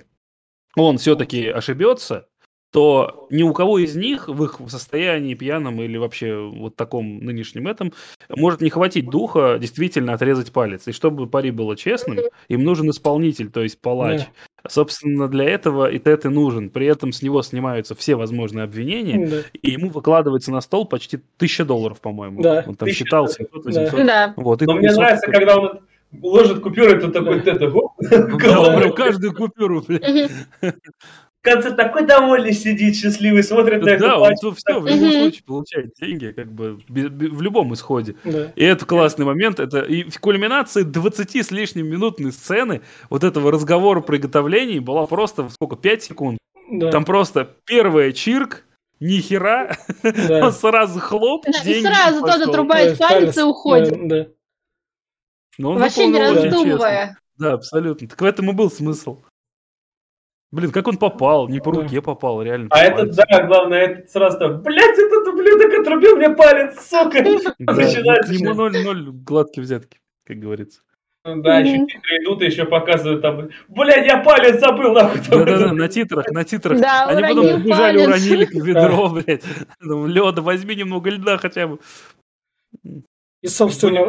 он 0.78 0.97
все-таки 0.97 1.47
ошибется, 1.47 2.28
то 2.72 3.28
ни 3.30 3.43
у 3.43 3.53
кого 3.53 3.80
из 3.80 3.95
них 3.95 4.30
в 4.30 4.43
их 4.43 4.59
состоянии 4.67 5.34
пьяном 5.34 5.82
или 5.82 5.97
вообще 5.97 6.36
вот 6.36 6.76
таком 6.76 7.19
нынешнем 7.19 7.67
этом 7.67 7.93
может 8.30 8.61
не 8.61 8.69
хватить 8.69 9.09
духа 9.09 9.57
действительно 9.59 10.13
отрезать 10.13 10.51
палец. 10.51 10.88
И 10.88 10.93
чтобы 10.93 11.28
пари 11.28 11.51
было 11.51 11.76
честным, 11.76 12.17
им 12.47 12.63
нужен 12.63 12.89
исполнитель, 12.89 13.49
то 13.49 13.61
есть 13.61 13.80
палач. 13.80 14.22
Да. 14.22 14.69
Собственно, 14.69 15.28
для 15.28 15.45
этого 15.45 15.89
и 15.89 15.99
Тет 15.99 16.26
и 16.26 16.30
нужен. 16.30 16.69
При 16.69 16.86
этом 16.86 17.11
с 17.11 17.22
него 17.22 17.41
снимаются 17.41 17.95
все 17.95 18.15
возможные 18.15 18.63
обвинения, 18.63 19.28
да. 19.28 19.38
и 19.53 19.72
ему 19.72 19.89
выкладывается 19.89 20.51
на 20.51 20.61
стол 20.61 20.86
почти 20.86 21.19
тысяча 21.38 21.65
долларов, 21.65 21.99
по-моему. 21.99 22.41
Да. 22.41 22.63
Он 22.67 22.76
там 22.76 22.88
тысяча 22.88 23.05
считал 23.05 23.28
700 23.28 23.65
800. 23.65 24.05
Да. 24.05 24.34
Вот, 24.38 24.61
Но 24.61 24.76
мне 24.76 24.91
нравится, 24.91 25.30
когда 25.30 25.57
он 25.57 25.80
ложит 26.22 26.61
купюры, 26.61 27.01
то 27.01 27.09
такой, 27.09 27.39
это, 27.39 27.57
да, 27.57 28.91
каждую 28.91 29.34
купюру, 29.34 29.84
блядь 29.86 30.32
в 31.41 31.43
конце 31.43 31.71
такой 31.71 32.05
довольный 32.05 32.53
сидит, 32.53 32.95
счастливый, 32.95 33.43
смотрит 33.43 33.81
на 33.81 33.89
это. 33.89 34.07
Да, 34.07 34.19
он 34.19 34.35
все, 34.35 34.79
в 34.79 34.85
любом 34.85 35.11
случае 35.11 35.43
получает 35.43 35.93
деньги, 35.99 36.27
как 36.27 36.51
бы 36.51 36.79
в 36.87 37.41
любом 37.41 37.73
исходе. 37.73 38.15
И 38.23 38.63
это 38.63 38.85
классный 38.85 39.25
момент. 39.25 39.59
Это 39.59 39.81
и 39.81 40.03
в 40.03 40.19
кульминации 40.19 40.83
20 40.83 41.35
с 41.37 41.49
лишним 41.49 41.87
минутной 41.87 42.31
сцены 42.31 42.81
вот 43.09 43.23
этого 43.23 43.51
разговора 43.51 44.01
приготовлений 44.01 44.79
была 44.79 45.07
просто 45.07 45.49
сколько, 45.49 45.75
5 45.75 46.03
секунд. 46.03 46.37
Там 46.91 47.05
просто 47.05 47.49
первая 47.65 48.11
чирк, 48.11 48.63
ни 48.99 49.17
хера, 49.17 49.75
да. 50.03 50.45
он 50.45 50.51
сразу 50.53 50.99
хлоп, 50.99 51.43
да, 51.45 51.63
деньги 51.63 51.87
сразу 51.87 52.21
тот 52.21 52.49
отрубает 52.49 52.99
палец 52.99 53.35
и 53.35 53.41
уходит. 53.41 54.07
Да, 54.07 54.15
да. 54.15 54.27
Но 55.57 55.73
Вообще 55.73 56.05
не 56.05 56.19
раздумывая. 56.19 57.17
Да, 57.39 57.53
абсолютно. 57.53 58.07
Так 58.07 58.21
в 58.21 58.25
этом 58.25 58.51
и 58.51 58.53
был 58.53 58.69
смысл. 58.69 59.23
Блин, 60.52 60.72
как 60.72 60.88
он 60.88 60.97
попал? 60.97 61.47
Не 61.47 61.60
по 61.62 61.72
руке 61.72 62.02
попал, 62.02 62.41
реально. 62.41 62.68
А 62.72 62.84
этот, 62.84 63.16
да, 63.16 63.47
главное, 63.47 63.80
этот 63.80 64.10
сразу 64.10 64.38
там, 64.38 64.62
блядь, 64.62 64.99
этот 64.99 65.28
ублюдок 65.28 65.74
отрубил 65.80 66.18
мне 66.18 66.30
палец, 66.30 66.76
сука! 66.88 67.22
Начинается. 67.60 68.34
Ему 68.34 68.54
0-0 68.54 69.12
гладкие 69.24 69.64
взятки, 69.64 69.99
как 70.26 70.39
говорится. 70.39 70.82
Ну 71.24 71.41
да, 71.41 71.60
еще 71.60 71.86
титры 71.86 72.18
идут 72.24 72.41
и 72.41 72.47
еще 72.47 72.66
показывают 72.66 73.22
там, 73.22 73.49
блядь, 73.68 74.08
я 74.08 74.18
палец 74.18 74.60
забыл, 74.60 74.91
нахуй. 74.91 75.22
Да-да-да, 75.30 75.72
на 75.72 75.88
титрах, 75.88 76.30
на 76.32 76.43
титрах. 76.43 76.82
Да, 76.82 77.06
Они 77.06 77.22
потом 77.22 77.45
убежали, 77.62 78.06
уронили 78.06 78.47
ведро, 78.52 79.08
блядь. 79.10 79.43
Леда, 79.80 80.41
возьми 80.41 80.76
немного 80.76 81.12
льда 81.12 81.38
хотя 81.38 81.68
бы. 81.68 81.80
И, 83.41 83.47
собственно, 83.47 84.02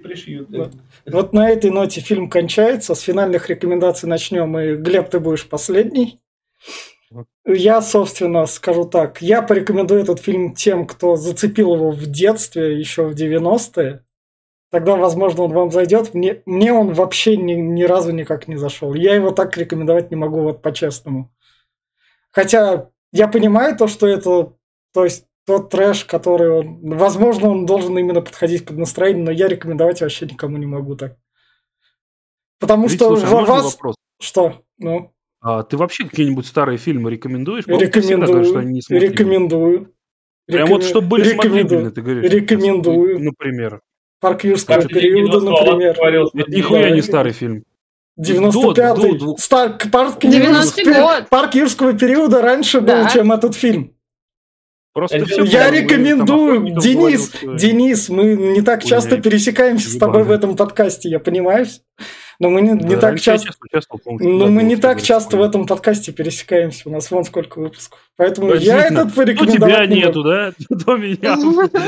пришьют. 0.00 0.50
Да. 0.50 0.70
Вот 1.06 1.32
на 1.32 1.50
этой 1.50 1.70
ноте 1.70 2.00
фильм 2.00 2.30
кончается. 2.30 2.94
С 2.94 3.00
финальных 3.00 3.48
рекомендаций 3.48 4.08
начнем. 4.08 4.58
И, 4.58 4.76
Глеб, 4.76 5.10
ты 5.10 5.20
будешь 5.20 5.48
последний. 5.48 6.20
Я, 7.44 7.82
собственно, 7.82 8.46
скажу 8.46 8.84
так. 8.84 9.20
Я 9.20 9.42
порекомендую 9.42 10.02
этот 10.02 10.20
фильм 10.20 10.54
тем, 10.54 10.86
кто 10.86 11.16
зацепил 11.16 11.74
его 11.74 11.90
в 11.90 12.06
детстве, 12.06 12.78
еще 12.78 13.08
в 13.08 13.14
90-е. 13.14 14.04
Тогда, 14.70 14.96
возможно, 14.96 15.42
он 15.42 15.52
вам 15.52 15.70
зайдет. 15.70 16.14
Мне, 16.14 16.42
мне 16.46 16.72
он 16.72 16.94
вообще 16.94 17.36
ни, 17.36 17.52
ни 17.52 17.82
разу 17.82 18.12
никак 18.12 18.48
не 18.48 18.56
зашел. 18.56 18.94
Я 18.94 19.14
его 19.14 19.30
так 19.30 19.56
рекомендовать 19.58 20.10
не 20.10 20.16
могу, 20.16 20.40
вот 20.40 20.62
по-честному. 20.62 21.30
Хотя 22.30 22.88
я 23.12 23.28
понимаю 23.28 23.76
то, 23.76 23.86
что 23.86 24.06
это... 24.06 24.54
То 24.94 25.04
есть 25.04 25.26
тот 25.46 25.70
трэш, 25.70 26.04
который 26.04 26.50
он... 26.50 26.80
Возможно, 26.96 27.50
он 27.50 27.66
должен 27.66 27.96
именно 27.98 28.20
подходить 28.20 28.64
под 28.64 28.78
настроение, 28.78 29.24
но 29.24 29.30
я 29.30 29.48
рекомендовать 29.48 30.00
вообще 30.00 30.26
никому 30.26 30.56
не 30.56 30.66
могу 30.66 30.96
так. 30.96 31.16
Потому 32.60 32.86
Ведь, 32.86 32.96
что 32.96 33.16
слушай, 33.16 33.28
а 33.28 33.44
вас... 33.44 33.74
Вопрос? 33.74 33.96
Что? 34.20 34.62
Ну? 34.78 35.12
А, 35.40 35.64
ты 35.64 35.76
вообще 35.76 36.04
какие-нибудь 36.04 36.46
старые 36.46 36.78
фильмы 36.78 37.10
рекомендуешь? 37.10 37.66
Рекомендую. 37.66 38.44
Что 38.44 38.58
они 38.60 38.74
не 38.74 38.98
рекомендую. 38.98 39.92
Прям 40.46 40.68
вот, 40.68 40.84
чтобы 40.84 41.08
были 41.08 41.30
рекомендую. 41.30 41.90
ты 41.90 42.02
говоришь. 42.02 42.30
Рекомендую. 42.30 43.18
Например. 43.20 43.80
Парк 44.20 44.44
юрского 44.44 44.82
периода, 44.82 45.40
например. 45.40 45.96
Это 46.00 46.50
нихуя 46.50 46.90
не 46.90 47.02
старый 47.02 47.32
фильм. 47.32 47.64
95-й. 48.20 49.38
Стар... 49.38 49.78
Парк, 49.90 50.22
Юрского... 50.22 51.26
Парк 51.28 51.54
юрского 51.54 51.94
периода 51.94 52.42
раньше 52.42 52.80
да. 52.80 53.02
был, 53.02 53.10
чем 53.10 53.32
этот 53.32 53.54
фильм. 53.54 53.96
Просто 54.92 55.24
все 55.24 55.44
я 55.44 55.70
рекомендую, 55.70 56.78
Денис, 56.78 57.30
говорил, 57.30 57.56
Денис, 57.56 58.08
мы 58.10 58.34
не 58.34 58.60
так 58.60 58.84
часто 58.84 59.16
пересекаемся 59.20 59.88
с 59.88 59.96
тобой 59.96 60.22
в 60.24 60.30
этом 60.30 60.54
подкасте, 60.54 61.08
я 61.08 61.18
понимаю, 61.18 61.66
но 62.38 62.50
мы 62.50 62.60
не, 62.60 62.72
не 62.72 62.96
так 62.96 63.18
часто, 63.18 63.52
но 64.04 64.48
мы 64.48 64.62
не 64.62 64.76
так 64.76 65.00
часто 65.00 65.38
в 65.38 65.42
этом 65.42 65.66
подкасте 65.66 66.12
пересекаемся, 66.12 66.90
у 66.90 66.92
нас 66.92 67.10
вон 67.10 67.24
сколько 67.24 67.58
выпусков, 67.58 68.00
поэтому 68.16 68.52
я 68.52 68.86
этот 68.86 69.14
порекомендовать. 69.14 69.86
тебя 69.86 69.86
нету, 69.86 70.22
да? 70.24 70.52
До 70.68 70.96
меня. 70.96 71.36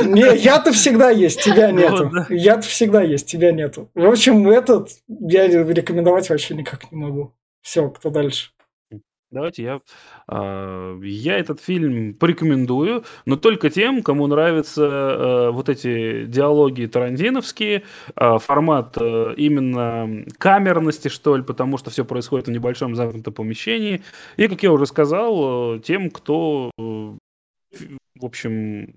Не, 0.07 0.37
я-то 0.39 0.73
всегда 0.73 1.11
есть, 1.11 1.43
тебя 1.43 1.73
нету. 1.73 2.11
Я-то 2.31 2.63
всегда 2.63 3.03
есть, 3.03 3.27
тебя 3.27 3.53
нету. 3.53 3.91
В 3.95 4.07
общем, 4.07 4.49
этот 4.49 4.89
я 5.09 5.47
рекомендовать 5.47 6.31
вообще 6.31 6.55
никак 6.55 6.91
не 6.91 6.97
могу. 6.97 7.35
Все, 7.61 7.89
кто 7.91 8.09
дальше? 8.09 8.51
Давайте 9.35 9.63
я, 9.65 9.81
а, 10.29 10.97
я 11.03 11.39
этот 11.39 11.61
фильм 11.61 12.15
порекомендую, 12.15 13.05
но 13.27 13.37
только 13.37 13.69
тем, 13.69 14.05
кому 14.05 14.29
нравятся 14.29 14.87
а, 14.87 15.51
вот 15.51 15.69
эти 15.69 16.27
диалоги 16.27 16.87
тарантиновские, 16.87 17.83
а, 18.15 18.39
формат 18.39 18.97
именно 18.97 20.25
камерности, 20.39 21.09
что 21.09 21.37
ли, 21.37 21.43
потому 21.43 21.79
что 21.79 21.91
все 21.91 22.05
происходит 22.05 22.47
в 22.47 22.53
небольшом 22.53 22.95
замкнутом 22.95 23.35
помещении. 23.35 24.03
И, 24.37 24.47
как 24.47 24.63
я 24.63 24.71
уже 24.71 24.87
сказал, 24.87 25.81
тем, 25.81 26.11
кто, 26.11 26.71
в 26.77 27.19
общем, 28.23 28.95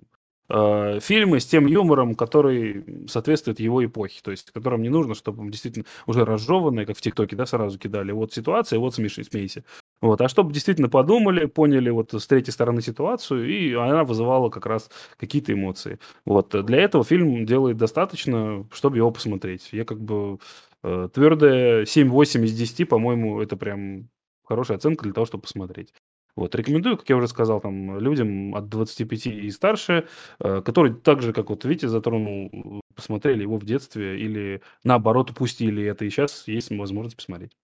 э, 0.49 0.99
фильмы 1.01 1.39
с 1.39 1.47
тем 1.47 1.65
юмором, 1.65 2.13
который 2.15 3.07
соответствует 3.07 3.59
его 3.59 3.83
эпохе, 3.83 4.19
то 4.23 4.31
есть 4.31 4.51
которым 4.51 4.83
не 4.83 4.89
нужно, 4.89 5.15
чтобы 5.15 5.49
действительно 5.49 5.85
уже 6.05 6.25
разжеванные, 6.25 6.85
как 6.85 6.97
в 6.97 7.01
ТикТоке, 7.01 7.35
да, 7.35 7.45
сразу 7.47 7.79
кидали, 7.79 8.11
вот 8.11 8.33
ситуация, 8.33 8.79
вот 8.79 8.93
смеши, 8.95 9.23
смейся. 9.23 9.63
Вот, 10.01 10.21
а 10.21 10.27
чтобы 10.27 10.53
действительно 10.53 10.89
подумали, 10.89 11.45
поняли 11.45 11.89
вот 11.89 12.13
с 12.13 12.27
третьей 12.27 12.53
стороны 12.53 12.81
ситуацию, 12.81 13.49
и 13.49 13.73
она 13.73 14.03
вызывала 14.03 14.49
как 14.49 14.67
раз 14.67 14.91
какие-то 15.17 15.53
эмоции. 15.53 15.99
Вот, 16.23 16.49
для 16.65 16.79
этого 16.79 17.03
фильм 17.03 17.45
делает 17.45 17.77
достаточно, 17.77 18.67
чтобы 18.71 18.97
его 18.97 19.09
посмотреть. 19.09 19.69
Я 19.71 19.85
как 19.85 19.99
бы 19.99 20.37
э, 20.83 21.09
твердая 21.11 21.85
7-8 21.85 22.45
из 22.45 22.53
10, 22.53 22.85
по-моему, 22.85 23.41
это 23.41 23.57
прям 23.57 24.09
хорошая 24.43 24.77
оценка 24.77 25.03
для 25.03 25.13
того, 25.13 25.25
чтобы 25.25 25.43
посмотреть. 25.43 25.93
Вот, 26.35 26.53
рекомендую, 26.53 26.97
как 26.97 27.09
я 27.09 27.17
уже 27.17 27.27
сказал, 27.27 27.59
там, 27.59 27.99
людям 27.99 28.53
от 28.53 28.69
25 28.69 29.25
и 29.25 29.49
старше, 29.49 30.07
э, 30.39 30.61
которые 30.61 30.93
так 30.93 31.23
же, 31.23 31.33
как 31.33 31.49
вот 31.49 31.65
Витя 31.65 31.87
затронул, 31.87 32.81
посмотрели 32.95 33.41
его 33.41 33.57
в 33.57 33.65
детстве 33.65 34.19
или 34.19 34.61
наоборот 34.83 35.31
упустили 35.31 35.83
это, 35.83 36.05
и 36.05 36.11
сейчас 36.11 36.47
есть 36.47 36.69
возможность 36.69 37.15
посмотреть. 37.15 37.57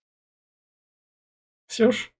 Ксюш? 1.68 2.14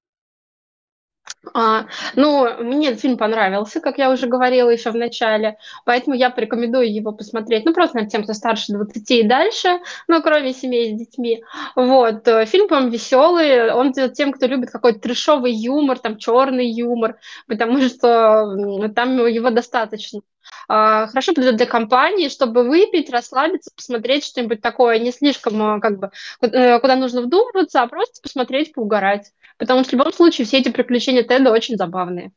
А, 1.53 1.88
ну, 2.15 2.63
мне 2.63 2.95
фильм 2.95 3.17
понравился, 3.17 3.82
как 3.82 3.97
я 3.97 4.11
уже 4.11 4.28
говорила 4.28 4.69
еще 4.69 4.91
в 4.91 4.95
начале, 4.95 5.57
поэтому 5.86 6.15
я 6.15 6.30
порекомендую 6.30 6.93
его 6.93 7.11
посмотреть, 7.11 7.65
ну, 7.65 7.74
просто 7.74 7.97
над 7.97 8.09
тем, 8.09 8.24
кто 8.24 8.34
старше 8.34 8.71
20 8.74 9.19
и 9.19 9.24
дальше, 9.24 9.80
ну, 10.07 10.21
кроме 10.21 10.53
семей 10.53 10.95
с 10.95 10.99
детьми. 10.99 11.43
Вот, 11.76 12.28
э, 12.28 12.45
фильм, 12.45 12.67
по-моему, 12.67 12.91
веселый, 12.91 13.71
он 13.71 13.93
тем, 13.93 14.32
кто 14.32 14.47
любит 14.47 14.71
какой-то 14.71 14.99
трешовый 14.99 15.53
юмор, 15.53 15.99
там, 15.99 16.17
черный 16.17 16.69
юмор, 16.69 17.17
потому 17.47 17.82
что 17.82 18.89
там 18.95 19.26
его 19.28 19.49
достаточно. 19.49 20.21
А, 20.67 21.07
хорошо 21.07 21.34
подойдет 21.34 21.57
для 21.57 21.65
компании, 21.65 22.30
чтобы 22.30 22.63
выпить, 22.63 23.09
расслабиться, 23.09 23.71
посмотреть 23.76 24.26
что-нибудь 24.26 24.61
такое 24.61 24.99
не 24.99 25.11
слишком, 25.11 25.61
а, 25.61 25.80
как 25.80 25.99
бы, 25.99 26.11
э, 26.41 26.80
куда 26.80 26.95
нужно 26.95 27.21
вдумываться, 27.21 27.82
а 27.82 27.88
просто 27.88 28.21
посмотреть, 28.21 28.74
поугарать. 28.74 29.32
Потому 29.64 29.86
что 29.86 29.91
в 29.91 29.99
любом 29.99 30.11
случае 30.11 30.45
все 30.45 30.59
эти 30.59 30.70
приключения 30.70 31.24
Теда 31.24 31.49
очень 31.49 31.78
забавные. 31.78 32.34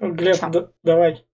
Глеб, 0.00 0.36
да, 0.50 0.68
давай. 0.82 1.24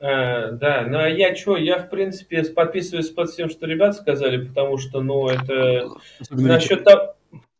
А, 0.00 0.52
да, 0.52 0.86
ну 0.88 0.98
а 0.98 1.06
я 1.06 1.34
что, 1.36 1.58
я 1.58 1.76
в 1.76 1.90
принципе 1.90 2.42
подписываюсь 2.44 3.10
под 3.10 3.28
всем, 3.28 3.50
что 3.50 3.66
ребята 3.66 3.92
сказали, 3.92 4.46
потому 4.46 4.78
что, 4.78 5.02
ну, 5.02 5.28
это 5.28 5.90
насчет 6.30 6.84
того, 6.84 7.14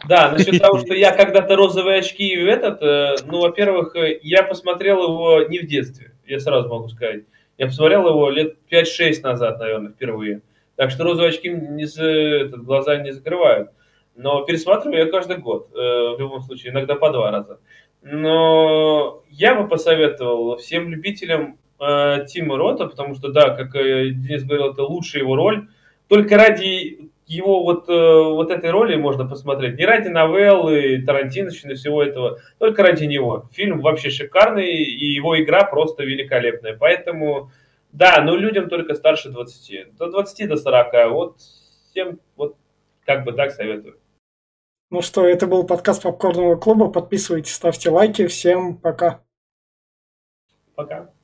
да, 0.08 0.32
насчет 0.32 0.58
того, 0.62 0.78
что 0.82 0.94
я 0.94 1.14
когда-то 1.14 1.56
розовые 1.56 1.98
очки 1.98 2.28
этот, 2.28 2.80
э, 2.80 3.16
ну, 3.26 3.42
во-первых, 3.42 3.94
э, 3.94 4.18
я 4.22 4.44
посмотрел 4.44 5.02
его 5.02 5.42
не 5.42 5.58
в 5.58 5.66
детстве, 5.66 6.12
я 6.26 6.40
сразу 6.40 6.70
могу 6.70 6.88
сказать. 6.88 7.24
Я 7.58 7.66
посмотрел 7.66 8.08
его 8.08 8.30
лет 8.30 8.56
5-6 8.70 9.20
назад, 9.20 9.58
наверное, 9.58 9.92
впервые. 9.92 10.40
Так 10.76 10.90
что 10.90 11.04
розовые 11.04 11.28
очки 11.28 11.50
не 11.50 11.84
за, 11.84 12.06
этот, 12.06 12.64
глаза 12.64 12.96
не 12.96 13.12
закрывают. 13.12 13.72
Но 14.14 14.44
пересматриваю 14.44 15.06
я 15.06 15.10
каждый 15.10 15.38
год, 15.38 15.70
э, 15.74 15.76
в 15.78 16.16
любом 16.18 16.42
случае, 16.42 16.72
иногда 16.72 16.94
по 16.94 17.10
два 17.10 17.30
раза. 17.30 17.60
Но 18.02 19.22
я 19.30 19.54
бы 19.54 19.68
посоветовал 19.68 20.56
всем 20.56 20.90
любителям 20.90 21.58
э, 21.80 22.26
Тима 22.26 22.58
Рота, 22.58 22.86
потому 22.88 23.14
что, 23.14 23.32
да, 23.32 23.50
как 23.50 23.74
э, 23.76 24.10
Денис 24.10 24.44
говорил, 24.44 24.72
это 24.72 24.82
лучшая 24.82 25.22
его 25.22 25.36
роль. 25.36 25.68
Только 26.08 26.36
ради 26.36 27.10
его 27.26 27.62
вот, 27.62 27.88
э, 27.88 27.92
вот 27.92 28.50
этой 28.50 28.70
роли 28.70 28.96
можно 28.96 29.26
посмотреть. 29.26 29.78
Не 29.78 29.86
ради 29.86 30.08
новеллы, 30.08 31.02
Тарантиновщины, 31.06 31.74
всего 31.74 32.02
этого, 32.02 32.40
только 32.58 32.82
ради 32.82 33.04
него. 33.04 33.48
Фильм 33.52 33.80
вообще 33.80 34.10
шикарный, 34.10 34.70
и 34.70 35.06
его 35.06 35.40
игра 35.40 35.64
просто 35.64 36.04
великолепная. 36.04 36.76
Поэтому, 36.76 37.50
да, 37.92 38.20
но 38.22 38.36
людям 38.36 38.68
только 38.68 38.94
старше 38.94 39.30
20. 39.30 39.96
До 39.96 40.10
20 40.10 40.48
до 40.48 40.56
40. 40.56 41.10
Вот 41.10 41.36
всем 41.90 42.18
вот 42.36 42.56
как 43.06 43.24
бы 43.24 43.32
так 43.32 43.52
советую. 43.52 43.96
Ну 44.92 45.00
что, 45.00 45.26
это 45.26 45.46
был 45.46 45.64
подкаст 45.64 46.02
Попкорного 46.02 46.56
клуба. 46.56 46.90
Подписывайтесь, 46.90 47.54
ставьте 47.54 47.88
лайки. 47.88 48.26
Всем 48.26 48.76
пока. 48.76 49.24
Пока. 50.74 51.14